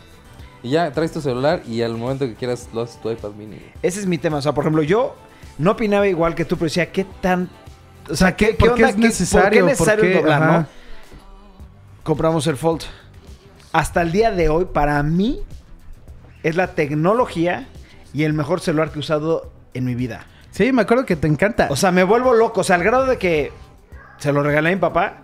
Y 0.63 0.71
ya 0.71 0.91
traes 0.91 1.11
tu 1.11 1.21
celular 1.21 1.61
y 1.67 1.83
al 1.83 1.95
momento 1.95 2.25
que 2.25 2.33
quieras 2.33 2.67
lo 2.73 2.81
haces 2.81 2.99
tu 2.99 3.11
iPad 3.11 3.29
mini. 3.37 3.59
Ese 3.83 3.99
es 3.99 4.07
mi 4.07 4.17
tema. 4.17 4.37
O 4.37 4.41
sea, 4.41 4.53
por 4.53 4.63
ejemplo, 4.63 4.81
yo 4.81 5.15
no 5.59 5.71
opinaba 5.73 6.07
igual 6.07 6.33
que 6.33 6.45
tú, 6.45 6.55
pero 6.57 6.65
decía, 6.65 6.91
¿qué 6.91 7.05
tan. 7.21 7.47
O 8.09 8.15
sea, 8.15 8.35
¿qué, 8.35 8.55
¿por 8.55 8.73
qué 8.73 8.83
es 8.85 8.95
¿Qué- 8.95 9.01
necesario? 9.01 9.43
¿Por 9.43 9.51
qué 9.51 9.59
es 9.59 9.65
necesario 9.65 10.03
¿Por 10.03 10.11
qué? 10.13 10.17
doblar, 10.17 10.43
Ajá. 10.43 10.57
no? 10.61 10.67
Compramos 12.07 12.47
el 12.47 12.55
Fold. 12.55 12.83
Hasta 13.73 14.01
el 14.01 14.13
día 14.13 14.31
de 14.31 14.47
hoy, 14.47 14.63
para 14.63 15.03
mí, 15.03 15.41
es 16.41 16.55
la 16.55 16.67
tecnología 16.73 17.67
y 18.13 18.23
el 18.23 18.31
mejor 18.31 18.61
celular 18.61 18.91
que 18.91 18.95
he 18.95 18.99
usado 19.01 19.51
en 19.73 19.83
mi 19.83 19.93
vida. 19.93 20.25
Sí, 20.51 20.71
me 20.71 20.83
acuerdo 20.83 21.05
que 21.05 21.17
te 21.17 21.27
encanta. 21.27 21.67
O 21.69 21.75
sea, 21.75 21.91
me 21.91 22.05
vuelvo 22.05 22.33
loco. 22.33 22.61
O 22.61 22.63
sea, 22.63 22.77
al 22.77 22.83
grado 22.85 23.07
de 23.07 23.17
que 23.17 23.51
se 24.19 24.31
lo 24.31 24.41
regalé 24.41 24.69
a 24.69 24.75
mi 24.75 24.79
papá, 24.79 25.17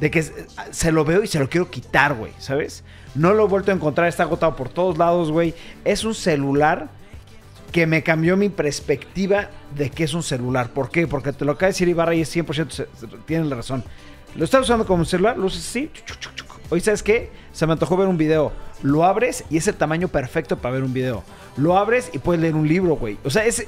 de 0.00 0.10
que 0.10 0.22
se- 0.22 0.90
lo 0.90 1.04
veo 1.04 1.22
y 1.22 1.26
se 1.26 1.38
lo 1.38 1.50
quiero 1.50 1.70
quitar, 1.70 2.14
güey, 2.14 2.32
¿sabes? 2.38 2.82
No 3.14 3.34
lo 3.34 3.44
he 3.44 3.48
vuelto 3.48 3.70
a 3.70 3.74
encontrar, 3.74 4.08
está 4.08 4.22
agotado 4.22 4.56
por 4.56 4.70
todos 4.70 4.96
lados, 4.96 5.30
güey. 5.30 5.54
Es 5.84 6.02
un 6.02 6.14
celular 6.14 6.88
que 7.72 7.86
me 7.86 8.02
cambió 8.02 8.38
mi 8.38 8.48
perspectiva 8.48 9.50
de 9.76 9.90
qué 9.90 10.04
es 10.04 10.14
un 10.14 10.22
celular. 10.22 10.70
¿Por 10.70 10.90
qué? 10.90 11.06
Porque 11.06 11.34
te 11.34 11.44
lo 11.44 11.52
acaba 11.52 11.66
de 11.66 11.72
decir 11.74 11.88
Ibarra 11.88 12.14
y 12.14 12.22
es 12.22 12.30
100%, 12.34 12.70
se- 12.70 12.88
se- 12.98 13.06
tienen 13.26 13.50
la 13.50 13.56
razón. 13.56 13.84
Lo 14.34 14.44
estás 14.44 14.62
usando 14.62 14.86
como 14.86 15.04
celular, 15.04 15.36
lo 15.36 15.46
usas 15.46 15.60
así. 15.60 15.90
Hoy, 16.70 16.80
¿sabes 16.80 17.02
qué? 17.02 17.30
Se 17.52 17.66
me 17.66 17.72
antojó 17.72 17.96
ver 17.96 18.08
un 18.08 18.16
video. 18.16 18.52
Lo 18.82 19.04
abres 19.04 19.44
y 19.50 19.58
es 19.58 19.68
el 19.68 19.74
tamaño 19.74 20.08
perfecto 20.08 20.56
para 20.56 20.74
ver 20.74 20.82
un 20.82 20.92
video. 20.92 21.22
Lo 21.56 21.76
abres 21.76 22.10
y 22.12 22.18
puedes 22.18 22.40
leer 22.40 22.54
un 22.54 22.66
libro, 22.66 22.96
güey. 22.96 23.18
O 23.24 23.30
sea, 23.30 23.44
es 23.44 23.66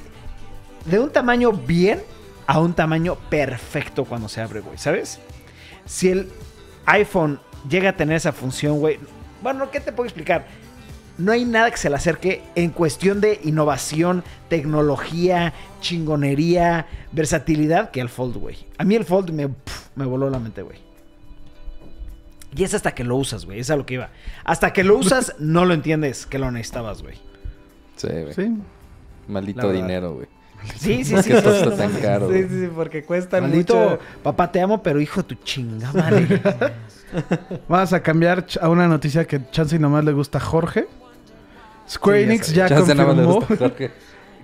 de 0.87 0.99
un 0.99 1.11
tamaño 1.11 1.53
bien 1.53 2.03
a 2.47 2.61
un 2.61 2.73
tamaño 2.73 3.17
perfecto 3.29 4.05
cuando 4.05 4.29
se 4.29 4.41
abre, 4.41 4.61
güey, 4.61 4.79
¿sabes? 4.79 5.19
Si 5.85 6.09
el 6.09 6.31
iPhone 6.87 7.41
llega 7.69 7.91
a 7.91 7.97
tener 7.97 8.17
esa 8.17 8.33
función, 8.33 8.79
güey, 8.79 8.99
bueno, 9.43 9.71
¿qué 9.71 9.81
te 9.81 9.93
puedo 9.93 10.07
explicar? 10.07 10.47
No 11.17 11.31
hay 11.31 11.45
nada 11.45 11.71
que 11.71 11.77
se 11.77 11.89
le 11.89 11.97
acerque 11.97 12.43
en 12.57 12.71
cuestión 12.71 13.21
de 13.21 13.41
innovación, 13.45 14.25
tecnología, 14.49 15.53
chingonería, 15.81 16.87
versatilidad 17.13 17.91
que 17.91 18.01
el 18.01 18.09
Fold, 18.09 18.37
güey. 18.37 18.67
A 18.79 18.85
mí 18.85 18.97
el 18.97 19.05
Fold 19.05 19.31
me, 19.31 19.47
voló 20.05 20.29
la 20.29 20.41
mente, 20.41 20.63
güey. 20.63 20.79
Y 22.57 22.65
es 22.65 22.75
hasta 22.75 22.93
que 22.95 23.05
lo 23.05 23.17
usas, 23.17 23.47
güey. 23.47 23.61
Es 23.61 23.71
a 23.71 23.77
lo 23.77 23.87
que 23.87 23.95
iba. 23.95 24.11
Hasta 24.45 24.73
que 24.73 24.83
lo 24.83 24.97
usas, 24.97 25.35
no 25.39 25.65
lo 25.65 25.75
entiendes 25.75 26.27
que 26.27 26.39
lo 26.39 26.51
necesitabas, 26.51 27.03
güey. 27.03 27.17
Sí, 27.97 28.09
güey. 28.09 28.35
Sí. 28.35 28.57
Maldito 29.29 29.71
dinero, 29.71 30.15
güey. 30.15 30.27
Sí, 30.79 31.05
sí, 31.05 31.15
¿Por 31.15 31.23
sí. 31.23 31.31
sí, 31.31 31.77
tan 31.77 31.95
sí. 31.95 32.01
caro? 32.01 32.33
Sí, 32.33 32.43
sí, 32.43 32.61
sí, 32.63 32.71
porque 32.75 33.05
cuestan 33.05 33.43
Maldito, 33.43 33.75
mucho. 33.75 33.99
papá, 34.23 34.51
te 34.51 34.61
amo, 34.61 34.83
pero 34.83 35.01
hijo 35.01 35.23
de 35.23 35.29
tu 35.29 35.35
chinga 35.45 35.93
madre. 35.93 36.41
Vamos 37.69 37.93
a 37.93 38.03
cambiar 38.03 38.47
a 38.61 38.69
una 38.69 38.89
noticia 38.89 39.27
que 39.27 39.49
chance 39.51 39.77
y 39.77 39.79
nomás 39.79 40.05
le 40.05 40.13
gusta 40.13 40.39
a 40.39 40.41
Jorge. 40.41 40.89
Square 41.89 42.19
Sí, 42.19 42.25
Enix 42.25 42.53
ya, 42.53 42.69
confirmó 42.69 43.47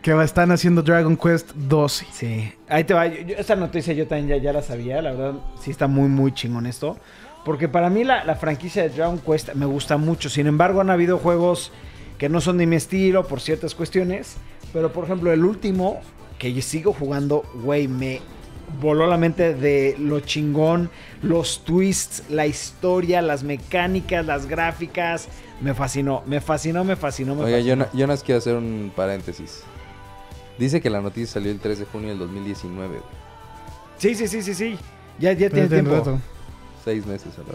que 0.03 0.13
están 0.25 0.51
haciendo 0.53 0.83
Dragon 0.83 1.17
Quest 1.17 1.51
12. 1.55 2.07
Sí, 2.13 2.53
ahí 2.69 2.85
te 2.85 2.95
va. 2.95 3.07
Yo- 3.07 3.23
yo- 3.23 3.37
esta 3.37 3.57
noticia 3.57 3.93
yo 3.95 4.07
también 4.07 4.29
ya, 4.29 4.37
ya 4.45 4.53
la 4.53 4.63
sabía. 4.63 5.01
La 5.03 5.13
verdad, 5.13 5.35
sí 5.61 5.71
está 5.71 5.87
muy, 5.87 6.09
muy 6.09 6.33
chingón 6.33 6.67
esto. 6.67 6.97
Porque 7.45 7.69
para 7.69 7.89
mí 7.89 8.05
la, 8.05 8.25
la 8.25 8.35
franquicia 8.37 8.83
de 8.83 8.91
Dragon 8.91 9.19
Quest 9.19 9.55
me 9.55 9.67
gusta 9.67 9.97
mucho. 9.97 10.29
Sin 10.29 10.47
embargo, 10.47 10.81
han 10.81 10.91
habido 10.91 11.19
juegos 11.19 11.73
que 12.19 12.29
no 12.29 12.41
son 12.43 12.59
de 12.59 12.67
mi 12.67 12.77
estilo 12.77 13.27
por 13.27 13.41
ciertas 13.41 13.75
cuestiones. 13.75 14.37
Pero 14.73 14.93
por 14.93 15.05
ejemplo, 15.05 15.33
el 15.33 15.45
último 15.45 16.01
que 16.39 16.53
yo 16.53 16.63
sigo 16.63 16.93
jugando, 16.93 17.43
güey, 17.63 17.89
me 17.89 18.21
voló 18.81 19.07
la 19.07 19.17
mente 19.17 19.55
de 19.55 19.97
lo 19.99 20.21
chingón, 20.21 20.91
los 21.23 21.65
twists, 21.65 22.23
la 22.31 22.47
historia, 22.47 23.21
las 23.23 23.43
mecánicas, 23.43 24.25
las 24.27 24.47
gráficas. 24.47 25.29
Me 25.61 25.75
fascinó, 25.75 26.23
me 26.27 26.41
fascinó, 26.41 26.85
me 26.85 26.97
fascinó, 26.97 27.35
me 27.35 27.45
Oiga, 27.45 27.59
yo, 27.59 27.77
fascinó. 27.77 27.87
no- 27.93 27.99
yo 27.99 28.07
nos 28.07 28.23
quiero 28.23 28.39
hacer 28.39 28.57
un 28.57 28.93
paréntesis. 28.97 29.63
Dice 30.59 30.81
que 30.81 30.91
la 30.91 31.01
noticia 31.01 31.35
salió 31.35 31.51
el 31.51 31.59
3 31.59 31.79
de 31.81 31.85
junio 31.87 32.09
del 32.11 32.19
2019, 32.19 32.89
güey. 32.89 33.01
Sí, 33.99 34.15
sí, 34.15 34.27
sí, 34.29 34.43
sí, 34.43 34.55
sí. 34.55 34.79
Ya, 35.19 35.33
ya 35.33 35.51
tiene 35.51 35.69
tiempo. 35.69 35.95
rato. 35.97 36.19
Seis 36.85 37.05
meses 37.07 37.29
a 37.37 37.41
la 37.41 37.55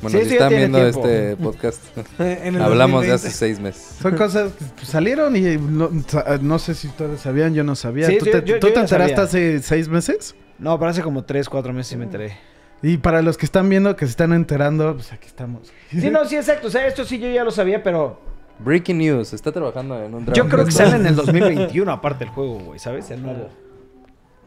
Bueno, 0.00 0.18
Sí, 0.18 0.24
si 0.24 0.30
sí, 0.30 0.30
ya 0.30 0.34
están 0.34 0.48
tiene 0.50 0.66
viendo 0.68 0.78
tiempo. 0.90 1.08
este 1.08 1.36
podcast, 1.42 1.80
En 2.20 2.54
el 2.56 2.62
hablamos 2.62 3.02
de 3.02 3.10
2020. 3.10 3.12
hace 3.14 3.30
seis 3.30 3.58
meses. 3.60 3.96
Son 4.00 4.16
cosas 4.16 4.52
que 4.52 4.64
pues, 4.76 4.88
salieron 4.88 5.34
y 5.36 5.40
no, 5.56 5.90
sa- 6.06 6.38
no 6.40 6.58
sé 6.60 6.74
si 6.74 6.86
ustedes 6.88 7.20
sabían, 7.20 7.54
yo 7.54 7.64
no 7.64 7.74
sabía. 7.74 8.06
Sí, 8.06 8.18
¿Tú 8.18 8.24
sí, 8.26 8.30
te, 8.30 8.38
yo- 8.44 8.60
tú 8.60 8.68
yo 8.68 8.72
te 8.72 8.74
ya 8.74 8.80
enteraste 8.82 9.14
sabía. 9.16 9.24
hace 9.24 9.62
seis 9.62 9.88
meses? 9.88 10.34
No, 10.58 10.78
pero 10.78 10.90
hace 10.92 11.02
como 11.02 11.24
3, 11.24 11.48
4 11.48 11.72
meses 11.72 11.88
sí 11.90 11.96
me 11.96 12.04
enteré. 12.04 12.36
Y 12.82 12.96
para 12.96 13.22
los 13.22 13.36
que 13.36 13.46
están 13.46 13.68
viendo, 13.68 13.94
que 13.96 14.06
se 14.06 14.10
están 14.10 14.32
enterando, 14.32 14.94
pues 14.94 15.12
aquí 15.12 15.26
estamos. 15.28 15.72
Sí, 15.90 16.10
no, 16.10 16.24
sí, 16.24 16.36
exacto. 16.36 16.66
O 16.66 16.70
sea, 16.70 16.86
esto 16.86 17.04
sí 17.04 17.18
yo 17.18 17.28
ya 17.30 17.44
lo 17.44 17.50
sabía, 17.50 17.82
pero 17.82 18.20
Breaking 18.58 18.98
news, 18.98 19.32
está 19.32 19.50
trabajando 19.52 20.02
en 20.02 20.14
un 20.14 20.26
yo 20.32 20.48
creo 20.48 20.64
que 20.64 20.70
sale 20.72 20.96
en 20.96 21.06
el 21.06 21.16
2021 21.16 21.90
aparte 21.90 22.24
el 22.24 22.30
juego, 22.30 22.58
güey, 22.58 22.78
¿sabes? 22.78 23.10
El 23.10 23.22
nuevo. 23.22 23.48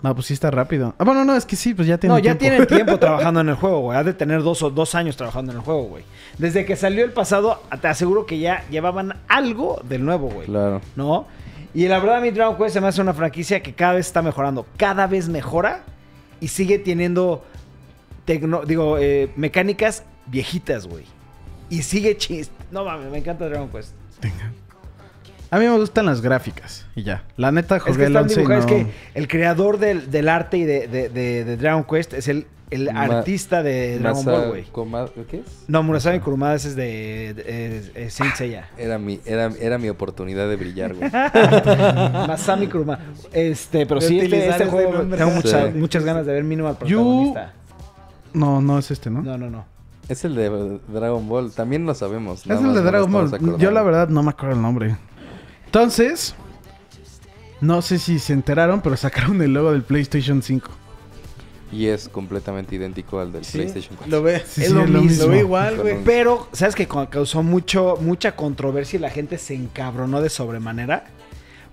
No, 0.02 0.14
pues 0.14 0.28
sí 0.28 0.34
está 0.34 0.52
rápido. 0.52 0.94
Ah, 1.00 1.04
bueno, 1.04 1.26
no, 1.26 1.36
es 1.36 1.46
que 1.46 1.56
sí, 1.56 1.74
pues 1.74 1.88
ya 1.88 1.98
tiene 1.98 2.14
No, 2.14 2.20
ya 2.20 2.38
tiempo. 2.38 2.68
tienen 2.68 2.68
tiempo 2.86 3.00
trabajando 3.00 3.40
en 3.40 3.50
el 3.50 3.56
juego, 3.56 3.80
güey. 3.80 3.98
Ha 3.98 4.04
de 4.04 4.14
tener 4.14 4.44
dos 4.44 4.62
o 4.62 4.70
dos 4.70 4.94
años 4.94 5.16
trabajando 5.18 5.52
en 5.52 5.58
el 5.60 5.64
juego, 5.64 5.84
güey. 5.84 6.04
Desde 6.38 6.66
que 6.66 6.76
salió 6.76 7.04
el 7.04 7.12
pasado, 7.12 7.62
te 7.82 7.88
aseguro 7.88 8.26
que 8.26 8.38
ya 8.40 8.64
llevaban 8.70 9.16
algo 9.28 9.82
del 9.88 10.06
nuevo, 10.06 10.30
güey. 10.30 10.46
Claro. 10.48 10.82
¿No? 10.96 11.26
Y 11.74 11.88
la 11.88 12.00
verdad, 12.00 12.22
mi 12.22 12.32
Dragon 12.32 12.56
Quest 12.58 12.74
se 12.76 12.82
me 12.82 12.88
hace 12.88 13.02
una 13.02 13.14
franquicia 13.14 13.64
que 13.64 13.74
cada 13.74 13.94
vez 13.94 14.06
está 14.08 14.22
mejorando. 14.22 14.66
Cada 14.78 15.08
vez 15.08 15.28
mejora 15.28 15.84
y 16.40 16.50
sigue 16.50 16.78
teniendo, 16.78 17.44
tecno- 18.26 18.66
digo, 18.66 18.98
eh, 19.00 19.30
mecánicas 19.36 20.04
viejitas, 20.28 20.88
güey. 20.88 21.04
Y 21.70 21.82
sigue 21.82 22.16
chist. 22.18 22.52
No 22.72 22.84
mames, 22.86 23.12
me 23.12 23.18
encanta 23.20 23.48
Dragon 23.48 23.70
Quest. 23.70 23.94
A 25.52 25.60
mí 25.60 25.66
me 25.66 25.78
gustan 25.78 26.06
las 26.08 26.22
gráficas 26.22 26.86
y 26.96 27.04
ya. 27.04 27.24
La 27.38 27.52
neta 27.52 27.78
Es 27.78 27.84
jugué 27.84 27.98
que 27.98 28.04
el 28.06 28.12
están 28.16 28.24
11 28.24 28.42
y 28.42 28.46
no... 28.46 28.54
es 28.58 28.66
que 28.66 28.88
el 29.14 29.28
creador 29.28 29.78
del, 29.78 30.10
del 30.12 30.28
arte 30.28 30.58
y 30.58 30.64
de, 30.64 30.88
de- 30.88 31.10
de- 31.10 31.46
de 31.46 31.58
Dragon 31.58 31.84
Quest 31.86 32.14
es 32.14 32.28
el, 32.28 32.48
el 32.72 32.92
Ma- 32.92 33.04
artista 33.04 33.62
de 33.64 34.00
Dragon 34.00 34.26
Masa- 34.26 34.32
Ball, 34.40 34.48
güey. 34.50 34.64
Koma- 34.66 35.08
¿Qué 35.30 35.38
es? 35.38 35.64
No, 35.68 35.82
Murasami 35.84 36.20
Kurumada 36.20 36.56
ese 36.56 36.70
es 36.70 36.76
de, 36.76 37.34
de- 37.36 37.92
eh, 37.96 38.10
Saint 38.10 38.34
Seiya. 38.36 38.70
Era 38.78 38.98
mi, 38.98 39.20
era, 39.26 39.52
era 39.62 39.78
mi 39.78 39.88
oportunidad 39.88 40.50
de 40.50 40.56
brillar, 40.56 40.94
güey. 40.96 41.10
Masami 42.28 42.68
Kurumada. 42.68 43.06
Este, 43.32 43.86
pero 43.86 44.02
sí, 44.02 44.20
este, 44.20 44.50
este 44.50 44.66
juego 44.66 45.04
tengo 45.16 45.32
muchas, 45.32 45.72
Sí. 45.72 45.78
muchas 45.80 46.04
ganas 46.04 46.26
de 46.26 46.34
ver 46.34 46.44
mínimo 46.44 46.68
al 46.68 46.76
You- 46.80 46.80
protagonista. 47.34 47.54
No, 48.36 48.62
no 48.62 48.78
es 48.78 48.92
este, 48.92 49.10
¿no? 49.10 49.22
No, 49.22 49.38
no, 49.38 49.50
no. 49.50 49.66
Es 50.08 50.24
el 50.24 50.36
de 50.36 50.80
Dragon 50.88 51.28
Ball, 51.28 51.52
también 51.52 51.86
lo 51.86 51.96
sabemos. 51.96 52.46
es 52.46 52.60
el 52.62 52.74
de 52.74 52.82
Dragon 52.82 53.12
Ball. 53.12 53.58
Yo 53.58 53.72
la 53.72 53.82
verdad 53.82 54.08
no 54.10 54.22
me 54.22 54.30
acuerdo 54.30 54.56
el 54.56 54.62
nombre. 54.62 54.96
Entonces, 55.66 56.36
no 57.62 57.82
sé 57.82 57.98
si 57.98 58.20
se 58.20 58.34
enteraron, 58.34 58.82
pero 58.82 58.96
sacaron 58.98 59.42
el 59.42 59.54
logo 59.54 59.72
del 59.72 59.82
PlayStation 59.84 60.42
5. 60.44 60.70
Y 61.72 61.88
es 61.88 62.08
completamente 62.08 62.76
idéntico 62.76 63.20
al 63.20 63.32
del 63.34 63.44
Sí, 63.44 63.58
PlayStation 63.58 63.96
4. 63.98 64.16
Lo 64.16 64.24
ve. 64.24 64.44
Sí, 64.48 64.62
Es 64.62 64.68
sí, 64.68 64.74
lo 64.74 64.84
es 64.84 64.90
lo 64.90 65.02
mismo. 65.02 65.10
mismo. 65.10 65.26
Lo 65.26 65.32
ve 65.32 65.40
igual, 65.40 65.78
güey. 65.82 65.98
Pero, 66.06 66.48
¿sabes 66.54 66.76
que 66.76 66.88
causó 66.88 67.42
mucho, 67.44 67.98
mucha 68.00 68.36
controversia 68.36 68.98
y 68.98 69.02
la 69.02 69.10
gente 69.10 69.38
se 69.38 69.56
encabronó 69.56 70.22
de 70.22 70.30
sobremanera? 70.30 71.06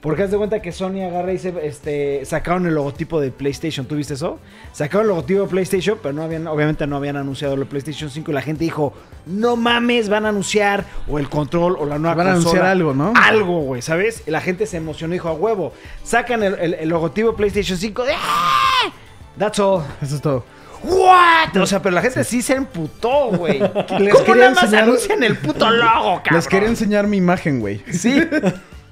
Porque 0.02 0.24
haz 0.24 0.32
de 0.32 0.36
cuenta 0.36 0.60
que 0.60 0.72
Sony 0.72 1.00
agarra 1.06 1.32
y 1.32 1.38
se, 1.38 1.54
este, 1.64 2.24
sacaron 2.24 2.66
el 2.66 2.74
logotipo 2.74 3.20
de 3.20 3.30
PlayStation. 3.30 3.86
¿Tú 3.86 3.94
viste 3.94 4.14
eso? 4.14 4.40
Sacaron 4.72 5.02
el 5.06 5.08
logotipo 5.10 5.42
de 5.42 5.46
PlayStation, 5.46 5.96
pero 6.02 6.12
no 6.12 6.24
habían, 6.24 6.48
obviamente 6.48 6.86
no 6.88 6.96
habían 6.96 7.16
anunciado 7.16 7.54
el 7.54 7.64
PlayStation 7.66 8.10
5. 8.10 8.32
Y 8.32 8.34
la 8.34 8.42
gente 8.42 8.64
dijo, 8.64 8.92
no 9.26 9.54
mames, 9.54 10.08
van 10.08 10.26
a 10.26 10.30
anunciar 10.30 10.84
o 11.06 11.20
el 11.20 11.28
control 11.28 11.76
o 11.78 11.86
la 11.86 12.00
nueva 12.00 12.16
Van 12.16 12.26
a 12.26 12.32
anunciar 12.32 12.64
algo, 12.64 12.92
¿no? 12.94 13.12
Algo, 13.14 13.60
güey, 13.60 13.80
¿sabes? 13.80 14.24
Y 14.26 14.32
la 14.32 14.40
gente 14.40 14.66
se 14.66 14.76
emocionó 14.78 15.14
y 15.14 15.18
dijo, 15.18 15.28
a 15.28 15.34
huevo. 15.34 15.72
Sacan 16.02 16.42
el, 16.42 16.54
el- 16.58 16.74
el 16.74 16.88
logotipo 16.88 17.30
de 17.30 17.36
PlayStation 17.36 17.78
5. 17.78 18.02
¡Ah! 18.12 18.92
That's 19.38 19.60
all. 19.60 19.84
Eso 20.02 20.16
es 20.16 20.20
todo. 20.20 20.44
¿What? 20.82 21.56
O 21.62 21.66
sea, 21.66 21.80
pero 21.80 21.94
la 21.94 22.02
gente 22.02 22.24
sí 22.24 22.42
se 22.42 22.54
emputó, 22.54 23.28
güey. 23.28 23.60
Les 24.00 24.12
¿Cómo 24.12 24.24
quería 24.24 24.50
nada 24.50 24.54
más 24.56 24.64
enseñar- 24.64 24.82
anuncian 24.82 25.22
el 25.22 25.36
puto 25.38 25.70
logo, 25.70 26.16
cabrón? 26.16 26.34
Les 26.34 26.48
quería 26.48 26.68
enseñar 26.68 27.06
mi 27.06 27.18
imagen, 27.18 27.60
güey. 27.60 27.84
Sí. 27.92 28.20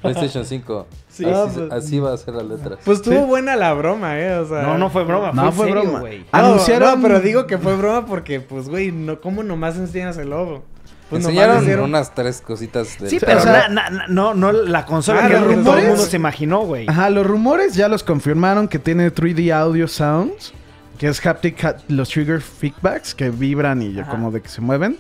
PlayStation 0.03 0.45
5. 0.47 0.87
Sí. 1.09 1.25
así, 1.25 1.33
Ah, 1.35 1.47
pues- 1.53 1.73
así 1.73 1.99
va 1.99 2.13
a 2.13 2.17
ser 2.17 2.35
las 2.35 2.45
letras. 2.47 2.79
Pues 2.85 2.99
estuvo 2.99 3.15
Sí. 3.17 3.25
buena 3.27 3.57
la 3.57 3.73
broma, 3.75 4.19
eh. 4.19 4.35
O 4.39 4.47
sea. 4.49 4.63
No, 4.63 4.79
no 4.79 4.91
fue 4.91 5.05
broma. 5.05 5.33
No, 5.33 5.51
fue, 5.53 5.69
fue 5.69 5.69
en 5.69 5.75
serio, 5.75 5.91
broma. 6.01 6.09
Anunciaron- 6.33 6.95
No, 6.97 7.03
pero 7.03 7.21
digo 7.21 7.47
que 7.47 7.59
fue 7.59 7.77
broma 7.77 8.07
porque, 8.07 8.41
pues, 8.41 8.69
güey, 8.69 8.93
no, 8.93 9.21
¿cómo 9.21 9.43
nomás 9.43 9.77
enseñas 9.77 10.17
el 10.19 10.31
logo? 10.31 10.65
Pues 11.11 11.25
Enseñaron 11.25 11.63
hicieron- 11.65 11.87
unas 11.87 12.15
tres 12.15 12.41
cositas 12.41 12.97
de... 13.01 13.11
Sí, 13.11 13.19
pero 13.19 13.39
o 13.39 13.43
sea- 13.43 13.69
na- 13.69 13.91
na- 13.91 14.07
no, 14.09 14.33
no 14.33 14.53
la 14.53 14.87
consola 14.87 15.25
Ah, 15.25 15.29
que 15.29 15.35
todo 15.35 15.77
el 15.79 15.89
mundo 15.89 15.97
se 16.05 16.17
imaginó, 16.17 16.61
güey. 16.61 16.89
Ajá, 16.89 17.11
los 17.11 17.27
rumores 17.27 17.75
ya 17.75 17.89
los 17.89 18.05
confirmaron 18.05 18.69
que 18.69 18.79
tiene 18.79 19.11
3D 19.13 19.51
Audio 19.53 19.89
Sounds, 19.89 20.53
que 20.99 21.09
es 21.09 21.27
haptic, 21.27 21.65
ha- 21.65 21.77
los 21.89 22.11
trigger 22.11 22.41
feedbacks 22.41 23.13
que 23.17 23.31
vibran 23.31 23.83
y 23.83 23.99
Ajá. 23.99 24.09
como 24.09 24.31
de 24.31 24.41
que 24.41 24.49
se 24.49 24.61
mueven. 24.61 24.99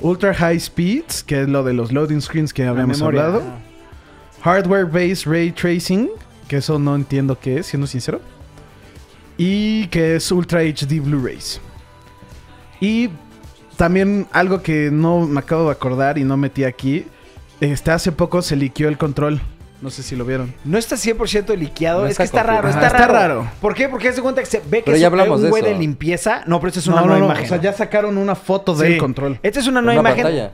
Ultra 0.00 0.32
High 0.32 0.58
Speeds, 0.58 1.22
que 1.22 1.42
es 1.42 1.48
lo 1.50 1.62
de 1.62 1.74
los 1.74 1.92
loading 1.92 2.22
screens 2.22 2.54
que 2.54 2.64
La 2.64 2.70
habíamos 2.70 3.02
hablado. 3.02 3.40
ajá. 3.40 3.58
Hardware 4.42 4.84
Based 4.86 5.26
Ray 5.26 5.52
Tracing, 5.52 6.10
que 6.48 6.56
eso 6.56 6.78
no 6.78 6.94
entiendo 6.94 7.38
qué 7.38 7.58
es, 7.58 7.66
siendo 7.66 7.86
sincero. 7.86 8.20
Y 9.38 9.86
que 9.88 10.16
es 10.16 10.30
Ultra 10.30 10.60
HD 10.62 11.00
Blu-rays. 11.00 11.60
Y 12.80 13.10
también 13.76 14.26
algo 14.32 14.62
que 14.62 14.90
no 14.92 15.20
me 15.20 15.40
acabo 15.40 15.66
de 15.66 15.72
acordar 15.72 16.18
y 16.18 16.24
no 16.24 16.36
metí 16.36 16.64
aquí. 16.64 17.06
Este, 17.60 17.90
hace 17.92 18.12
poco 18.12 18.42
se 18.42 18.56
liqueó 18.56 18.88
el 18.88 18.98
control. 18.98 19.40
No 19.80 19.90
sé 19.90 20.02
si 20.04 20.14
lo 20.14 20.24
vieron. 20.24 20.54
No 20.64 20.78
está 20.78 20.94
100% 20.96 21.56
liqueado. 21.56 22.02
No 22.02 22.06
es 22.06 22.16
que 22.16 22.22
está 22.22 22.42
raro, 22.44 22.68
está, 22.68 22.86
Ajá, 22.86 22.86
está 22.88 23.06
raro. 23.08 23.12
raro. 23.42 23.50
¿Por 23.60 23.74
qué? 23.74 23.88
Porque 23.88 24.12
se 24.12 24.22
cuenta 24.22 24.40
que 24.40 24.46
se 24.46 24.60
ve 24.68 24.82
que 24.84 24.92
es 24.92 25.02
un- 25.02 25.42
de 25.42 25.48
güey 25.48 25.62
de 25.62 25.74
limpieza. 25.76 26.42
No, 26.46 26.60
pero 26.60 26.68
esta 26.68 26.80
es 26.80 26.86
una 26.86 26.96
no, 27.00 27.06
nueva 27.06 27.18
no, 27.18 27.26
no. 27.26 27.32
imagen. 27.32 27.46
O 27.46 27.48
sea, 27.48 27.60
ya 27.60 27.72
sacaron 27.72 28.16
una 28.16 28.34
foto 28.36 28.74
del 28.76 28.92
Sí. 28.94 28.98
control. 28.98 29.40
Esta 29.42 29.58
es 29.58 29.66
una 29.66 29.80
Una 29.80 29.92
nueva 29.94 30.00
imagen. 30.10 30.22
pantalla. 30.24 30.52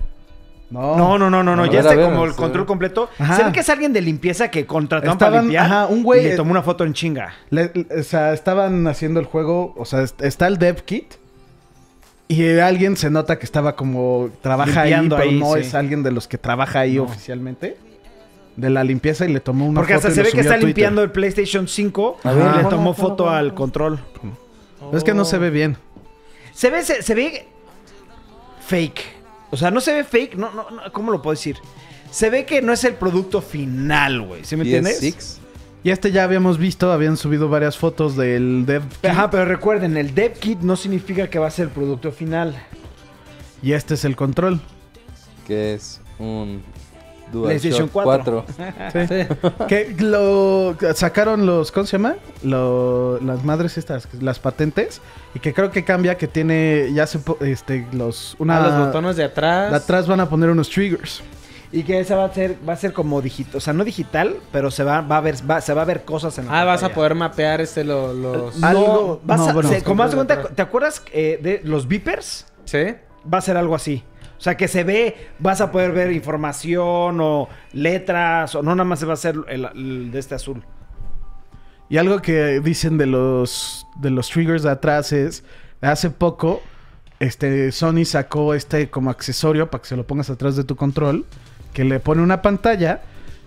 No, 0.71 0.97
No, 0.97 1.19
no, 1.19 1.31
no, 1.31 1.43
no, 1.43 1.65
Ya 1.67 1.81
está 1.81 1.95
como 1.95 2.25
el 2.27 2.33
sí. 2.33 2.37
control 2.37 2.67
completo. 2.67 3.09
Ajá. 3.19 3.37
Se 3.37 3.45
ve 3.45 3.53
que 3.53 3.61
es 3.61 3.69
alguien 3.71 3.93
de 3.93 4.03
limpieza 4.03 4.51
que 4.51 4.67
contrataron 4.67 5.17
para 5.17 5.41
limpiar. 5.41 5.65
ajá, 5.65 5.87
un 5.87 6.05
güey- 6.05 6.21
Y 6.21 6.25
le 6.25 6.37
tomó 6.37 6.51
una 6.51 6.63
foto 6.63 6.85
en 6.85 6.93
chinga. 6.93 7.33
Le- 7.51 7.71
le- 7.75 8.01
o 8.01 8.03
sea, 8.03 8.33
estaban 8.35 8.87
haciendo 8.87 9.19
el 9.21 9.27
juego, 9.27 9.73
o 9.79 9.85
sea, 9.87 10.03
est- 10.03 10.21
está 10.23 10.47
el 10.47 10.59
dev 10.59 10.83
kit 10.85 11.15
y 12.29 12.59
alguien 12.59 12.97
se 12.99 13.09
nota 13.09 13.39
que 13.39 13.47
estaba 13.47 13.77
como 13.77 14.29
trabaja 14.43 14.83
ahí, 14.83 14.95
pero 15.09 15.17
ahí, 15.23 15.39
no 15.41 15.55
sí. 15.55 15.61
es 15.61 15.75
alguien 15.75 16.03
de 16.03 16.11
los 16.11 16.29
que 16.29 16.37
trabaja 16.37 16.81
ahí 16.81 16.97
No. 16.97 17.05
oficialmente. 17.05 17.79
De 18.57 18.69
la 18.71 18.83
limpieza 18.85 19.25
y 19.25 19.33
le 19.33 19.39
tomó 19.41 19.67
una 19.69 19.81
Porque 19.81 19.95
foto 19.95 20.09
hasta 20.09 20.21
y 20.21 20.25
se 20.25 20.31
ve 20.31 20.35
que 20.35 20.41
está 20.43 20.57
limpiando 20.57 21.01
el 21.03 21.13
PlayStation 21.13 21.69
5 21.69 22.19
A 22.25 22.33
y 22.33 22.59
le 22.63 22.65
tomó 22.69 22.93
foto 22.93 23.31
al 23.31 23.55
control. 23.55 24.01
Es 24.93 25.03
que 25.05 25.15
no 25.15 25.25
se 25.25 25.39
ve 25.39 25.49
bien. 25.51 25.77
Se 26.53 26.69
ve, 26.69 26.83
se, 26.83 27.01
se 27.03 27.15
ve 27.15 27.47
fake. 28.67 29.18
O 29.51 29.57
sea, 29.57 29.71
no 29.71 29.81
se 29.81 29.95
ve 29.95 30.05
fake. 30.05 30.37
No, 30.37 30.51
no, 30.53 30.71
no, 30.71 30.93
¿Cómo 30.93 31.11
lo 31.11 31.23
puedo 31.23 31.35
decir? 31.35 31.57
Se 32.11 32.31
ve 32.31 32.45
que 32.47 32.63
no 32.63 32.73
es 32.73 32.85
el 32.85 32.95
producto 32.95 33.41
final, 33.43 34.23
güey. 34.23 34.45
¿Sí 34.45 34.57
me 34.57 34.65
entiendes? 34.65 35.03
PS6. 35.03 35.39
Y 35.85 35.91
este 35.91 36.11
ya 36.11 36.25
habíamos 36.25 36.59
visto, 36.59 36.91
habían 36.93 37.17
subido 37.17 37.49
varias 37.49 37.79
fotos 37.79 38.17
del 38.17 38.65
Dev 38.67 38.83
Kit, 38.89 39.05
Ajá, 39.07 39.31
pero 39.31 39.45
recuerden, 39.45 39.97
el 39.97 40.13
Dev 40.15 40.33
Kit 40.35 40.59
no 40.61 40.75
significa 40.77 41.31
que 41.31 41.39
va 41.39 41.47
a 41.47 41.51
ser 41.51 41.67
el 41.67 41.71
producto 41.71 42.11
final. 42.11 42.61
y 43.63 43.73
este 43.73 43.95
es 43.95 44.05
el 44.05 44.17
control. 44.17 44.61
Que 45.47 45.75
es 45.75 46.01
un 46.19 46.63
PlayStation 47.33 47.89
DualShock 47.93 47.93
4. 47.93 48.45
4. 48.93 49.67
que 49.69 49.95
lo 49.99 50.77
sacaron 50.95 51.47
los, 51.47 51.73
¿cómo 51.73 51.87
se 51.87 51.93
llama? 51.99 52.17
Lo- 52.43 53.19
las 53.21 53.45
madres 53.45 53.79
estas, 53.79 54.09
las 54.21 54.39
patentes, 54.39 55.01
y 55.35 55.41
que 55.41 55.53
creo 55.55 55.71
que 55.71 55.85
cambia, 55.85 56.17
que 56.17 56.27
tiene, 56.29 56.91
ya 56.93 57.07
se, 57.07 57.19
este, 57.41 57.87
los, 57.93 58.37
una, 58.39 58.59
Ah, 58.59 58.69
los 58.69 58.87
botones 58.87 59.17
de 59.17 59.25
atrás. 59.25 59.71
de 59.71 59.77
atrás 59.77 60.07
van 60.07 60.21
a 60.21 60.29
poner 60.29 60.51
unos 60.51 60.69
triggers. 60.71 61.23
Y 61.71 61.83
que 61.83 62.01
esa 62.01 62.17
va 62.17 62.25
a 62.25 62.33
ser, 62.33 62.57
va 62.67 62.73
a 62.73 62.77
ser 62.77 62.95
como 62.95 63.21
digital, 63.21 63.57
o 63.57 63.61
sea, 63.61 63.75
no 63.75 63.85
digital, 63.85 64.37
pero 64.53 64.71
se 64.71 64.85
va, 64.85 65.03
va 65.03 65.19
a 65.19 65.21
ver, 65.21 65.35
va- 65.49 65.61
se 65.61 65.75
va 65.75 65.83
a 65.83 65.85
ver 65.85 66.03
cosas 66.07 66.39
en 66.39 66.47
la 66.47 66.63
Ah, 66.63 66.65
vas 66.65 66.83
a 66.83 66.89
poder 66.95 67.15
mapear 67.15 67.61
este 67.61 67.85
lo- 67.85 68.15
los... 68.15 68.57
No, 68.57 68.67
Algo- 68.67 69.21
vas 69.23 69.39
no, 69.41 69.49
a- 69.49 69.53
bueno. 69.53 69.69
se- 69.69 69.83
como 69.83 70.09
cuenta. 70.09 70.45
¿te 70.45 70.63
acuerdas 70.63 71.03
eh, 71.13 71.39
de 71.43 71.61
los 71.65 71.87
beepers? 71.87 72.47
¿Sí? 72.65 72.95
Va 73.31 73.39
a 73.39 73.41
ser 73.43 73.59
algo 73.59 73.75
así. 73.75 74.03
O 74.39 74.41
sea, 74.41 74.57
que 74.57 74.69
se 74.69 74.85
ve, 74.85 75.17
vas 75.41 75.61
a 75.61 75.73
poder 75.73 75.91
ver 75.93 76.13
información 76.13 77.19
o 77.21 77.49
letras, 77.73 78.55
o 78.55 78.63
no 78.63 78.75
nada 78.77 78.85
más 78.85 79.01
se 79.01 79.07
va 79.07 79.13
a 79.13 79.15
hacer 79.15 79.35
el, 79.49 79.65
el 79.75 80.11
de 80.13 80.19
este 80.19 80.37
azul. 80.37 80.63
Y 81.89 81.97
algo 81.97 82.21
que 82.23 82.61
dicen 82.61 82.99
de 82.99 83.07
los 83.07 83.87
de 84.01 84.11
los 84.11 84.29
triggers 84.31 84.63
de 84.63 84.71
atrás 84.71 85.13
es 85.13 85.43
hace 85.81 86.11
poco 86.11 86.61
este 87.19 87.73
Sony 87.73 88.05
sacó 88.05 88.55
este 88.55 88.91
como 88.91 89.11
accesorio 89.11 89.71
para 89.71 89.83
que 89.83 89.89
se 89.89 89.97
lo 89.97 90.07
pongas 90.07 90.31
atrás 90.31 90.55
de 90.55 90.65
tu 90.65 90.77
control, 90.77 91.25
que 91.73 91.83
le 91.85 91.99
pone 91.99 92.23
una 92.23 92.43
pantalla 92.43 93.01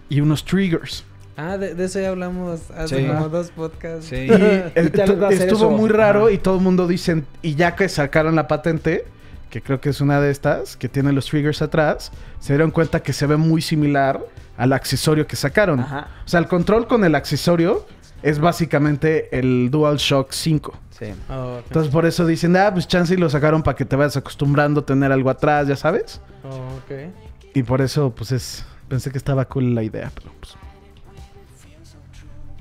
y 0.09 0.19
unos 0.21 0.43
triggers. 0.43 1.05
Ah, 1.37 1.57
de, 1.57 1.73
de 1.73 1.85
eso 1.85 1.99
ya 2.01 2.09
hablamos 2.09 2.69
hace 2.71 2.97
Sí. 2.99 3.07
como 3.07 3.29
dos 3.29 3.51
podcasts. 3.51 4.11
Y 4.11 4.15
Y 4.25 4.27
ser 4.27 4.75
estuvo 4.75 5.55
eso. 5.55 5.69
muy 5.69 5.89
raro 5.89 6.23
Ajá. 6.25 6.31
y 6.31 6.37
todo 6.37 6.57
el 6.57 6.61
mundo 6.61 6.87
dice 6.87 7.23
y 7.41 7.55
ya 7.55 7.75
que 7.77 7.87
sacaron 7.87 8.35
la 8.35 8.47
patente, 8.49 9.05
que 9.51 9.61
creo 9.61 9.79
que 9.81 9.89
es 9.89 10.01
una 10.01 10.19
de 10.19 10.31
estas 10.31 10.77
que 10.77 10.89
tiene 10.89 11.11
los 11.11 11.27
triggers 11.27 11.61
atrás, 11.61 12.11
se 12.39 12.53
dieron 12.53 12.71
cuenta 12.71 13.03
que 13.03 13.13
se 13.13 13.27
ve 13.27 13.37
muy 13.37 13.61
similar 13.61 14.25
al 14.57 14.73
accesorio 14.73 15.27
que 15.27 15.35
sacaron. 15.35 15.81
Ajá. 15.81 16.07
O 16.25 16.27
sea, 16.27 16.39
el 16.39 16.47
control 16.47 16.87
con 16.87 17.03
el 17.03 17.13
accesorio 17.13 17.85
es 18.23 18.39
básicamente 18.39 19.37
el 19.37 19.69
DualShock 19.69 20.31
5. 20.31 20.73
Sí. 20.97 21.05
Oh, 21.29 21.57
ok. 21.57 21.63
Entonces 21.67 21.91
por 21.91 22.05
eso 22.05 22.25
dicen, 22.25 22.55
ah, 22.55 22.71
pues 22.71 22.87
chance 22.87 23.13
y 23.13 23.17
lo 23.17 23.29
sacaron 23.29 23.61
para 23.61 23.75
que 23.75 23.85
te 23.85 23.95
vayas 23.95 24.15
acostumbrando 24.15 24.81
a 24.81 24.85
tener 24.85 25.11
algo 25.11 25.29
atrás, 25.29 25.67
ya 25.67 25.75
sabes. 25.75 26.21
Oh, 26.43 26.77
ok. 26.77 27.13
Y 27.53 27.63
por 27.63 27.81
eso, 27.81 28.13
pues 28.15 28.31
es, 28.31 28.65
pensé 28.87 29.11
que 29.11 29.17
estaba 29.17 29.45
cool 29.45 29.75
la 29.75 29.83
idea, 29.83 30.11
pero 30.15 30.31
pues... 30.39 30.55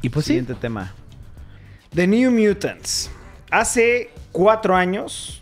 Y 0.02 0.08
pues 0.08 0.24
sí, 0.24 0.32
Siguiente 0.32 0.54
tema. 0.54 0.92
The 1.94 2.06
New 2.06 2.30
Mutants. 2.32 3.10
Hace 3.50 4.10
cuatro 4.32 4.74
años, 4.74 5.39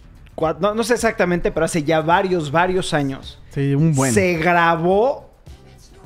no, 0.61 0.75
no 0.75 0.85
sé 0.85 0.95
exactamente, 0.95 1.51
pero 1.51 1.67
hace 1.67 1.83
ya 1.83 2.01
varios, 2.01 2.51
varios 2.51 2.95
años, 2.95 3.39
sí, 3.51 3.75
un 3.75 3.95
buen. 3.95 4.13
se 4.13 4.35
grabó, 4.35 5.31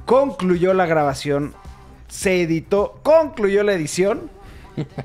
concluyó 0.07 0.74
la 0.74 0.87
grabación, 0.87 1.55
se 2.09 2.43
editó, 2.43 3.01
concluyó 3.03 3.62
la 3.62 3.72
edición 3.72 4.30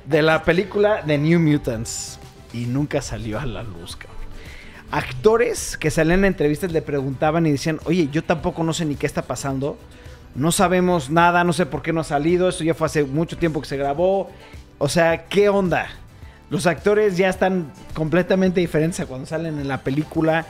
de 0.04 0.22
la 0.22 0.42
película 0.44 1.02
The 1.06 1.18
New 1.18 1.40
Mutants. 1.40 2.18
Y 2.52 2.64
nunca 2.64 3.02
salió 3.02 3.38
a 3.38 3.44
la 3.46 3.62
luz, 3.62 3.96
cabrón. 3.96 4.16
Actores 4.90 5.76
que 5.76 5.90
salían 5.90 6.20
en 6.20 6.26
entrevistas 6.26 6.72
le 6.72 6.80
preguntaban 6.80 7.46
y 7.46 7.52
decían, 7.52 7.78
oye, 7.84 8.08
yo 8.10 8.24
tampoco 8.24 8.64
no 8.64 8.72
sé 8.72 8.86
ni 8.86 8.94
qué 8.94 9.06
está 9.06 9.22
pasando. 9.22 9.78
No 10.34 10.50
sabemos 10.50 11.10
nada, 11.10 11.44
no 11.44 11.52
sé 11.52 11.66
por 11.66 11.82
qué 11.82 11.92
no 11.92 12.00
ha 12.00 12.04
salido. 12.04 12.48
Esto 12.48 12.64
ya 12.64 12.72
fue 12.74 12.86
hace 12.86 13.04
mucho 13.04 13.36
tiempo 13.36 13.60
que 13.60 13.68
se 13.68 13.76
grabó. 13.76 14.30
O 14.78 14.88
sea, 14.88 15.26
¿qué 15.26 15.50
onda? 15.50 15.88
Los 16.50 16.66
actores 16.66 17.16
ya 17.16 17.28
están 17.28 17.70
completamente 17.92 18.60
diferentes 18.60 19.00
a 19.00 19.06
cuando 19.06 19.26
salen 19.26 19.58
en 19.58 19.68
la 19.68 19.82
película. 19.82 20.46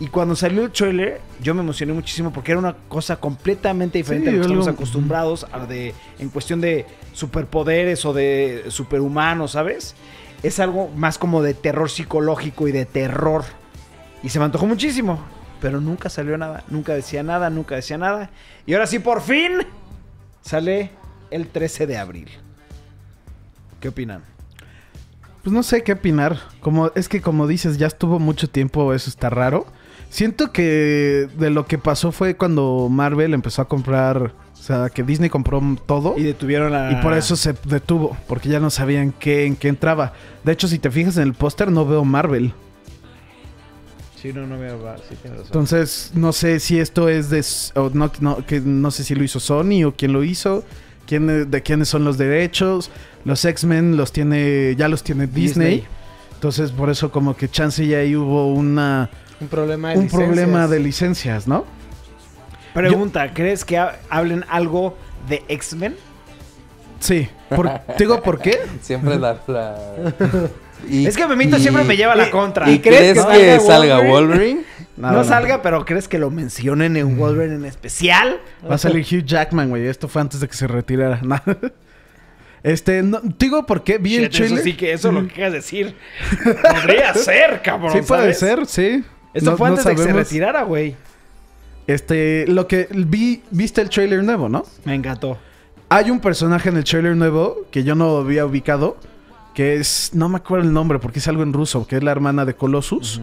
Y 0.00 0.06
cuando 0.06 0.34
salió 0.34 0.64
el 0.64 0.72
trailer, 0.72 1.20
yo 1.42 1.54
me 1.54 1.60
emocioné 1.60 1.92
muchísimo 1.92 2.32
porque 2.32 2.52
era 2.52 2.58
una 2.58 2.74
cosa 2.88 3.16
completamente 3.16 3.98
diferente 3.98 4.30
Sí, 4.30 4.36
a 4.36 4.38
lo 4.38 4.40
que 4.40 4.46
estamos 4.46 4.68
acostumbrados 4.68 5.46
a 5.52 5.66
de, 5.66 5.94
en 6.18 6.30
cuestión 6.30 6.60
de 6.60 6.86
superpoderes 7.12 8.04
o 8.04 8.12
de 8.12 8.64
superhumanos, 8.68 9.52
¿sabes? 9.52 9.94
Es 10.42 10.58
algo 10.58 10.88
más 10.88 11.18
como 11.18 11.42
de 11.42 11.54
terror 11.54 11.90
psicológico 11.90 12.66
y 12.66 12.72
de 12.72 12.86
terror. 12.86 13.44
Y 14.22 14.30
se 14.30 14.38
me 14.38 14.46
antojó 14.46 14.66
muchísimo. 14.66 15.20
Pero 15.60 15.80
nunca 15.80 16.08
salió 16.08 16.36
nada. 16.36 16.64
Nunca 16.68 16.94
decía 16.94 17.22
nada, 17.22 17.48
nunca 17.48 17.76
decía 17.76 17.96
nada. 17.96 18.30
Y 18.66 18.72
ahora 18.72 18.88
sí, 18.88 18.98
por 18.98 19.20
fin, 19.20 19.58
sale 20.40 20.90
el 21.30 21.46
13 21.46 21.86
de 21.86 21.98
abril. 21.98 22.28
¿Qué 23.78 23.88
opinan? 23.88 24.31
Pues 25.42 25.52
no 25.52 25.62
sé 25.62 25.82
qué 25.82 25.92
opinar. 25.92 26.38
Como, 26.60 26.92
es 26.94 27.08
que 27.08 27.20
como 27.20 27.46
dices, 27.46 27.78
ya 27.78 27.86
estuvo 27.86 28.18
mucho 28.18 28.48
tiempo, 28.48 28.92
eso 28.92 29.10
está 29.10 29.28
raro. 29.28 29.66
Siento 30.08 30.52
que 30.52 31.28
de 31.38 31.50
lo 31.50 31.66
que 31.66 31.78
pasó 31.78 32.12
fue 32.12 32.36
cuando 32.36 32.88
Marvel 32.90 33.32
empezó 33.32 33.62
a 33.62 33.68
comprar, 33.68 34.34
o 34.52 34.56
sea, 34.56 34.90
que 34.90 35.02
Disney 35.02 35.30
compró 35.30 35.60
todo. 35.86 36.14
Y 36.18 36.22
detuvieron 36.22 36.70
la... 36.70 36.92
Y 36.92 36.96
por 36.96 37.14
eso 37.14 37.34
se 37.34 37.54
detuvo, 37.64 38.16
porque 38.28 38.50
ya 38.50 38.60
no 38.60 38.68
sabían 38.70 39.12
qué, 39.18 39.46
en 39.46 39.56
qué 39.56 39.68
entraba. 39.68 40.12
De 40.44 40.52
hecho, 40.52 40.68
si 40.68 40.78
te 40.78 40.90
fijas 40.90 41.16
en 41.16 41.22
el 41.22 41.34
póster, 41.34 41.72
no 41.72 41.86
veo 41.86 42.04
Marvel. 42.04 42.52
Sí, 44.20 44.32
no, 44.32 44.46
no 44.46 44.54
a. 44.54 44.98
Sí, 44.98 45.16
tienes 45.20 45.38
razón. 45.38 45.46
Entonces, 45.46 46.12
no 46.14 46.32
sé 46.32 46.60
si 46.60 46.78
esto 46.78 47.08
es 47.08 47.30
de... 47.30 47.44
O 47.74 47.90
no, 47.92 48.12
no, 48.20 48.46
que 48.46 48.60
no 48.60 48.92
sé 48.92 49.02
si 49.02 49.16
lo 49.16 49.24
hizo 49.24 49.40
Sony 49.40 49.82
o 49.84 49.92
quién 49.96 50.12
lo 50.12 50.22
hizo. 50.22 50.62
Quién, 51.12 51.50
de 51.50 51.62
quiénes 51.62 51.88
son 51.90 52.04
los 52.04 52.16
derechos. 52.16 52.90
Los 53.26 53.44
X-Men 53.44 53.98
los 53.98 54.12
tiene... 54.12 54.74
Ya 54.76 54.88
los 54.88 55.02
tiene 55.02 55.26
Disney. 55.26 55.74
Disney. 55.76 55.84
Entonces, 56.36 56.72
por 56.72 56.88
eso 56.88 57.12
como 57.12 57.36
que 57.36 57.50
chance 57.50 57.86
ya 57.86 57.98
ahí 57.98 58.16
hubo 58.16 58.50
una... 58.52 59.10
Un 59.38 59.48
problema 59.48 59.90
de 59.90 59.96
Un 59.98 60.04
licencias. 60.04 60.26
problema 60.28 60.68
de 60.68 60.80
licencias, 60.80 61.46
¿no? 61.46 61.66
Pregunta, 62.72 63.34
¿crees 63.34 63.66
que 63.66 63.76
ha- 63.76 63.98
hablen 64.08 64.44
algo 64.48 64.96
de 65.28 65.42
X-Men? 65.48 65.96
Sí. 67.02 67.28
Por, 67.54 67.68
¿Te 67.68 68.04
digo 68.04 68.22
por 68.22 68.40
qué? 68.40 68.58
Siempre 68.82 69.18
la... 69.18 69.36
la- 69.46 69.76
Y- 70.88 71.06
Es 71.06 71.16
que 71.16 71.26
Memito 71.26 71.56
y- 71.58 71.60
siempre 71.60 71.84
me 71.84 71.96
lleva 71.96 72.14
la 72.16 72.28
y- 72.28 72.30
contra. 72.30 72.68
¿Y 72.70 72.74
¿Y 72.74 72.78
crees, 72.80 73.12
crees 73.12 73.26
que, 73.26 73.32
que 73.38 73.60
salga 73.60 73.96
salga 73.98 74.10
Wolverine? 74.10 74.12
Wolverine? 74.12 74.64
No, 74.96 75.24
salga, 75.24 75.62
pero 75.62 75.84
¿crees 75.84 76.06
que 76.08 76.18
lo 76.18 76.30
mencionen 76.30 76.96
en 76.96 77.16
Wolverine 77.18 77.56
en 77.56 77.64
especial? 77.64 78.40
Va 78.68 78.74
a 78.76 78.78
salir 78.78 79.04
Hugh 79.04 79.24
Jackman, 79.24 79.68
güey. 79.70 79.86
Esto 79.86 80.06
fue 80.08 80.22
antes 80.22 80.40
de 80.40 80.48
que 80.48 80.54
se 80.54 80.66
retirara. 80.66 81.20
este, 82.62 83.02
no, 83.02 83.20
te 83.20 83.46
digo 83.46 83.66
por 83.66 83.82
qué. 83.84 83.98
Vi 83.98 84.16
el 84.16 84.24
Shit, 84.28 84.32
eso 84.34 84.38
trailer. 84.44 84.64
sí 84.64 84.72
que 84.76 84.92
eso 84.92 85.10
lo 85.12 85.26
que 85.26 85.34
quieres 85.34 85.52
decir. 85.54 85.96
Podría 86.44 87.14
ser, 87.14 87.62
cabrón. 87.62 87.92
Sí 87.92 88.02
puede 88.02 88.34
¿sabes? 88.34 88.38
ser, 88.38 88.66
sí. 88.66 89.04
Esto 89.34 89.52
No- 89.52 89.56
fue 89.56 89.68
no 89.70 89.72
antes 89.76 89.86
de 89.86 89.96
que 89.96 90.02
se 90.02 90.12
retirara, 90.12 90.62
güey. 90.62 90.94
Este, 91.86 92.44
lo 92.46 92.68
que 92.68 92.86
vi, 92.92 93.42
viste 93.50 93.80
el 93.80 93.88
trailer 93.90 94.22
nuevo, 94.22 94.48
¿no? 94.48 94.64
Me 94.84 94.94
encantó. 94.94 95.38
Hay 95.94 96.10
un 96.10 96.20
personaje 96.20 96.70
en 96.70 96.78
el 96.78 96.84
trailer 96.84 97.14
nuevo 97.14 97.66
que 97.70 97.84
yo 97.84 97.94
no 97.94 98.16
había 98.16 98.46
ubicado, 98.46 98.96
que 99.52 99.74
es, 99.74 100.12
no 100.14 100.30
me 100.30 100.38
acuerdo 100.38 100.64
el 100.64 100.72
nombre 100.72 100.98
porque 100.98 101.18
es 101.18 101.28
algo 101.28 101.42
en 101.42 101.52
ruso, 101.52 101.86
que 101.86 101.98
es 101.98 102.02
la 102.02 102.12
hermana 102.12 102.46
de 102.46 102.54
Colossus, 102.54 103.20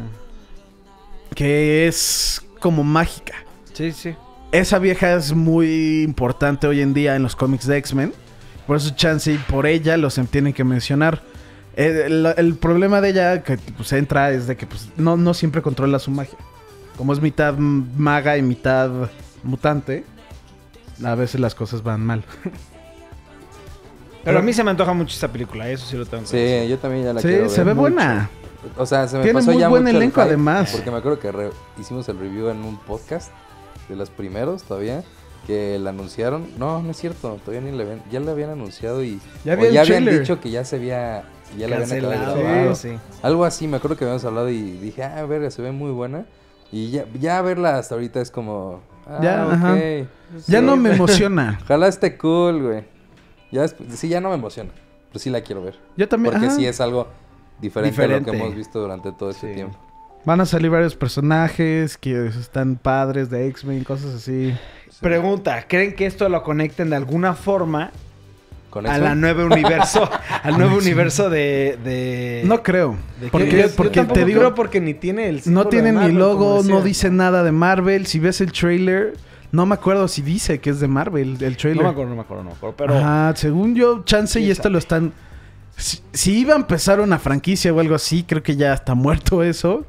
que 1.33 1.87
es 1.87 2.45
como 2.59 2.83
mágica. 2.83 3.33
Sí, 3.73 3.91
sí. 3.91 4.13
Esa 4.51 4.77
vieja 4.77 5.15
es 5.15 5.33
muy 5.33 6.03
importante 6.03 6.67
hoy 6.67 6.81
en 6.81 6.93
día 6.93 7.15
en 7.15 7.23
los 7.23 7.35
cómics 7.35 7.65
de 7.65 7.77
X-Men. 7.77 8.13
Por 8.67 8.77
eso 8.77 8.91
chance 8.91 9.33
y 9.33 9.37
por 9.39 9.65
ella 9.65 9.97
los 9.97 10.19
em- 10.19 10.27
tienen 10.27 10.53
que 10.53 10.63
mencionar. 10.63 11.23
El, 11.75 12.27
el 12.37 12.53
problema 12.53 13.01
de 13.01 13.09
ella 13.09 13.41
que 13.41 13.57
pues, 13.57 13.91
entra 13.93 14.29
es 14.29 14.45
de 14.45 14.55
que 14.55 14.67
pues, 14.67 14.89
no, 14.95 15.17
no 15.17 15.33
siempre 15.33 15.63
controla 15.63 15.97
su 15.97 16.11
magia. 16.11 16.37
Como 16.97 17.13
es 17.13 17.19
mitad 17.19 17.57
maga 17.57 18.37
y 18.37 18.43
mitad 18.43 18.91
mutante, 19.41 20.03
a 21.03 21.15
veces 21.15 21.39
las 21.41 21.55
cosas 21.55 21.83
van 21.83 22.01
mal. 22.05 22.23
Pero 24.23 24.39
a 24.39 24.41
mí 24.41 24.51
se 24.53 24.63
me 24.63 24.71
antoja 24.71 24.93
mucho 24.93 25.13
esta 25.13 25.27
película, 25.29 25.69
eso 25.69 25.85
sí 25.85 25.95
lo 25.95 26.05
tengo 26.05 26.23
que 26.25 26.37
decir. 26.37 26.63
Sí, 26.63 26.69
yo 26.69 26.77
también 26.77 27.05
ya 27.05 27.13
la 27.13 27.21
Sí, 27.21 27.27
quiero 27.27 27.43
ver. 27.43 27.51
se 27.51 27.63
ve 27.63 27.73
mucho. 27.73 27.81
buena. 27.81 28.29
O 28.77 28.85
sea, 28.85 29.07
se 29.07 29.15
me 29.17 29.23
Tiene 29.23 29.39
pasó 29.39 29.51
muy 29.51 29.59
ya 29.61 29.69
buen 29.69 29.83
mucho 29.83 29.91
el 29.91 29.95
elenco, 29.95 30.15
hype, 30.21 30.27
además. 30.27 30.71
Porque 30.73 30.91
me 30.91 30.97
acuerdo 30.97 31.19
que 31.19 31.31
re- 31.31 31.51
hicimos 31.79 32.09
el 32.09 32.19
review 32.19 32.49
en 32.49 32.57
un 32.63 32.77
podcast 32.77 33.31
de 33.87 33.95
los 33.95 34.09
primeros 34.09 34.63
todavía. 34.63 35.03
Que 35.47 35.79
la 35.79 35.91
anunciaron. 35.91 36.47
No, 36.59 36.81
no 36.83 36.91
es 36.91 36.97
cierto. 36.97 37.39
Todavía 37.43 37.61
ni 37.71 37.75
le 37.75 37.83
habían. 37.83 38.03
Ya 38.11 38.19
le 38.19 38.29
habían 38.29 38.49
anunciado 38.49 39.01
y. 39.03 39.19
Ya 39.45 39.53
había 39.53 39.69
ya 39.71 39.81
habían 39.81 40.05
dicho 40.05 40.39
que 40.41 40.51
ya 40.51 40.65
se 40.65 40.75
había. 40.75 41.23
Ya 41.57 41.67
le 41.67 41.75
habían 41.75 41.91
acabado 41.93 42.11
de 42.11 42.17
Cancelado, 42.25 42.43
grabar. 42.43 42.75
sí. 42.75 42.89
Algo 43.23 43.45
así, 43.45 43.67
me 43.67 43.77
acuerdo 43.77 43.95
que 43.97 44.03
habíamos 44.03 44.25
hablado 44.25 44.49
y 44.49 44.61
dije, 44.73 45.01
ah, 45.03 45.25
verga, 45.25 45.49
se 45.49 45.61
ve 45.61 45.71
muy 45.71 45.91
buena. 45.91 46.25
Y 46.71 46.91
ya, 46.91 47.05
ya 47.19 47.41
verla 47.41 47.77
hasta 47.79 47.95
ahorita 47.95 48.19
es 48.21 48.29
como. 48.29 48.81
Ah, 49.09 49.19
Ya, 49.21 49.51
ajá. 49.51 49.75
Ya 50.47 50.59
Sí. 50.59 50.65
no 50.65 50.77
me 50.77 50.91
emociona. 50.95 51.59
Ojalá 51.63 51.87
esté 51.87 52.17
cool, 52.17 52.61
güey. 52.61 52.83
Ya 53.51 53.67
sí, 53.67 54.07
ya 54.09 54.21
no 54.21 54.29
me 54.29 54.35
emociona. 54.35 54.69
Pero 55.09 55.19
sí 55.19 55.29
la 55.31 55.41
quiero 55.41 55.63
ver. 55.63 55.75
Yo 55.97 56.07
también. 56.07 56.33
Porque 56.33 56.47
ajá. 56.47 56.55
sí 56.55 56.65
es 56.67 56.79
algo 56.79 57.07
diferente, 57.59 58.01
a 58.03 58.19
lo 58.19 58.25
que 58.25 58.37
hemos 58.37 58.55
visto 58.55 58.79
durante 58.79 59.11
todo 59.11 59.31
este 59.31 59.49
Sí. 59.49 59.55
tiempo. 59.55 59.77
Van 60.25 60.39
a 60.41 60.45
salir 60.45 60.69
varios 60.69 60.95
personajes 60.95 61.97
que 61.97 62.27
están 62.27 62.75
padres 62.75 63.29
de 63.29 63.47
X-Men, 63.47 63.83
cosas 63.83 64.13
así. 64.15 64.53
Pregunta, 65.01 65.65
¿creen 65.67 65.95
que 65.95 66.05
esto 66.05 66.27
lo 66.29 66.43
conecten 66.43 66.89
de 66.89 66.97
alguna 66.97 67.33
forma 67.33 67.91
con 68.69 68.85
a 68.87 68.95
eso. 68.95 69.03
la 69.03 69.15
nueva 69.15 69.45
universo, 69.45 70.09
al 70.43 70.57
nuevo 70.57 70.77
universo 70.77 71.29
de, 71.29 71.77
de- 71.83 72.43
No 72.45 72.61
creo. 72.63 72.95
¿De 73.19 73.27
Porque, 73.29 73.49
qué? 73.49 73.61
Yo- 73.63 73.75
porque 73.75 74.03
te 74.05 74.25
digo, 74.25 74.39
creo 74.39 74.55
porque 74.55 74.79
ni 74.81 74.93
tiene 74.93 75.29
el 75.29 75.41
no 75.45 75.67
tiene 75.67 75.91
ni 75.91 76.11
logo, 76.11 76.61
no 76.63 76.81
dice 76.81 77.09
nada 77.09 77.43
de 77.43 77.51
Marvel. 77.51 78.05
Si 78.05 78.19
ves 78.19 78.41
el 78.41 78.51
trailer, 78.51 79.15
no 79.51 79.65
me 79.65 79.73
acuerdo 79.75 80.07
si 80.07 80.21
dice 80.21 80.59
que 80.59 80.69
es 80.69 80.79
de 80.79 80.87
Marvel, 80.87 81.37
el 81.41 81.51
No 81.51 81.57
trailer. 81.57 81.83
me 81.83 81.89
acuerdo, 81.89 82.09
no 82.11 82.15
me 82.15 82.21
acuerdo, 82.21 82.43
no 82.43 82.49
me 82.51 82.55
acuerdo. 82.55 82.75
Pero 82.77 82.97
Ajá, 82.97 83.33
según 83.35 83.75
yo, 83.75 84.03
Chance 84.05 84.39
y 84.39 84.43
¿Quién 84.43 84.51
esto 84.51 84.63
sabe? 84.63 84.73
lo 84.73 84.79
están... 84.79 85.13
Si, 85.75 85.99
si 86.11 86.39
iba 86.39 86.53
a 86.53 86.57
empezar 86.57 86.99
una 86.99 87.17
franquicia 87.19 87.73
o 87.73 87.79
algo 87.79 87.95
así, 87.95 88.23
creo 88.23 88.43
que 88.43 88.55
ya 88.55 88.73
está 88.73 88.95
muerto 88.95 89.41
eso. 89.43 89.85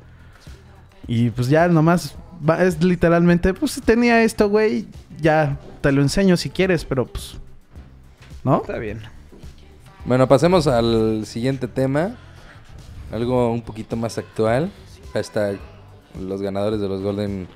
Y 1.06 1.30
pues 1.30 1.48
ya 1.48 1.66
nomás 1.68 2.14
va- 2.48 2.62
es 2.64 2.82
literalmente, 2.82 3.52
pues 3.54 3.80
tenía 3.84 4.22
esto, 4.22 4.48
güey, 4.48 4.86
ya 5.20 5.58
te 5.80 5.90
lo 5.90 6.00
enseño 6.02 6.36
si 6.36 6.48
quieres, 6.50 6.84
pero 6.84 7.06
pues... 7.06 7.36
¿No? 8.44 8.60
está 8.60 8.78
bien. 8.78 9.02
Bueno, 10.04 10.26
pasemos 10.28 10.66
al 10.66 11.26
siguiente 11.26 11.68
tema. 11.68 12.16
Algo 13.12 13.52
un 13.52 13.62
poquito 13.62 13.96
más 13.96 14.18
actual. 14.18 14.70
Hashtag 15.12 15.58
los 16.18 16.42
ganadores 16.42 16.80
de 16.80 16.88
los 16.88 17.02
Golden 17.02 17.46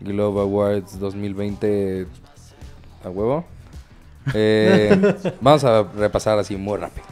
Globe 0.00 0.40
Awards 0.40 0.98
2020 0.98 2.06
a 3.04 3.10
huevo. 3.10 3.44
Eh, 4.34 5.16
vamos 5.40 5.64
a 5.64 5.82
repasar 5.82 6.38
así 6.38 6.56
muy 6.56 6.78
rápido. 6.78 7.06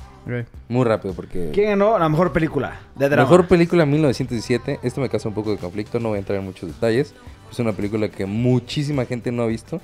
Muy 0.68 0.84
rápido 0.84 1.14
porque... 1.14 1.50
¿Quién 1.54 1.68
ganó 1.68 1.98
la 1.98 2.08
mejor 2.08 2.32
película 2.32 2.80
de 2.96 3.08
drama? 3.08 3.28
Mejor 3.28 3.46
película 3.46 3.86
1917. 3.86 4.80
Esto 4.82 5.00
me 5.00 5.08
causa 5.08 5.28
un 5.28 5.34
poco 5.34 5.52
de 5.52 5.58
conflicto, 5.58 6.00
no 6.00 6.08
voy 6.10 6.16
a 6.16 6.18
entrar 6.18 6.38
en 6.38 6.44
muchos 6.44 6.68
detalles. 6.68 7.14
Es 7.50 7.58
una 7.60 7.72
película 7.72 8.08
que 8.08 8.26
muchísima 8.26 9.04
gente 9.04 9.30
no 9.30 9.44
ha 9.44 9.46
visto. 9.46 9.80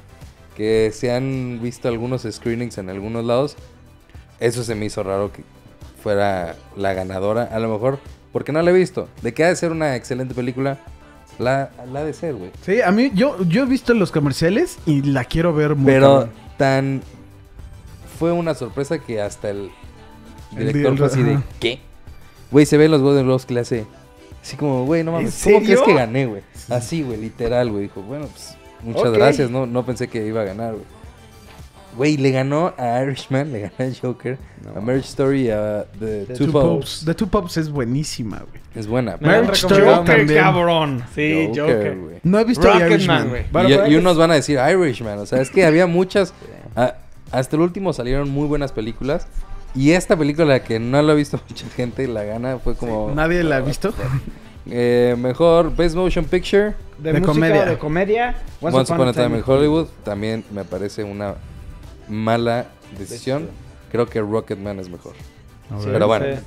Que 0.56 0.90
se 0.94 1.12
han 1.12 1.60
visto 1.62 1.88
algunos 1.88 2.26
screenings 2.30 2.78
en 2.78 2.90
algunos 2.90 3.24
lados. 3.24 3.56
Eso 4.40 4.64
se 4.64 4.74
me 4.74 4.86
hizo 4.86 5.02
raro 5.02 5.32
que 5.32 5.42
fuera 6.02 6.56
la 6.76 6.92
ganadora. 6.92 7.44
A 7.44 7.58
lo 7.58 7.68
mejor, 7.72 7.98
porque 8.32 8.52
no 8.52 8.60
la 8.62 8.70
he 8.70 8.74
visto. 8.74 9.08
De 9.22 9.32
que 9.32 9.44
ha 9.44 9.48
de 9.48 9.56
ser 9.56 9.70
una 9.72 9.96
excelente 9.96 10.34
película, 10.34 10.78
la, 11.38 11.70
la 11.90 12.00
ha 12.00 12.04
de 12.04 12.12
ser, 12.12 12.34
güey. 12.34 12.50
Sí, 12.64 12.80
a 12.82 12.90
mí, 12.90 13.10
yo, 13.14 13.42
yo 13.44 13.62
he 13.62 13.66
visto 13.66 13.94
los 13.94 14.10
comerciales 14.12 14.78
y 14.84 15.02
la 15.02 15.24
quiero 15.24 15.54
ver 15.54 15.74
muy 15.74 15.86
Pero 15.86 16.28
tan. 16.58 17.02
Fue 18.18 18.30
una 18.32 18.54
sorpresa 18.54 18.98
que 18.98 19.20
hasta 19.20 19.50
el 19.50 19.70
El 20.56 20.66
director 20.72 20.92
di- 20.92 20.98
fue 20.98 21.06
así 21.06 21.22
de. 21.22 21.38
¿Qué? 21.60 21.80
Güey, 22.50 22.66
se 22.66 22.76
ven 22.76 22.90
los 22.90 23.00
Golden 23.00 23.24
Globes 23.24 23.46
que 23.46 23.54
le 23.54 23.60
hace. 23.60 23.86
Así 24.42 24.56
como, 24.56 24.84
güey, 24.84 25.02
no 25.04 25.12
mames. 25.12 25.46
¿En 25.46 25.54
¿Cómo 25.54 25.64
crees 25.64 25.80
que 25.80 25.94
gané, 25.94 26.26
güey? 26.26 26.42
Así, 26.68 27.02
güey, 27.02 27.16
literal, 27.18 27.70
güey. 27.70 27.84
Dijo, 27.84 28.02
bueno, 28.02 28.26
pues 28.26 28.56
muchas 28.82 29.12
gracias. 29.12 29.50
No, 29.50 29.66
no 29.66 29.84
pensé 29.84 30.08
que 30.08 30.26
iba 30.26 30.42
a 30.42 30.44
ganar, 30.44 30.72
güey. 30.72 30.84
Güey, 31.94 32.16
le 32.16 32.30
ganó 32.30 32.72
a 32.78 33.02
Irishman, 33.02 33.52
le 33.52 33.60
ganó 33.60 33.74
a 33.78 33.94
Joker, 34.00 34.38
a 34.74 34.80
Marriage 34.80 35.08
Story, 35.08 35.50
a 35.50 35.84
The, 35.98 36.24
The 36.24 36.34
Two. 36.36 36.50
Popes. 36.50 37.02
The 37.04 37.14
Two 37.14 37.26
Popes 37.26 37.58
es 37.58 37.68
buenísima, 37.70 38.38
güey. 38.38 38.62
Es 38.74 38.86
buena. 38.86 39.18
Marriage 39.20 39.52
Story 39.66 39.82
Joker, 39.84 40.16
también. 40.16 40.40
cabrón. 40.42 41.04
Sí, 41.14 41.48
Joker. 41.54 41.98
güey. 41.98 42.16
No 42.22 42.38
he 42.38 42.44
visto 42.44 42.62
The 42.62 42.68
Rocketman, 42.78 42.92
Irishman. 42.92 43.28
güey. 43.52 43.92
Y, 43.92 43.96
unos 43.96 44.16
van 44.16 44.30
a 44.30 44.34
decir 44.34 44.58
Irishman. 44.70 45.18
O 45.18 45.26
sea, 45.26 45.42
es 45.42 45.50
que 45.50 45.66
había 45.66 45.86
muchas. 45.86 46.32
a- 46.76 46.94
hasta 47.30 47.56
el 47.56 47.62
último 47.62 47.92
salieron 47.92 48.30
muy 48.30 48.46
buenas 48.46 48.72
películas. 48.72 49.26
Y 49.74 49.92
esta 49.92 50.16
película 50.16 50.62
que 50.62 50.78
no 50.78 51.00
la 51.02 51.12
ha 51.12 51.16
visto 51.16 51.38
mucha 51.48 51.66
gente, 51.76 52.08
la 52.08 52.24
gana 52.24 52.58
fue 52.58 52.74
como. 52.74 53.12
¿Nadie 53.14 53.42
la 53.42 53.56
ha 53.56 53.60
visto? 53.60 53.92
Eh, 54.66 55.14
mejor 55.18 55.74
Best 55.76 55.94
Motion 55.94 56.24
Picture. 56.24 56.74
De, 57.02 57.12
De 57.12 57.20
música 57.20 57.32
comedia. 57.32 57.62
o 57.62 57.66
de 57.66 57.78
comedia. 57.78 58.34
Once, 58.60 58.92
Upon 58.92 59.08
a 59.08 59.12
Time 59.12 59.38
in 59.38 59.44
Hollywood. 59.46 59.86
También 60.04 60.44
me 60.52 60.64
parece 60.64 61.02
una 61.04 61.34
mala 62.08 62.66
decisión. 62.98 63.48
Creo 63.90 64.06
que 64.06 64.20
Rocketman 64.20 64.78
es 64.78 64.88
mejor. 64.88 65.14
Sí, 65.80 65.88
Pero 65.90 66.06
bueno. 66.06 66.26
sí. 66.26 66.42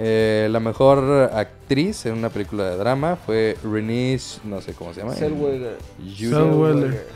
Eh, 0.00 0.48
la 0.50 0.60
mejor 0.60 1.30
actriz 1.34 2.06
en 2.06 2.14
una 2.14 2.28
película 2.28 2.70
de 2.70 2.76
drama 2.76 3.16
fue 3.16 3.56
Renée, 3.64 4.18
no 4.44 4.60
sé 4.60 4.72
cómo 4.72 4.94
se 4.94 5.00
llama. 5.00 5.14
Zellweger. 5.14 5.76
Judy, 5.98 6.30
Zellweger. 6.30 7.06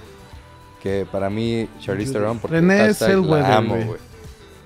Que 0.83 1.07
para 1.11 1.31
mí, 1.31 1.69
Charlize 1.81 2.13
Theron, 2.13 2.41
porque 2.41 2.57
Renée 2.57 2.93
la 3.01 3.57
amo, 3.57 3.77
güey. 3.77 4.12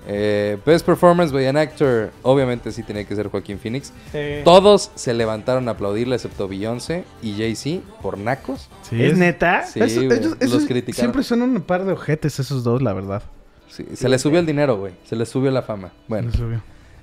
Eh, 0.09 0.57
Best 0.65 0.85
Performance 0.85 1.33
by 1.33 1.45
an 1.47 1.57
Actor, 1.57 2.11
obviamente 2.23 2.71
sí 2.71 2.81
tenía 2.81 3.03
que 3.03 3.13
ser 3.13 3.27
Joaquín 3.27 3.59
Phoenix. 3.59 3.91
Sí. 4.13 4.41
Todos 4.45 4.89
se 4.95 5.13
levantaron 5.13 5.67
a 5.67 5.71
aplaudirle, 5.71 6.15
excepto 6.15 6.47
Beyoncé 6.47 7.03
y 7.21 7.33
Jay-Z, 7.33 7.81
por 8.01 8.17
nacos. 8.17 8.69
Sí, 8.83 9.03
¿Es 9.03 9.17
neta? 9.17 9.65
Sí, 9.65 9.81
Eso- 9.81 10.03
güey, 10.05 10.17
ellos- 10.17 10.37
los 10.39 10.65
criticaron. 10.65 10.95
Siempre 11.11 11.23
son 11.23 11.41
un 11.41 11.59
par 11.61 11.83
de 11.83 11.91
ojetes 11.91 12.39
esos 12.39 12.63
dos, 12.63 12.81
la 12.81 12.93
verdad. 12.93 13.21
Sí, 13.67 13.85
se 13.95 14.07
les 14.07 14.21
subió 14.21 14.39
el 14.39 14.45
dinero, 14.45 14.77
güey. 14.77 14.93
Se 15.03 15.17
les 15.17 15.27
subió 15.27 15.51
la 15.51 15.61
fama. 15.61 15.91
Bueno, 16.07 16.31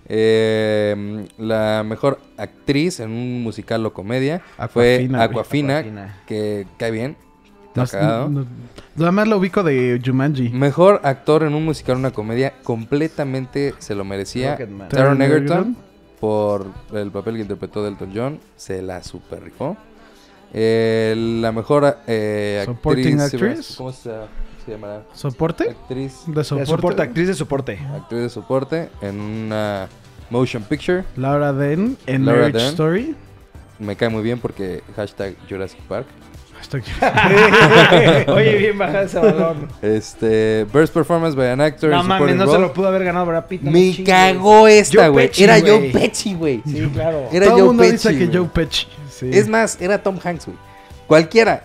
eh, 0.07 1.27
la 1.39 1.83
mejor 1.85 2.21
actriz 2.37 3.01
en 3.01 3.11
un 3.11 3.43
musical 3.43 3.85
o 3.87 3.93
comedia 3.93 4.43
fue. 4.71 4.95
Aquafina, 4.97 5.23
Aquafina. 5.83 6.23
que 6.27 6.67
cae 6.79 6.91
bien. 6.91 7.17
No, 7.75 8.29
no- 8.29 8.47
nada 8.97 9.13
más 9.13 9.27
lo 9.29 9.39
ubico 9.39 9.63
de 9.63 10.01
Jumanji. 10.05 10.51
Mejor 10.51 11.01
actor 11.05 11.43
en 11.43 11.55
un 11.55 11.65
musical 11.65 11.97
o 11.97 11.99
una 11.99 12.13
comedia, 12.13 12.55
completamente 12.63 13.75
se 13.79 13.95
lo 13.95 14.05
merecía. 14.05 14.57
Taron 14.89 15.21
Egerton, 15.23 15.77
por 16.21 16.67
el 16.93 17.11
papel 17.11 17.35
que 17.37 17.41
interpretó 17.43 17.83
Delton 17.83 18.13
John, 18.15 18.41
se 18.57 18.81
la 18.83 19.03
super 19.03 19.43
rifó. 19.43 19.77
Eh, 20.53 21.15
la 21.41 21.51
mejor 21.51 21.99
eh, 22.07 22.63
Supporting 22.65 23.21
actriz, 23.21 23.41
actress. 23.51 23.75
¿cómo 23.77 23.93
se, 23.93 24.11
se 24.65 24.71
llamará? 24.71 25.03
¿Soporte? 25.13 25.71
Actriz, 25.71 26.23
De 26.27 26.35
De 26.35 26.45
soporte. 26.45 26.67
soporte, 26.71 27.03
actriz 27.03 27.27
de 27.29 27.35
soporte. 27.35 27.79
actriz 27.95 28.21
de 28.21 28.29
soporte 28.29 28.89
en 29.03 29.21
una 29.21 29.89
motion 30.31 30.63
picture. 30.63 31.05
Laura 31.17 31.53
Dern 31.53 31.97
en 32.07 32.25
Laura 32.25 32.43
Marriage. 32.43 32.69
Story. 32.69 33.17
Me 33.81 33.97
cae 33.97 34.09
muy 34.09 34.23
bien 34.23 34.39
porque 34.39 34.83
hashtag 34.95 35.35
Jurassic 35.49 35.81
Park. 35.89 36.07
Oye, 38.29 38.57
bien 38.57 38.79
bajado 38.79 39.05
ese 39.05 39.19
balón. 39.19 39.69
Este, 39.83 40.65
Best 40.73 40.93
Performance 40.95 41.37
by 41.37 41.49
an 41.51 41.61
Actor. 41.61 41.91
No 41.91 42.03
mames, 42.03 42.37
no 42.37 42.51
se 42.51 42.59
lo 42.59 42.73
pudo 42.73 42.89
haber 42.89 43.05
ganado 43.05 43.27
Brad 43.27 43.47
Pitt. 43.47 43.63
no 43.63 43.71
Me 43.71 43.93
chingues. 43.93 44.07
cagó 44.15 44.67
esta, 44.69 45.09
güey. 45.09 45.31
Era. 45.39 45.61
Joe 45.61 45.91
Pesci, 45.93 46.35
güey. 46.35 46.63
Sí, 46.67 46.89
claro. 46.93 47.29
Era 47.33 47.47
Todo 47.47 47.57
el 47.57 47.63
Joe 47.63 47.73
mundo 47.75 47.83
dice 47.85 48.19
que. 48.19 48.27
Joe 48.37 48.49
Pesci. 48.53 48.87
sí. 49.11 49.31
Es 49.33 49.49
más, 49.49 49.81
era 49.81 50.03
Tom 50.03 50.19
Hanks, 50.23 50.47
güey. 50.47 50.59
Cualquiera. 51.07 51.65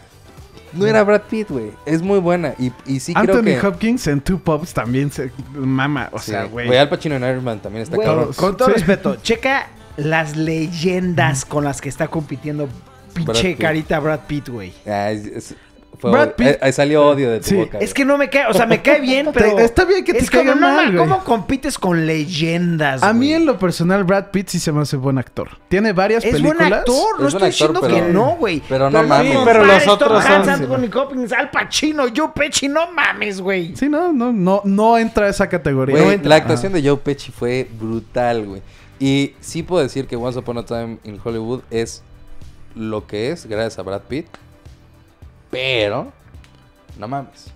No 0.71 0.85
era 0.85 1.03
Brad 1.03 1.21
Pitt, 1.23 1.49
güey. 1.49 1.71
Es 1.85 2.01
muy 2.03 2.19
buena. 2.19 2.53
Y, 2.59 2.71
y 2.85 2.99
sí 2.99 3.13
creo 3.15 3.37
Anthony 3.37 3.59
que... 3.59 3.65
Hopkins 3.67 4.05
en 4.05 4.21
Two 4.21 4.37
Pops 4.37 4.71
también 4.73 5.11
se 5.11 5.31
mama. 5.55 6.09
O 6.11 6.19
Sí. 6.19 6.29
sea, 6.31 6.43
güey. 6.43 6.67
Güey, 6.67 6.77
Al 6.77 6.87
Pacino 6.89 7.15
en 7.15 7.23
Iron 7.23 7.43
Man 7.43 7.59
también 7.59 7.81
está 7.83 7.95
Güey, 7.95 8.07
cabrón. 8.07 8.33
con 8.35 8.55
todo 8.55 8.67
Sí. 8.67 8.73
respeto, 8.75 9.15
checa 9.23 9.67
las 9.97 10.37
leyendas 10.37 11.43
con 11.43 11.63
las 11.63 11.81
que 11.81 11.89
está 11.89 12.07
compitiendo 12.07 12.67
Brad 12.67 12.75
pinche 13.09 13.55
carita 13.55 13.99
Brad 13.99 14.21
Pitt, 14.27 14.49
güey. 14.49 14.73
Ah, 14.87 15.11
es- 15.11 15.25
es- 15.25 15.55
fue 15.99 16.11
Brad. 16.11 16.29
Pitt- 16.35 16.47
Eh, 16.47 16.59
ahí 16.61 16.71
salió 16.71 17.05
odio 17.07 17.29
de 17.29 17.39
tu 17.39 17.47
Sí. 17.49 17.55
boca. 17.55 17.77
Es 17.79 17.89
güey. 17.89 17.93
que 17.93 18.05
no 18.05 18.17
me 18.17 18.29
cae, 18.29 18.45
o 18.47 18.53
sea, 18.53 18.65
me 18.65 18.81
cae 18.81 19.01
bien, 19.01 19.27
pero. 19.33 19.59
Está 19.59 19.83
bien 19.83 20.05
que 20.05 20.13
te 20.13 20.19
es 20.19 20.29
caiga 20.31 20.55
mal, 20.55 20.85
güey. 20.95 20.97
¿Cómo 20.97 21.23
compites 21.25 21.77
con 21.77 22.05
leyendas? 22.07 23.03
A 23.03 23.11
mí 23.11 23.33
en 23.33 23.45
lo 23.45 23.59
personal 23.59 24.05
Brad 24.05 24.27
Pitt 24.31 24.47
sí 24.47 24.59
se 24.59 24.71
me 24.71 24.81
hace 24.81 24.95
buen 24.95 25.17
actor. 25.17 25.49
Tiene 25.67 25.91
varias 25.91 26.23
Es 26.23 26.31
películas. 26.31 26.57
buen 26.57 26.73
actor, 26.73 27.19
no 27.19 27.27
Es 27.27 27.33
buen 27.33 27.43
estoy 27.51 27.67
actor, 27.67 27.81
diciendo 27.81 27.81
pero- 27.81 27.95
que 27.95 28.13
no, 28.13 28.35
güey. 28.37 28.61
pero 28.69 28.89
no 28.89 29.03
mames. 29.03 29.33
Tom 29.33 29.43
Pero 29.45 29.65
los 29.65 29.87
otros 29.89 30.23
Tom 30.23 30.31
Hanks, 30.33 30.47
sí, 30.47 30.53
Anthony 30.63 30.97
Hopkins, 30.97 31.33
Al 31.33 31.49
Pacino, 31.51 32.03
Joe 32.15 32.29
Pesci, 32.33 32.69
no 32.69 32.91
mames, 32.93 33.41
güey. 33.41 33.75
Sí, 33.75 33.89
no, 33.89 34.13
no, 34.13 34.31
no, 34.31 34.61
no 34.63 34.97
entra 34.97 35.25
a 35.25 35.29
esa 35.29 35.49
categoría. 35.49 35.95
Güey, 35.95 36.05
No 36.07 36.11
entra. 36.13 36.29
la 36.29 36.35
actuación 36.37 36.71
de 36.71 36.81
Joe 36.81 36.95
Pesci 36.97 37.31
fue 37.33 37.67
brutal, 37.77 38.45
güey. 38.45 38.61
Y 39.01 39.33
sí 39.41 39.63
puedo 39.63 39.83
decir 39.83 40.07
que 40.07 40.15
Once 40.15 40.39
Upon 40.39 40.59
a 40.59 40.65
Time 40.65 40.97
in 41.03 41.19
Hollywood 41.21 41.61
es 41.71 42.03
lo 42.75 43.07
que 43.07 43.31
es 43.31 43.45
gracias 43.45 43.79
a 43.79 43.83
Brad 43.83 44.01
Pitt. 44.01 44.27
Pero, 45.51 46.11
no 46.97 47.07
mames. 47.07 47.51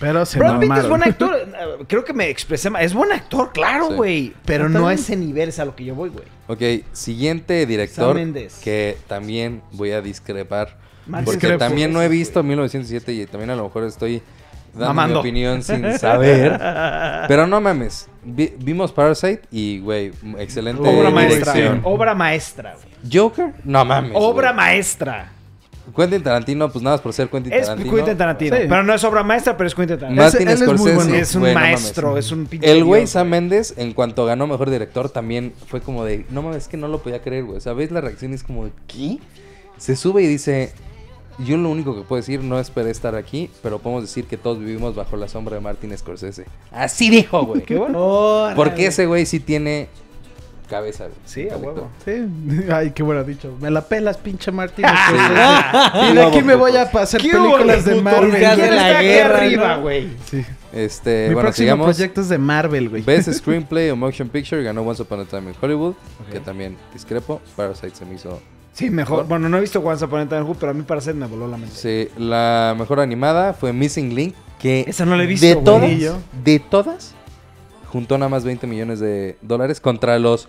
Pero 0.00 0.26
se 0.26 0.38
Brad 0.38 0.58
Pitt 0.60 0.72
es 0.76 0.88
buen 0.88 1.02
actor. 1.02 1.36
Creo 1.88 2.04
que 2.04 2.12
me 2.12 2.28
expresé 2.28 2.70
mal. 2.70 2.82
Es 2.84 2.94
buen 2.94 3.12
actor, 3.12 3.52
claro, 3.52 3.88
Sí. 3.90 3.94
güey. 3.94 4.34
Pero 4.44 4.68
no 4.68 4.88
a 4.88 4.94
ese 4.94 5.16
nivel 5.16 5.50
es 5.50 5.58
a 5.58 5.64
lo 5.64 5.76
que 5.76 5.84
yo 5.84 5.94
voy, 5.94 6.10
güey. 6.10 6.24
Ok, 6.48 6.84
siguiente 6.92 7.64
director 7.66 8.16
que 8.62 8.96
también 9.06 9.62
voy 9.72 9.92
a 9.92 10.00
discrepar. 10.00 10.76
Más 11.06 11.24
Porque 11.24 11.36
discrepo. 11.36 11.58
también 11.58 11.92
no 11.92 12.00
he 12.02 12.08
visto 12.08 12.42
1907 12.42 13.12
y 13.12 13.26
también 13.26 13.50
a 13.50 13.56
lo 13.56 13.64
mejor 13.64 13.84
estoy 13.84 14.22
dando 14.74 14.86
Mamando. 14.88 15.14
mi 15.14 15.20
opinión 15.20 15.62
sin 15.64 15.98
saber. 15.98 16.58
Pero 17.28 17.46
no 17.46 17.60
mames, 17.60 18.08
vi- 18.24 18.54
vimos 18.58 18.92
Parasite 18.92 19.42
y, 19.50 19.78
güey, 19.80 20.12
excelente 20.38 20.82
Obra 20.82 21.10
maestra. 21.10 21.52
dirección. 21.52 21.80
Obra 21.84 22.14
maestra, 22.14 22.74
güey. 22.74 22.94
Joker, 23.12 23.52
no 23.64 23.84
mames. 23.84 24.12
Obra 24.14 24.52
güey. 24.52 24.56
maestra. 24.66 25.30
Quentin 25.94 26.22
Tarantino, 26.22 26.72
pues 26.72 26.82
nada 26.82 26.96
más 26.96 27.02
por 27.02 27.12
ser 27.12 27.28
Quentin 27.28 27.52
Es 27.52 27.66
Tarantino. 27.66 27.94
Quentin 27.94 28.16
Tarantino. 28.16 28.56
Sí. 28.56 28.62
Pero 28.68 28.82
no 28.84 28.94
es 28.94 29.04
obra 29.04 29.22
maestra, 29.22 29.54
pero 29.54 29.66
es 29.68 29.74
Quentin 29.74 29.98
Tarantino. 29.98 30.22
Martin 30.22 30.48
Él 30.48 30.54
es 30.54 30.60
muy 30.60 30.66
Scorsese, 30.78 30.94
bueno. 30.94 31.14
es 31.14 31.34
un 31.34 31.40
güey, 31.42 31.54
no 31.54 31.60
maestro, 31.60 32.18
es 32.18 32.32
un 32.32 32.46
pinche. 32.46 32.72
El 32.72 32.84
güey 32.84 33.02
dios, 33.02 33.10
Sam 33.10 33.28
Mendes, 33.28 33.74
en 33.76 33.92
cuanto 33.92 34.24
ganó 34.24 34.46
mejor 34.46 34.70
director, 34.70 35.10
también 35.10 35.52
fue 35.66 35.82
como 35.82 36.04
de, 36.06 36.24
no 36.30 36.40
mames, 36.40 36.56
es 36.62 36.68
que 36.68 36.78
no 36.78 36.88
lo 36.88 37.02
podía 37.02 37.20
creer, 37.20 37.44
güey. 37.44 37.58
O 37.58 37.60
sea, 37.60 37.74
ves 37.74 37.90
la 37.90 38.00
reacción 38.00 38.32
y 38.32 38.34
es 38.36 38.42
como, 38.42 38.64
de, 38.64 38.72
¿qué? 38.88 39.18
Se 39.76 39.94
sube 39.94 40.22
y 40.22 40.26
dice, 40.26 40.72
yo 41.38 41.56
lo 41.56 41.68
único 41.70 41.94
que 41.96 42.02
puedo 42.02 42.20
decir, 42.20 42.42
no 42.42 42.58
esperé 42.60 42.90
estar 42.90 43.14
aquí, 43.14 43.50
pero 43.62 43.78
podemos 43.78 44.04
decir 44.04 44.26
que 44.26 44.36
todos 44.36 44.58
vivimos 44.58 44.94
bajo 44.94 45.16
la 45.16 45.28
sombra 45.28 45.56
de 45.56 45.60
Martin 45.60 45.96
Scorsese. 45.96 46.46
Así 46.70 47.10
dijo, 47.10 47.44
güey. 47.44 47.62
Qué 47.62 47.76
bueno. 47.76 48.50
Porque 48.54 48.86
ese 48.86 49.06
güey 49.06 49.26
sí 49.26 49.40
tiene 49.40 49.88
cabeza, 50.68 51.04
güey. 51.04 51.18
Sí, 51.24 51.48
a 51.48 51.56
huevo. 51.56 51.90
Sí. 52.04 52.26
Ay, 52.72 52.92
qué 52.92 53.02
bueno 53.02 53.24
dicho. 53.24 53.56
Me 53.60 53.70
la 53.70 53.82
pelas, 53.82 54.16
pinche 54.16 54.52
Martín. 54.52 54.84
Ah, 54.88 56.08
y 56.10 56.14
de 56.14 56.22
aquí 56.22 56.42
me 56.42 56.54
voy 56.54 56.76
a 56.76 56.82
hacer 56.82 57.20
¿Qué 57.20 57.30
películas 57.30 57.84
de 57.84 58.00
Marvel. 58.00 58.30
¿Quién 58.30 58.56
de 58.56 58.70
la 58.70 58.88
está 58.88 58.98
aquí 58.98 59.06
guerra, 59.06 59.76
güey? 59.76 60.08
Sí. 60.30 60.44
Este, 60.72 61.28
Mi 61.28 61.34
bueno, 61.34 61.46
próximo 61.46 61.64
sigamos. 61.64 61.84
proyecto 61.86 62.20
es 62.20 62.28
de 62.28 62.38
Marvel, 62.38 62.88
güey. 62.88 63.02
Best 63.02 63.32
Screenplay 63.32 63.90
o 63.90 63.96
Motion 63.96 64.28
Picture 64.28 64.62
ganó 64.62 64.82
Once 64.82 65.00
Upon 65.02 65.20
a 65.20 65.24
Time 65.24 65.50
in 65.50 65.56
Hollywood, 65.60 65.94
que 66.32 66.40
también 66.40 66.76
discrepo. 66.92 67.40
Parasite 67.56 67.94
se 67.94 68.04
me 68.04 68.14
hizo. 68.14 68.40
Sí, 68.74 68.90
mejor. 68.90 69.26
Bueno, 69.26 69.48
no 69.48 69.56
he 69.56 69.60
visto 69.60 69.80
Once 69.80 70.04
Upon 70.04 70.20
a 70.20 70.24
Time 70.26 70.36
in 70.38 70.42
Hollywood, 70.42 70.56
pero 70.60 70.70
a 70.72 70.74
mí 70.74 70.82
para 70.82 71.00
ser 71.00 71.14
me 71.14 71.26
voló 71.26 71.48
la 71.48 71.56
mente. 71.56 71.74
Sí, 71.74 72.08
la 72.18 72.74
mejor 72.78 73.00
animada 73.00 73.54
fue 73.54 73.72
Missing 73.72 74.14
Link, 74.14 74.34
que 74.58 74.84
Esa 74.86 75.06
no 75.06 75.16
la 75.16 75.22
he 75.22 75.26
visto, 75.26 75.46
de 75.46 75.54
güey. 75.54 75.64
todas, 75.64 75.88
Ni 75.90 75.98
yo. 76.00 76.18
de 76.44 76.58
todas, 76.58 77.14
juntó 77.92 78.18
nada 78.18 78.28
más 78.28 78.44
20 78.44 78.66
millones 78.66 78.98
de 79.00 79.38
dólares 79.42 79.80
contra 79.80 80.18
los 80.18 80.48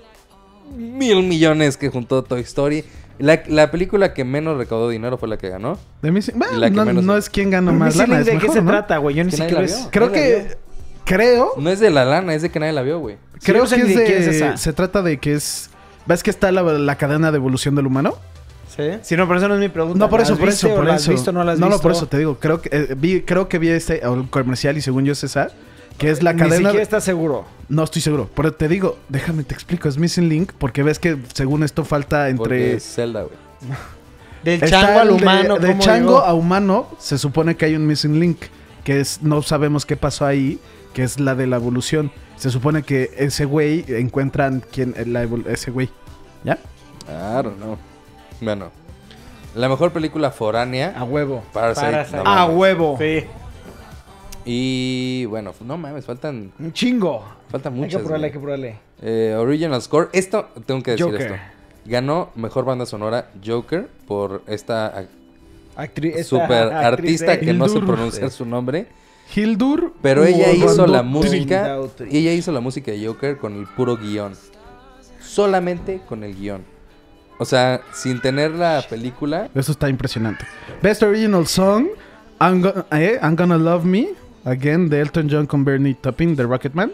mil 0.75 1.23
millones 1.23 1.77
que 1.77 1.89
juntó 1.89 2.23
Toy 2.23 2.41
Story. 2.41 2.83
La, 3.19 3.43
la 3.47 3.71
película 3.71 4.13
que 4.13 4.25
menos 4.25 4.57
recaudó 4.57 4.89
dinero 4.89 5.17
fue 5.17 5.29
la 5.29 5.37
que 5.37 5.47
ganó. 5.49 5.77
De 6.01 6.09
Y 6.09 6.31
Bueno, 6.37 6.57
la 6.57 6.69
que 6.69 6.75
no, 6.75 6.83
menos- 6.85 7.03
no 7.05 7.15
es 7.15 7.29
quien 7.29 7.49
gana 7.49 7.67
Pero 7.71 7.79
más 7.79 7.95
Missing 7.95 8.09
lana, 8.09 8.19
es 8.21 8.25
¿De 8.25 8.31
qué 8.33 8.37
mejor, 8.39 8.53
se 8.55 8.61
¿no? 8.61 8.71
trata, 8.71 8.97
güey? 8.97 9.15
Yo 9.15 9.23
ni 9.23 9.29
Que 9.31 9.37
nadie 9.37 9.49
siquiera 9.51 9.61
la 9.61 9.73
es. 9.73 9.81
vio. 9.83 9.91
Creo 9.91 10.11
que... 10.11 10.57
Creo... 11.05 11.51
No 11.57 11.69
es 11.69 11.79
de 11.79 11.91
la 11.91 12.03
lana, 12.03 12.33
es 12.33 12.41
de 12.41 12.49
que 12.49 12.59
nadie 12.59 12.73
la 12.73 12.81
vio, 12.81 12.99
güey. 12.99 13.17
Creo 13.43 13.65
que 13.67 13.75
es 13.75 13.87
de 13.95 14.03
quién 14.05 14.17
es 14.17 14.27
esa. 14.27 14.57
Se 14.57 14.73
trata 14.73 15.01
de 15.03 15.17
que 15.19 15.33
es... 15.35 15.69
¿Ves 16.05 16.23
que 16.23 16.29
está 16.29 16.51
la, 16.51 16.61
la 16.63 16.95
cadena 16.97 17.31
de 17.31 17.37
evolución 17.37 17.75
del 17.75 17.87
humano? 17.87 18.15
Sí. 18.75 18.83
Si 19.03 19.15
no, 19.15 19.25
pero 19.27 19.39
eso 19.39 19.47
no 19.47 19.55
es 19.55 19.59
mi 19.61 19.69
pregunta. 19.69 19.97
No, 19.97 20.09
por 20.09 20.19
eso, 20.21 20.31
¿Las 20.31 20.39
por 20.39 20.49
eso, 20.49 20.75
por 20.75 20.89
eso. 20.89 21.11
visto 21.11 21.31
no 21.31 21.43
no, 21.43 21.51
visto? 21.51 21.69
no, 21.69 21.79
por 21.79 21.91
eso 21.93 22.07
te 22.07 22.17
digo. 22.17 22.37
Creo 22.39 22.61
que 22.61 22.69
eh, 22.71 22.95
vi, 22.97 23.21
creo 23.21 23.47
que 23.47 23.57
vi 23.57 23.69
este 23.69 24.03
el 24.05 24.29
comercial 24.29 24.77
y 24.77 24.81
según 24.81 25.05
yo 25.05 25.13
es 25.13 25.23
esa. 25.23 25.49
Que 25.97 26.09
es 26.11 26.21
la 26.21 26.33
Ni 26.33 26.39
cadena... 26.39 26.57
siquiera 26.69 26.83
estás 26.83 27.05
seguro. 27.05 27.45
No 27.69 27.83
estoy 27.85 28.01
seguro. 28.01 28.29
Pero 28.35 28.53
te 28.53 28.67
digo, 28.67 28.97
déjame 29.07 29.43
te 29.45 29.53
explico. 29.53 29.87
Es 29.87 29.97
Missing 29.97 30.27
Link 30.27 30.51
porque 30.57 30.83
ves 30.83 30.99
que 30.99 31.17
según 31.33 31.63
esto 31.63 31.85
falta 31.85 32.27
Porque 32.35 32.55
entre... 32.55 32.73
es 32.75 32.83
Zelda, 32.83 33.21
güey. 33.21 33.35
Del 34.43 34.69
chango 34.69 34.99
al 34.99 35.07
de- 35.07 35.13
humano. 35.13 35.57
De, 35.57 35.67
¿cómo 35.69 35.81
chango 35.81 36.17
a 36.19 36.33
humano 36.33 36.89
se 36.99 37.17
supone 37.17 37.55
que 37.55 37.65
hay 37.65 37.75
un 37.75 37.87
Missing 37.87 38.19
Link. 38.19 38.39
Que 38.83 38.99
es... 38.99 39.21
No 39.21 39.41
sabemos 39.41 39.85
qué 39.85 39.95
pasó 39.95 40.25
ahí. 40.25 40.59
Que 40.93 41.03
es 41.03 41.17
la 41.19 41.33
de 41.33 41.47
la 41.47 41.55
evolución. 41.55 42.11
Se 42.37 42.49
supone 42.49 42.83
que 42.83 43.11
ese 43.17 43.45
güey 43.45 43.85
encuentran 43.87 44.61
quién... 44.71 44.93
La 45.07 45.23
ese 45.47 45.71
güey. 45.71 45.89
¿Ya? 46.43 46.57
Claro, 47.05 47.53
no. 47.59 47.77
Bueno. 48.41 48.71
La 49.55 49.69
mejor 49.69 49.91
película 49.91 50.31
foránea. 50.31 50.93
A 50.97 51.03
huevo. 51.05 51.43
Parasite. 51.53 51.91
Parasite. 51.91 52.17
no 52.17 52.21
A 52.23 52.35
mames. 52.47 52.57
huevo. 52.57 52.97
Sí. 52.99 53.23
Y 54.45 55.25
bueno, 55.25 55.53
no 55.61 55.77
mames, 55.77 56.05
faltan, 56.05 56.51
Un 56.59 56.71
chingo. 56.73 57.23
faltan 57.49 57.73
Hay 57.73 57.79
que 57.79 57.85
muchas. 57.85 58.01
probarle, 58.01 58.27
hay 58.27 58.31
que 58.33 58.39
probarle. 58.39 58.75
Eh, 59.01 59.35
original 59.37 59.81
Score. 59.81 60.09
Esto, 60.13 60.49
tengo 60.65 60.83
que 60.83 60.91
decir 60.91 61.05
Joker. 61.05 61.21
esto. 61.21 61.35
Ganó 61.85 62.29
mejor 62.35 62.65
banda 62.65 62.85
sonora 62.85 63.29
Joker 63.43 63.87
por 64.07 64.43
esta 64.47 65.01
ac- 65.01 65.07
Actri 65.75 66.09
esta 66.09 66.23
super 66.23 66.73
actriz 66.73 66.83
artista 67.21 67.31
de- 67.31 67.39
que 67.39 67.53
no 67.53 67.67
sé 67.69 67.79
pronunciar 67.79 68.29
su 68.31 68.45
nombre. 68.45 68.87
Hildur. 69.33 69.93
Pero 70.01 70.23
ella 70.25 70.51
hizo 70.51 70.85
la 70.87 71.03
música. 71.03 71.77
Y 72.09 72.17
ella 72.19 72.33
hizo 72.33 72.51
la 72.51 72.59
música 72.59 72.91
de 72.91 73.05
Joker 73.05 73.37
con 73.37 73.53
el 73.57 73.65
puro 73.67 73.97
guion. 73.97 74.33
Solamente 75.21 76.01
con 76.07 76.23
el 76.23 76.35
guion. 76.35 76.63
O 77.37 77.45
sea, 77.45 77.81
sin 77.93 78.21
tener 78.21 78.51
la 78.51 78.83
película. 78.89 79.49
Eso 79.53 79.71
está 79.73 79.89
impresionante. 79.89 80.45
Best 80.81 81.03
Original 81.03 81.45
Song, 81.47 81.87
I'm, 82.39 82.61
Go- 82.61 82.85
eh, 82.91 83.19
I'm 83.21 83.35
Gonna 83.35 83.57
Love 83.57 83.83
Me, 83.83 84.07
again, 84.45 84.87
de 84.87 85.01
Elton 85.01 85.27
John 85.29 85.45
con 85.45 85.65
Bernie 85.65 85.95
Taupin, 85.95 86.35
de 86.35 86.43
Rocketman. 86.43 86.93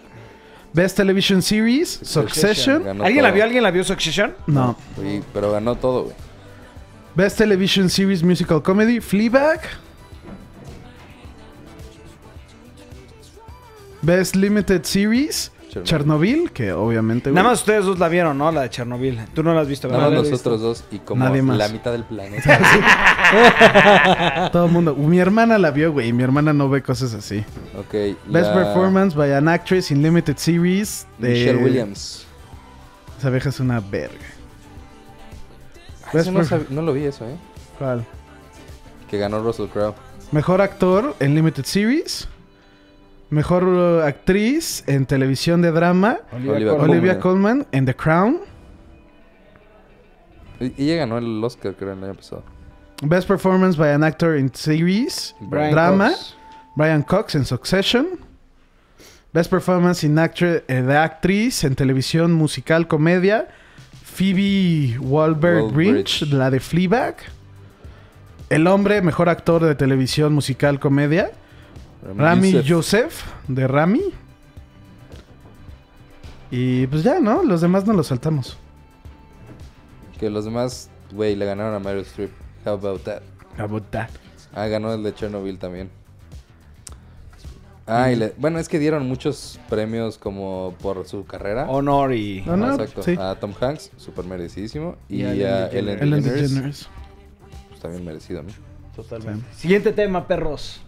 Best 0.73 0.97
Television 0.97 1.41
Series, 1.41 1.99
Succession. 2.01 3.01
¿Alguien 3.03 3.23
la 3.23 3.31
vio? 3.31 3.43
¿Alguien 3.43 3.61
la 3.61 3.71
vio 3.71 3.83
Succession? 3.83 4.33
No. 4.47 4.77
Sí, 4.99 5.21
pero 5.33 5.51
ganó 5.51 5.75
todo, 5.75 6.03
güey. 6.05 6.15
Best 7.13 7.37
Television 7.37 7.89
Series 7.89 8.23
Musical 8.23 8.63
Comedy, 8.63 8.99
Fleabag. 9.01 9.59
Best 14.01 14.35
Limited 14.35 14.83
Series, 14.83 15.51
Chernobyl. 15.69 15.83
Chernobyl, 15.89 16.51
que 16.51 16.73
obviamente... 16.73 17.29
güey, 17.29 17.35
Nada 17.35 17.49
más 17.51 17.59
ustedes 17.59 17.85
dos 17.85 17.97
la 17.99 18.09
vieron, 18.09 18.37
¿no? 18.37 18.51
La 18.51 18.61
de 18.63 18.69
Chernobyl. 18.69 19.19
Tú 19.33 19.43
no 19.43 19.53
la 19.53 19.61
has 19.61 19.67
visto, 19.67 19.87
Nada 19.87 19.99
¿verdad? 20.09 20.17
más 20.17 20.23
La 20.23 20.27
he 20.27 20.31
nosotros 20.31 20.55
visto. 20.61 20.67
dos 20.67 20.83
y 20.91 20.99
como 20.99 21.23
Nadie 21.23 21.41
más. 21.41 21.57
la 21.57 21.69
mitad 21.69 21.91
del 21.93 22.03
planeta. 22.03 22.59
Todo 24.51 24.65
el 24.65 24.71
mundo... 24.71 24.95
Mi 24.95 25.19
hermana 25.19 25.57
la 25.57 25.71
vio, 25.71 25.91
güey, 25.93 26.09
y 26.09 26.13
mi 26.13 26.23
hermana 26.23 26.51
no 26.51 26.67
ve 26.69 26.81
cosas 26.83 27.13
así. 27.13 27.45
ok. 27.77 27.93
Best 28.27 28.49
la- 28.49 28.53
Performance 28.53 29.15
by 29.15 29.31
an 29.33 29.47
Actress 29.47 29.91
in 29.91 30.01
Limited 30.01 30.35
Series. 30.37 31.07
de- 31.19 31.29
Michelle 31.29 31.63
Williams. 31.63 32.25
Esa 33.19 33.29
vieja 33.29 33.49
es 33.49 33.59
una 33.59 33.79
verga. 33.79 34.15
Eso 36.11 36.31
no, 36.31 36.41
sab- 36.41 36.67
no 36.69 36.81
lo 36.81 36.91
vi 36.93 37.05
eso, 37.05 37.25
¿eh? 37.25 37.35
¿Cuál? 37.77 38.05
Que 39.09 39.17
ganó 39.17 39.41
Russell 39.41 39.67
Crowe. 39.67 39.93
Mejor 40.33 40.61
actor 40.61 41.15
en 41.19 41.35
Limited 41.35 41.63
Series. 41.63 42.27
Mejor 43.31 43.63
uh, 43.63 44.01
actriz 44.01 44.83
en 44.87 45.05
televisión 45.05 45.61
de 45.61 45.71
drama. 45.71 46.19
Olivia 46.33 46.67
Colman. 46.67 46.89
Olivia 46.89 47.19
Colman 47.19 47.67
en 47.71 47.85
The 47.85 47.95
Crown. 47.95 48.39
Y- 50.59 50.73
Ella 50.77 50.97
ganó 50.97 51.17
el 51.17 51.43
Oscar, 51.43 51.73
creo, 51.75 51.93
el 51.93 52.03
año 52.03 52.13
pasado. 52.13 52.43
Best 53.01 53.27
Performance 53.27 53.77
by 53.77 53.91
an 53.93 54.03
Actor 54.03 54.37
in 54.37 54.53
Series. 54.53 55.33
Brian 55.39 55.71
drama. 55.71 56.09
Cox. 56.09 56.35
Brian 56.75 57.01
Cox 57.03 57.35
en 57.35 57.45
Succession. 57.45 58.07
Best 59.33 59.49
Performance 59.49 60.03
in 60.05 60.19
actor, 60.19 60.63
eh, 60.67 60.81
de 60.81 60.97
Actriz 60.97 61.63
en 61.63 61.73
televisión 61.75 62.33
musical 62.33 62.87
comedia. 62.87 63.47
Phoebe 64.03 64.97
Wahlberg-Bridge, 64.99 66.23
Wahlberg. 66.23 66.37
la 66.37 66.51
de 66.51 66.59
Fleabag. 66.59 67.15
El 68.49 68.67
hombre, 68.67 69.01
mejor 69.01 69.29
actor 69.29 69.63
de 69.63 69.73
televisión 69.75 70.33
musical 70.33 70.81
comedia. 70.81 71.31
Rami. 72.15 72.63
Joseph, 72.67 73.23
de 73.47 73.67
Rami. 73.67 74.01
Y 76.49 76.87
pues 76.87 77.03
ya, 77.03 77.19
¿no? 77.19 77.43
Los 77.43 77.61
demás 77.61 77.85
no 77.87 77.93
los 77.93 78.07
saltamos. 78.07 78.57
Que 80.19 80.29
los 80.29 80.45
demás, 80.45 80.89
güey, 81.13 81.35
le 81.35 81.45
ganaron 81.45 81.73
a 81.73 81.79
Meryl 81.79 82.01
Streep. 82.03 82.31
How 82.65 82.73
about 82.73 83.01
that? 83.03 83.21
About 83.57 83.83
that. 83.91 84.09
Ah, 84.53 84.67
ganó 84.67 84.93
el 84.93 85.01
de 85.03 85.13
Chernobyl 85.15 85.57
también. 85.57 85.89
Ah, 87.87 88.11
y 88.11 88.15
le- 88.15 88.33
bueno, 88.37 88.59
es 88.59 88.69
que 88.69 88.79
dieron 88.79 89.07
muchos 89.07 89.59
premios 89.69 90.17
como 90.17 90.75
por 90.81 91.07
su 91.07 91.25
carrera. 91.25 91.65
Honor 91.69 92.13
y... 92.13 92.41
No, 92.45 92.55
no, 92.55 92.73
Exacto. 92.73 93.01
sí. 93.03 93.15
A 93.19 93.35
Tom 93.35 93.53
Hanks, 93.59 93.91
súper 93.97 94.25
merecidísimo. 94.25 94.95
Y, 95.09 95.23
Y 95.23 95.43
a 95.43 95.65
a 95.65 95.67
Ellen 95.67 95.97
DeGeneres. 95.99 96.01
Ellen 96.01 96.21
DeGeneres, 96.23 96.51
DeGeneres. 96.51 96.89
pues, 97.69 97.79
también 97.81 98.05
merecido, 98.05 98.43
¿no? 98.43 98.49
Totalmente. 98.95 99.45
Siguiente 99.55 99.91
tema, 99.93 100.27
perros. 100.27 100.81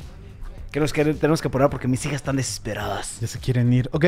Que 0.73 0.79
nos 0.81 0.91
que 0.91 1.05
tenemos 1.05 1.41
que 1.41 1.47
apurar 1.47 1.69
porque 1.69 1.87
mis 1.87 2.03
hijas 2.05 2.15
están 2.17 2.35
desesperadas. 2.35 3.19
Ya 3.21 3.27
se 3.27 3.39
quieren 3.39 3.71
ir. 3.71 3.89
Ok. 3.93 4.05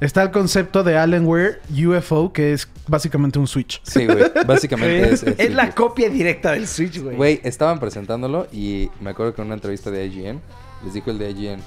Está 0.00 0.22
el 0.22 0.30
concepto 0.30 0.82
de 0.84 0.98
Alienware 0.98 1.60
UFO, 1.70 2.32
que 2.32 2.52
es 2.52 2.68
básicamente 2.86 3.38
un 3.38 3.46
Switch. 3.46 3.80
Sí, 3.84 4.04
güey. 4.06 4.24
Básicamente 4.46 5.12
es... 5.14 5.22
Es, 5.22 5.38
es 5.38 5.54
la 5.54 5.62
Switch. 5.64 5.74
copia 5.76 6.10
directa 6.10 6.52
del 6.52 6.66
Switch, 6.66 7.00
güey. 7.00 7.16
Güey, 7.16 7.40
estaban 7.44 7.80
presentándolo 7.80 8.46
y 8.52 8.90
me 9.00 9.10
acuerdo 9.10 9.34
que 9.34 9.40
en 9.40 9.46
una 9.46 9.54
entrevista 9.54 9.90
de 9.90 10.04
IGN 10.06 10.40
les 10.84 10.94
dijo 10.94 11.10
el 11.10 11.18
de 11.18 11.30
IGN, 11.30 11.60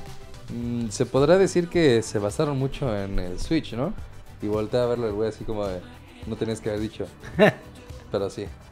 "Mm, 0.53 0.89
se 0.89 1.05
podrá 1.05 1.37
decir 1.37 1.67
que 1.69 2.01
se 2.03 2.19
basaron 2.19 2.59
mucho 2.59 2.95
en 2.95 3.17
el 3.17 3.39
Switch, 3.39 3.73
¿no? 3.73 3.93
Y 4.41 4.47
volteé 4.47 4.81
a 4.81 4.85
verlo 4.85 5.07
el 5.07 5.13
güey 5.13 5.29
así 5.29 5.43
como 5.43 5.65
de, 5.65 5.79
no 6.27 6.35
tenías 6.35 6.61
que 6.61 6.69
haber 6.69 6.81
dicho. 6.81 7.07
Pero 8.11 8.29
sí. 8.29 8.45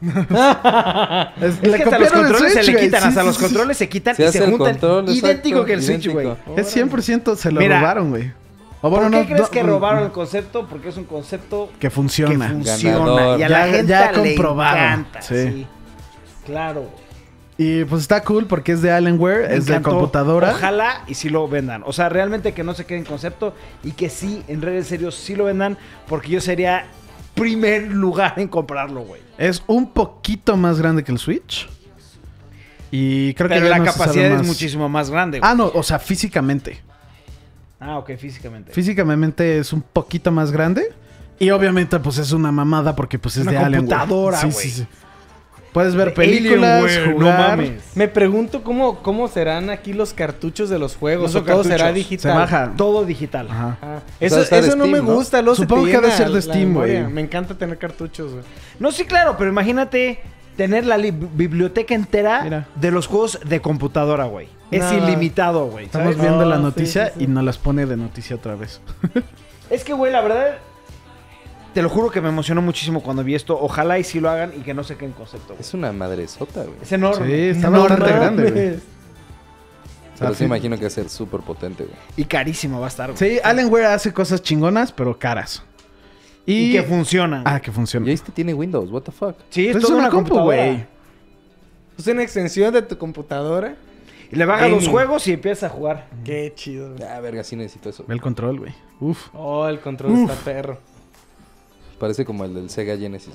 Es, 1.40 1.58
Es 1.62 1.74
que 1.74 1.82
hasta 1.82 1.98
los 1.98 2.12
controles 2.12 2.52
se 2.54 2.62
le 2.72 2.80
quitan, 2.80 3.04
hasta 3.04 3.22
los 3.22 3.36
Sí, 3.36 3.42
controles 3.42 3.76
se 3.76 3.88
quitan 3.88 4.14
y 4.18 4.22
se 4.32 4.38
el 4.38 4.50
juntan 4.50 4.72
control, 4.78 5.04
idéntico 5.10 5.26
exacto, 5.58 5.64
que 5.66 5.72
el 5.74 5.82
Switch, 5.82 6.08
güey. 6.08 6.28
Es 6.56 6.74
100% 6.76 7.36
se 7.36 7.52
lo 7.52 7.60
Mira, 7.60 7.80
robaron, 7.80 8.10
güey. 8.10 8.32
¿Por 8.80 9.02
qué 9.04 9.08
no- 9.10 9.24
crees 9.26 9.40
no- 9.40 9.50
que 9.50 9.62
robaron 9.62 10.04
el 10.04 10.12
concepto? 10.12 10.66
Porque 10.68 10.88
es 10.90 10.96
un 10.96 11.04
concepto 11.04 11.70
Que 11.80 11.90
funciona. 11.90 12.46
que 12.46 12.52
funciona 12.54 12.98
Ganador. 12.98 13.40
y 13.40 13.42
a 13.42 13.48
Ya- 13.48 13.58
la 13.58 13.66
gente 13.72 13.86
ya 13.86 14.12
le 14.12 14.18
comprobado. 14.34 14.76
encanta. 14.76 15.22
Sí. 15.22 15.34
Sí. 15.48 15.66
Claro. 16.46 16.88
Y 17.58 17.84
pues 17.84 18.02
está 18.02 18.22
cool 18.22 18.44
porque 18.46 18.72
es 18.72 18.82
de 18.82 18.92
Alienware, 18.92 19.48
Me 19.48 19.56
es 19.56 19.66
de 19.66 19.80
computadora. 19.82 20.50
Ojalá 20.52 21.02
y 21.08 21.14
sí 21.14 21.30
lo 21.30 21.48
vendan. 21.48 21.82
O 21.86 21.92
sea, 21.92 22.08
realmente 22.10 22.52
que 22.52 22.62
no 22.62 22.74
se 22.74 22.84
quede 22.84 22.98
en 22.98 23.04
concepto 23.04 23.54
y 23.82 23.92
que 23.92 24.08
sí, 24.10 24.42
en 24.46 24.60
redes 24.62 24.86
serios, 24.88 25.14
sí 25.14 25.34
lo 25.34 25.44
vendan. 25.44 25.78
Porque 26.06 26.28
yo 26.28 26.40
sería 26.40 26.84
primer 27.36 27.86
lugar 27.92 28.34
en 28.38 28.48
comprarlo, 28.48 29.02
güey. 29.02 29.20
Es 29.38 29.62
un 29.68 29.92
poquito 29.92 30.56
más 30.56 30.80
grande 30.80 31.04
que 31.04 31.12
el 31.12 31.18
Switch. 31.18 31.68
Y 32.90 33.34
creo 33.34 33.48
que 33.48 33.54
Pero 33.56 33.66
ya 33.66 33.70
la 33.70 33.78
no 33.78 33.84
capacidad 33.84 34.40
es 34.40 34.46
muchísimo 34.46 34.88
más 34.88 35.10
grande. 35.10 35.38
güey. 35.38 35.50
Ah, 35.50 35.54
no, 35.54 35.66
o 35.74 35.82
sea, 35.82 35.98
físicamente. 35.98 36.80
Ah, 37.78 37.98
ok, 37.98 38.12
físicamente. 38.16 38.72
Físicamente 38.72 39.58
es 39.58 39.72
un 39.72 39.82
poquito 39.82 40.30
más 40.32 40.50
grande. 40.50 40.92
Y 41.38 41.50
obviamente, 41.50 41.98
pues 42.00 42.16
es 42.18 42.32
una 42.32 42.50
mamada 42.50 42.96
porque 42.96 43.18
pues 43.18 43.36
es 43.36 43.46
Una 43.46 43.68
de 43.68 43.76
computadora, 43.76 44.38
Sí, 44.40 44.46
güey. 44.50 44.64
sí, 44.64 44.70
sí. 44.70 44.86
Puedes 45.76 45.94
ver 45.94 46.14
películas, 46.14 46.82
Alien, 46.84 47.04
güey, 47.04 47.12
jugar. 47.18 47.38
No 47.38 47.48
mames. 47.48 47.82
Me 47.94 48.08
pregunto 48.08 48.64
cómo, 48.64 49.02
cómo 49.02 49.28
serán 49.28 49.68
aquí 49.68 49.92
los 49.92 50.14
cartuchos 50.14 50.70
de 50.70 50.78
los 50.78 50.96
juegos. 50.96 51.34
No 51.34 51.40
o 51.40 51.42
todo 51.42 51.64
será 51.64 51.92
digital. 51.92 52.32
Se 52.32 52.38
baja. 52.38 52.72
Todo 52.78 53.04
digital. 53.04 53.46
Ajá. 53.50 53.76
Ah, 53.82 53.98
eso 54.18 54.40
eso 54.40 54.74
no 54.74 54.86
me 54.86 55.00
gusta, 55.00 55.44
Supongo 55.54 55.84
que 55.84 55.94
ha 55.94 56.00
de 56.00 56.06
llena 56.06 56.16
ser 56.16 56.30
de 56.30 56.40
Steam, 56.40 56.72
güey. 56.72 57.04
Me 57.08 57.20
encanta 57.20 57.58
tener 57.58 57.76
cartuchos, 57.76 58.32
güey. 58.32 58.44
No, 58.80 58.90
sí, 58.90 59.04
claro, 59.04 59.36
pero 59.36 59.50
imagínate 59.50 60.20
tener 60.56 60.86
la 60.86 60.96
li- 60.96 61.10
biblioteca 61.10 61.94
entera 61.94 62.40
Mira. 62.42 62.68
de 62.74 62.90
los 62.90 63.06
juegos 63.06 63.38
de 63.44 63.60
computadora, 63.60 64.24
güey. 64.24 64.48
Es 64.70 64.80
Nada. 64.80 64.94
ilimitado, 64.94 65.66
güey. 65.66 65.84
Estamos 65.84 66.18
viendo 66.18 66.46
la 66.46 66.56
sí, 66.56 66.62
noticia 66.62 67.06
sí, 67.08 67.12
sí. 67.18 67.24
y 67.24 67.26
nos 67.26 67.44
las 67.44 67.58
pone 67.58 67.84
de 67.84 67.98
noticia 67.98 68.34
otra 68.36 68.54
vez. 68.54 68.80
Es 69.68 69.84
que, 69.84 69.92
güey, 69.92 70.10
la 70.10 70.22
verdad, 70.22 70.56
te 71.76 71.82
lo 71.82 71.90
juro 71.90 72.10
que 72.10 72.22
me 72.22 72.30
emocionó 72.30 72.62
muchísimo 72.62 73.02
cuando 73.02 73.22
vi 73.22 73.34
esto. 73.34 73.54
Ojalá 73.60 73.98
y 73.98 74.02
sí 74.02 74.18
lo 74.18 74.30
hagan 74.30 74.50
y 74.56 74.60
que 74.62 74.72
no 74.72 74.82
se 74.82 74.96
queden 74.96 75.12
concepto. 75.12 75.48
güey. 75.48 75.60
Es 75.60 75.74
una 75.74 75.92
madresota, 75.92 76.62
güey. 76.62 76.78
Es 76.80 76.90
enorme. 76.90 77.26
Sí, 77.26 77.34
está 77.50 77.66
Enorme. 77.66 77.88
bastante 77.96 78.12
grande, 78.14 78.50
güey. 78.50 78.80
Pero 80.18 80.32
sí 80.32 80.38
sí. 80.38 80.44
imagino 80.44 80.76
que 80.76 80.84
va 80.84 80.86
a 80.86 80.90
ser 80.90 81.10
súper 81.10 81.40
potente, 81.40 81.84
güey. 81.84 81.94
Y 82.16 82.24
carísimo 82.24 82.80
va 82.80 82.86
a 82.86 82.88
estar, 82.88 83.12
güey. 83.12 83.18
Sí, 83.18 83.38
Alienware 83.44 83.84
hace 83.88 84.10
cosas 84.10 84.40
chingonas, 84.40 84.90
pero 84.90 85.18
caras. 85.18 85.62
Y, 86.46 86.72
que 86.72 86.82
funcionan. 86.82 87.42
Ah, 87.44 87.60
que 87.60 87.70
funciona. 87.70 88.08
Y 88.08 88.14
este 88.14 88.32
tiene 88.32 88.54
Windows, 88.54 88.90
what 88.90 89.02
the 89.02 89.12
fuck. 89.12 89.36
sí, 89.50 89.66
es 89.66 89.72
Pues 89.72 89.84
es 89.84 89.90
una, 89.90 89.98
una 89.98 90.08
compu, 90.08 90.30
computadora. 90.30 90.64
güey. 90.64 90.86
Es 91.98 92.06
una 92.06 92.22
extensión 92.22 92.72
de 92.72 92.80
tu 92.80 92.96
computadora. 92.96 93.76
Y 94.32 94.36
le 94.36 94.46
bajas 94.46 94.70
los 94.70 94.88
juegos 94.88 95.28
y 95.28 95.34
empiezas 95.34 95.70
a 95.70 95.74
jugar. 95.74 96.08
Qué 96.24 96.54
chido. 96.56 96.94
güey. 96.94 97.02
Ah, 97.06 97.20
verga, 97.20 97.44
sí 97.44 97.54
necesito 97.54 97.90
eso. 97.90 98.02
Ve 98.08 98.14
el 98.14 98.22
control, 98.22 98.60
güey. 98.60 98.72
Uf. 98.98 99.28
Oh, 99.34 99.68
el 99.68 99.78
control 99.80 100.16
está 100.20 100.32
perro. 100.36 100.95
Parece 101.98 102.24
como 102.24 102.44
el 102.44 102.54
del 102.54 102.68
Sega 102.70 102.96
Genesis. 102.96 103.32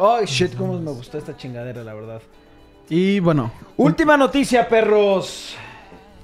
Ay, 0.00 0.26
shit, 0.26 0.56
cómo 0.56 0.78
me 0.78 0.90
gustó 0.90 1.18
esta 1.18 1.36
chingadera, 1.36 1.84
la 1.84 1.94
verdad. 1.94 2.20
Y 2.88 3.20
bueno, 3.20 3.52
Última 3.76 4.16
noticia, 4.16 4.68
perros. 4.68 5.54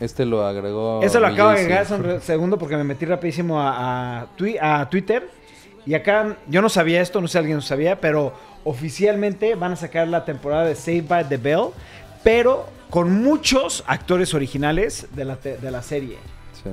Este 0.01 0.27
lo 0.27 0.45
agregó. 0.45 1.01
Eso 1.03 1.21
lo 1.21 1.29
acabo 1.29 1.51
de 1.51 1.57
agregar 1.61 1.83
hace 1.83 1.95
un 1.95 2.21
segundo 2.21 2.59
porque 2.59 2.77
me 2.77 2.85
metí 2.85 3.07
rapidísimo 3.07 3.61
a, 3.61 4.21
a, 4.23 4.27
twi- 4.37 4.59
a 4.61 4.91
Twitter. 4.91 5.31
Y 5.87 5.95
acá, 5.95 6.37
yo 6.49 6.61
no 6.61 6.69
sabía 6.69 7.01
esto, 7.01 7.21
no 7.21 7.29
sé 7.29 7.33
si 7.33 7.39
alguien 7.39 7.57
lo 7.57 7.63
sabía, 7.63 8.01
pero 8.01 8.33
oficialmente 8.65 9.55
van 9.55 9.73
a 9.73 9.77
sacar 9.77 10.09
la 10.09 10.25
temporada 10.25 10.65
de 10.65 10.75
Saved 10.75 11.07
by 11.07 11.29
the 11.29 11.37
Bell, 11.37 11.69
pero 12.25 12.67
con 12.91 13.23
muchos 13.23 13.85
actores 13.87 14.35
originales 14.35 15.07
de 15.15 15.25
la, 15.25 15.37
te- 15.37 15.57
de 15.57 15.71
la 15.71 15.83
serie. 15.83 16.19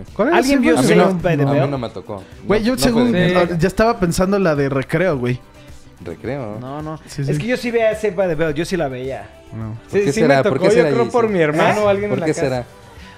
Sí. 0.05 0.11
¿cuál 0.15 0.29
es 0.29 0.33
¿Alguien 0.35 0.61
vio 0.61 0.77
Saved 0.81 0.95
no, 0.97 1.13
by 1.21 1.37
the 1.37 1.43
a 1.43 1.45
mí 1.45 1.59
no 1.71 1.77
me 1.77 1.89
tocó. 1.89 2.23
Güey, 2.45 2.59
No- 2.61 2.65
yo 2.67 2.71
no 2.73 2.77
según 2.79 3.11
ya 3.59 3.67
estaba 3.67 3.99
pensando 3.99 4.39
la 4.39 4.55
de 4.55 4.69
recreo, 4.69 5.17
güey. 5.17 5.39
Recreo, 6.03 6.57
¿no? 6.59 6.81
No, 6.81 6.81
no. 6.81 6.97
Sí, 7.07 7.23
sí. 7.23 7.31
Es 7.31 7.39
que 7.39 7.47
yo 7.47 7.55
sí 7.57 7.71
veía 7.71 7.95
Saved 7.95 8.15
by 8.15 8.27
the 8.27 8.35
Bell, 8.35 8.53
yo 8.53 8.65
sí 8.65 8.75
la 8.75 8.87
veía. 8.89 9.29
No. 9.53 9.75
¿Por 9.89 9.99
Sí, 9.99 10.05
qué 10.05 10.11
sí 10.11 10.19
será? 10.21 10.37
me 10.37 10.43
¿Por 10.43 10.59
yo 10.75 10.83
creo 10.93 11.11
mi 11.29 11.39
hermano 11.39 11.83
o 11.85 11.87
alguien 11.87 12.09
¿Por 12.09 12.17
en 12.17 12.21
la 12.21 12.25
qué 12.25 12.31
casa. 12.33 12.41
será? 12.41 12.65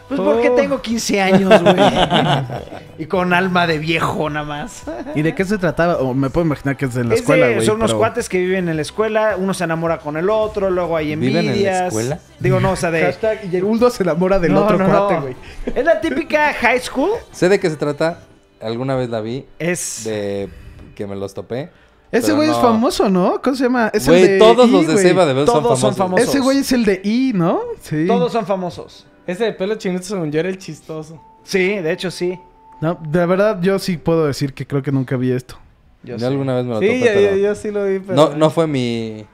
Pues 0.07 0.19
Oh. 0.19 0.23
porque 0.23 0.51
tengo 0.51 0.81
15 0.81 1.21
años, 1.21 1.61
güey. 1.63 1.75
y 2.99 3.05
con 3.07 3.33
alma 3.33 3.65
de 3.67 3.79
viejo 3.79 4.29
nada 4.29 4.45
más. 4.45 4.83
¿Y 5.15 5.21
de 5.23 5.33
qué 5.33 5.43
se 5.45 5.57
trataba? 5.57 5.97
O 5.97 6.13
me 6.13 6.29
puedo 6.29 6.45
imaginar 6.45 6.77
que 6.77 6.85
es 6.85 6.95
en 6.95 7.09
la 7.09 7.15
Es 7.15 7.21
escuela, 7.21 7.49
güey. 7.49 7.65
son 7.65 7.77
unos 7.77 7.91
pero- 7.91 7.97
cuates 7.99 8.29
que 8.29 8.37
viven 8.39 8.69
en 8.69 8.75
la 8.75 8.81
escuela, 8.83 9.35
uno 9.37 9.53
se 9.53 9.63
enamora 9.63 9.97
con 9.97 10.15
el 10.17 10.29
otro, 10.29 10.69
luego 10.69 10.95
hay 10.95 11.15
¿Viven 11.15 11.27
en 11.27 11.33
la 11.33 11.51
envidias. 11.51 11.87
escuela? 11.87 12.19
Digo, 12.39 12.59
no, 12.59 12.71
o 12.71 12.75
sea, 12.75 12.91
de... 12.91 13.01
Hashtag 13.01 13.49
y 13.51 13.55
el 13.55 13.63
Uldo 13.63 13.89
se 13.89 14.03
enamora 14.03 14.37
del 14.39 14.53
No, 14.53 14.63
otro 14.63 14.77
no, 14.77 14.85
cuate, 14.85 15.13
no. 15.15 15.21
güey. 15.21 15.35
Es 15.73 15.83
la 15.85 15.99
típica 15.99 16.53
high 16.53 16.79
school. 16.79 17.09
Sé 17.31 17.49
de 17.49 17.59
qué 17.59 17.69
se 17.69 17.75
trata. 17.75 18.19
Alguna 18.61 18.95
vez 18.95 19.09
la 19.09 19.21
vi. 19.21 19.45
Es... 19.59 20.03
De 20.05 20.49
que 20.95 21.07
me 21.07 21.15
los 21.15 21.33
topé. 21.33 21.69
Ese 22.11 22.31
güey 22.31 22.47
es 22.49 22.55
no. 22.55 22.61
famoso, 22.61 23.09
¿no? 23.09 23.41
¿Cómo 23.43 23.55
se 23.55 23.63
llama? 23.63 23.89
Es 23.93 24.07
el 24.07 24.13
Güey, 24.13 24.27
de 24.33 24.37
todos 24.37 24.69
I, 24.69 24.71
los 24.71 24.87
de. 24.87 24.97
Seba 24.99 25.25
de 25.25 25.33
son 25.33 25.45
Todos 25.45 25.63
son 25.79 25.93
famosos. 25.93 25.97
famosos. 25.97 26.29
Ese 26.29 26.39
güey 26.39 26.59
es 26.59 26.71
el 26.71 26.85
de 26.85 27.01
I, 27.03 27.33
¿no? 27.35 27.59
Sí. 27.81 28.05
Todos 28.07 28.31
son 28.31 28.45
famosos. 28.45 29.05
Ese 29.27 29.45
de 29.45 29.53
pelo 29.53 29.75
chinito 29.75 30.03
según 30.03 30.31
yo 30.31 30.39
era 30.39 30.49
el 30.49 30.57
chistoso. 30.57 31.21
Sí, 31.43 31.79
de 31.79 31.91
hecho 31.91 32.11
sí. 32.11 32.39
No, 32.81 32.99
de 33.09 33.25
verdad, 33.25 33.59
yo 33.61 33.79
sí 33.79 33.97
puedo 33.97 34.25
decir 34.27 34.53
que 34.53 34.67
creo 34.67 34.81
que 34.83 34.91
nunca 34.91 35.15
vi 35.17 35.31
esto. 35.31 35.57
Yo 36.03 36.13
Yo, 36.13 36.19
sí. 36.19 36.25
alguna 36.25 36.55
vez 36.55 36.65
me 36.65 36.71
lo 36.73 36.79
Sí, 36.79 36.85
topé, 36.87 36.99
yo, 36.99 37.05
pero... 37.05 37.31
yo- 37.31 37.37
yo 37.43 37.55
sí 37.55 37.71
lo 37.71 37.85
vi, 37.85 37.99
pero... 37.99 38.15
No, 38.15 38.35
no 38.35 38.49
fue 38.49 38.67
mi... 38.67 39.25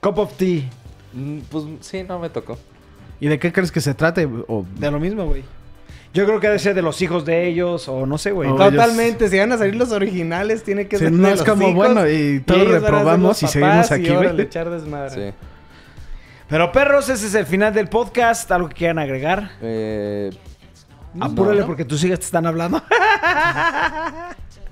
Cup 0.00 0.18
of 0.18 0.32
tea. 0.36 0.62
Mm, 1.12 1.38
Pues 1.50 1.64
sí, 1.80 2.02
no 2.06 2.18
me 2.18 2.28
tocó. 2.30 2.58
¿Y 3.20 3.28
de 3.28 3.38
qué 3.38 3.52
crees 3.52 3.70
que 3.72 3.80
se 3.80 3.94
trate? 3.94 4.26
O... 4.48 4.64
De 4.76 4.90
lo 4.90 4.98
mismo, 5.00 5.24
güey. 5.26 5.42
Yo 6.12 6.26
creo 6.26 6.40
que 6.40 6.48
debe 6.48 6.58
ser 6.58 6.74
de 6.74 6.82
los 6.82 7.00
hijos 7.02 7.24
de 7.24 7.46
ellos 7.46 7.88
o 7.88 8.04
no 8.04 8.18
sé, 8.18 8.32
güey. 8.32 8.50
Totalmente, 8.56 9.28
si 9.28 9.38
van 9.38 9.52
a 9.52 9.58
salir 9.58 9.76
los 9.76 9.92
originales, 9.92 10.64
tiene 10.64 10.88
que 10.88 10.96
Sí, 10.98 11.04
ser 11.04 11.12
no 11.12 11.28
de 11.28 11.34
es 11.34 11.38
los 11.40 11.48
como, 11.48 11.62
hijos, 11.68 11.74
bueno, 11.76 12.08
y 12.10 12.40
todos 12.40 12.60
ellos 12.62 12.72
ser 12.72 12.82
reprobamos 12.82 13.42
y 13.42 13.46
seguimos 13.46 13.92
aquí, 13.92 14.06
güey. 14.06 14.16
órale, 14.16 14.42
echar 14.42 14.68
desmadre. 14.70 15.30
Sí. 15.30 15.36
Pero 16.50 16.72
perros, 16.72 17.08
ese 17.08 17.28
es 17.28 17.34
el 17.36 17.46
final 17.46 17.72
del 17.72 17.88
podcast. 17.88 18.50
¿Algo 18.50 18.68
que 18.68 18.74
quieran 18.74 18.98
agregar? 18.98 19.52
Eh, 19.62 20.30
Apúrale 21.20 21.60
no. 21.60 21.66
porque 21.68 21.84
tus 21.84 22.02
hijas 22.02 22.18
te 22.18 22.24
están 22.24 22.44
hablando. 22.44 22.82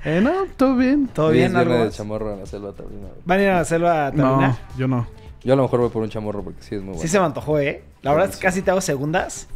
Eh, 0.04 0.20
no, 0.20 0.46
todo 0.56 0.76
bien. 0.76 1.08
¿Todo 1.08 1.30
bien? 1.30 1.54
¿Algo 1.56 1.74
de 1.74 1.90
chamorro 1.90 2.32
en 2.32 2.40
la 2.40 2.46
selva 2.46 2.70
güey. 2.70 2.98
¿Van 3.24 3.38
a 3.38 3.42
ir 3.42 3.48
a 3.50 3.54
la 3.56 3.64
selva 3.64 4.06
a 4.06 4.10
terminar? 4.10 4.50
No, 4.50 4.58
yo 4.76 4.88
no. 4.88 5.06
Yo 5.42 5.52
a 5.52 5.56
lo 5.56 5.62
mejor 5.62 5.80
voy 5.80 5.90
por 5.90 6.02
un 6.02 6.08
chamorro 6.08 6.42
porque 6.42 6.62
sí 6.62 6.74
es 6.76 6.80
muy 6.80 6.90
bueno. 6.90 7.02
Sí 7.02 7.08
se 7.08 7.18
me 7.18 7.26
antojó, 7.26 7.58
¿eh? 7.58 7.82
La 8.02 8.12
verdad 8.12 8.30
es 8.30 8.36
que 8.36 8.42
casi 8.42 8.62
te 8.62 8.70
hago 8.70 8.80
segundas. 8.80 9.48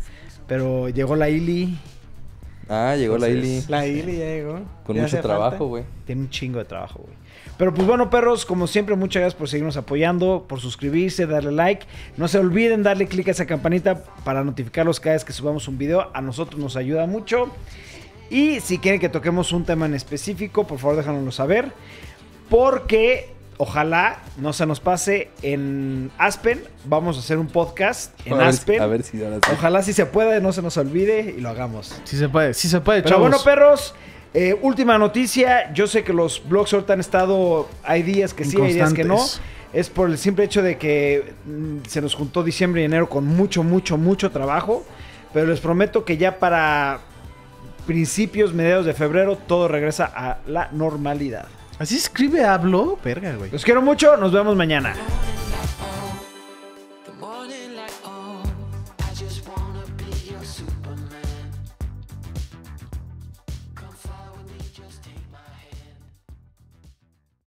Pero 0.46 0.88
llegó 0.88 1.16
la 1.16 1.28
Ili. 1.28 1.78
Ah, 2.68 2.94
llegó 2.96 3.18
la 3.18 3.28
Ili. 3.28 3.64
La 3.68 3.86
Ili 3.86 4.18
ya 4.18 4.24
llegó. 4.24 4.60
Con 4.84 4.96
Ya 4.96 5.02
mucho 5.02 5.20
trabajo, 5.20 5.66
güey. 5.66 5.84
Tiene 6.04 6.22
un 6.22 6.30
chingo 6.30 6.58
de 6.58 6.64
trabajo, 6.64 7.00
güey. 7.04 7.14
Pero 7.58 7.72
pues 7.74 7.86
bueno, 7.86 8.10
perros, 8.10 8.44
como 8.44 8.66
siempre, 8.66 8.96
muchas 8.96 9.20
gracias 9.20 9.38
por 9.38 9.48
seguirnos 9.48 9.76
apoyando, 9.76 10.46
por 10.48 10.58
suscribirse, 10.60 11.26
darle 11.26 11.52
like. 11.52 11.86
No 12.16 12.26
se 12.26 12.38
olviden 12.38 12.82
darle 12.82 13.06
click 13.06 13.28
a 13.28 13.30
esa 13.32 13.46
campanita 13.46 14.02
para 14.24 14.42
notificarlos 14.42 14.98
cada 15.00 15.14
vez 15.14 15.24
que 15.24 15.32
subamos 15.32 15.68
un 15.68 15.78
video. 15.78 16.10
A 16.14 16.20
nosotros 16.20 16.60
nos 16.60 16.76
ayuda 16.76 17.06
mucho. 17.06 17.50
Y 18.30 18.60
si 18.60 18.78
quieren 18.78 19.00
que 19.00 19.08
toquemos 19.10 19.52
un 19.52 19.64
tema 19.64 19.86
en 19.86 19.94
específico, 19.94 20.66
por 20.66 20.78
favor 20.78 20.96
déjanoslo 20.96 21.30
saber. 21.30 21.72
Porque 22.48 23.30
ojalá 23.58 24.18
no 24.38 24.52
se 24.52 24.66
nos 24.66 24.80
pase 24.80 25.30
en 25.42 26.10
Aspen. 26.18 26.62
Vamos 26.86 27.16
a 27.16 27.20
hacer 27.20 27.38
un 27.38 27.46
podcast 27.46 28.18
en 28.26 28.32
A 28.32 28.36
ver 28.38 28.52
si- 28.54 28.58
Aspen. 28.58 28.82
a 28.82 28.86
ver 28.86 29.02
si 29.02 29.22
ahora 29.22 29.36
sí. 29.36 29.50
Ojalá 29.52 29.82
si 29.82 29.92
se 29.92 30.06
pueda, 30.06 30.40
no 30.40 30.52
se 30.52 30.62
nos 30.62 30.76
olvide 30.78 31.34
y 31.36 31.40
lo 31.40 31.50
hagamos. 31.50 32.00
Sí 32.04 32.16
se 32.16 32.28
puede, 32.28 32.54
sí 32.54 32.68
se 32.68 32.80
puede, 32.80 33.02
Pero 33.02 33.16
chavos. 33.16 33.28
bueno, 33.30 33.44
perros, 33.44 33.94
eh, 34.34 34.58
última 34.62 34.98
noticia. 34.98 35.72
Yo 35.72 35.86
sé 35.86 36.04
que 36.04 36.12
los 36.12 36.42
blogs 36.48 36.72
ahorita 36.72 36.94
han 36.94 37.00
estado. 37.00 37.68
Hay 37.82 38.02
días 38.02 38.32
que 38.34 38.44
sí, 38.44 38.60
hay 38.60 38.74
días 38.74 38.92
que 38.92 39.04
no. 39.04 39.18
Es 39.72 39.88
por 39.88 40.10
el 40.10 40.18
simple 40.18 40.44
hecho 40.44 40.62
de 40.62 40.76
que 40.76 41.32
mm, 41.46 41.86
se 41.88 42.00
nos 42.00 42.14
juntó 42.14 42.42
diciembre 42.42 42.82
y 42.82 42.84
enero 42.84 43.08
con 43.08 43.26
mucho, 43.26 43.62
mucho, 43.62 43.96
mucho 43.96 44.30
trabajo. 44.30 44.84
Pero 45.32 45.46
les 45.46 45.60
prometo 45.60 46.04
que 46.04 46.16
ya 46.16 46.38
para 46.38 47.00
principios, 47.86 48.52
mediados 48.52 48.86
de 48.86 48.94
febrero, 48.94 49.36
todo 49.36 49.68
regresa 49.68 50.10
a 50.14 50.38
la 50.46 50.68
normalidad. 50.72 51.46
Así 51.78 51.96
escribe 51.96 52.44
hablo, 52.44 52.98
verga, 53.02 53.34
güey. 53.34 53.50
Los 53.50 53.64
quiero 53.64 53.82
mucho, 53.82 54.16
nos 54.16 54.32
vemos 54.32 54.56
mañana. 54.56 54.94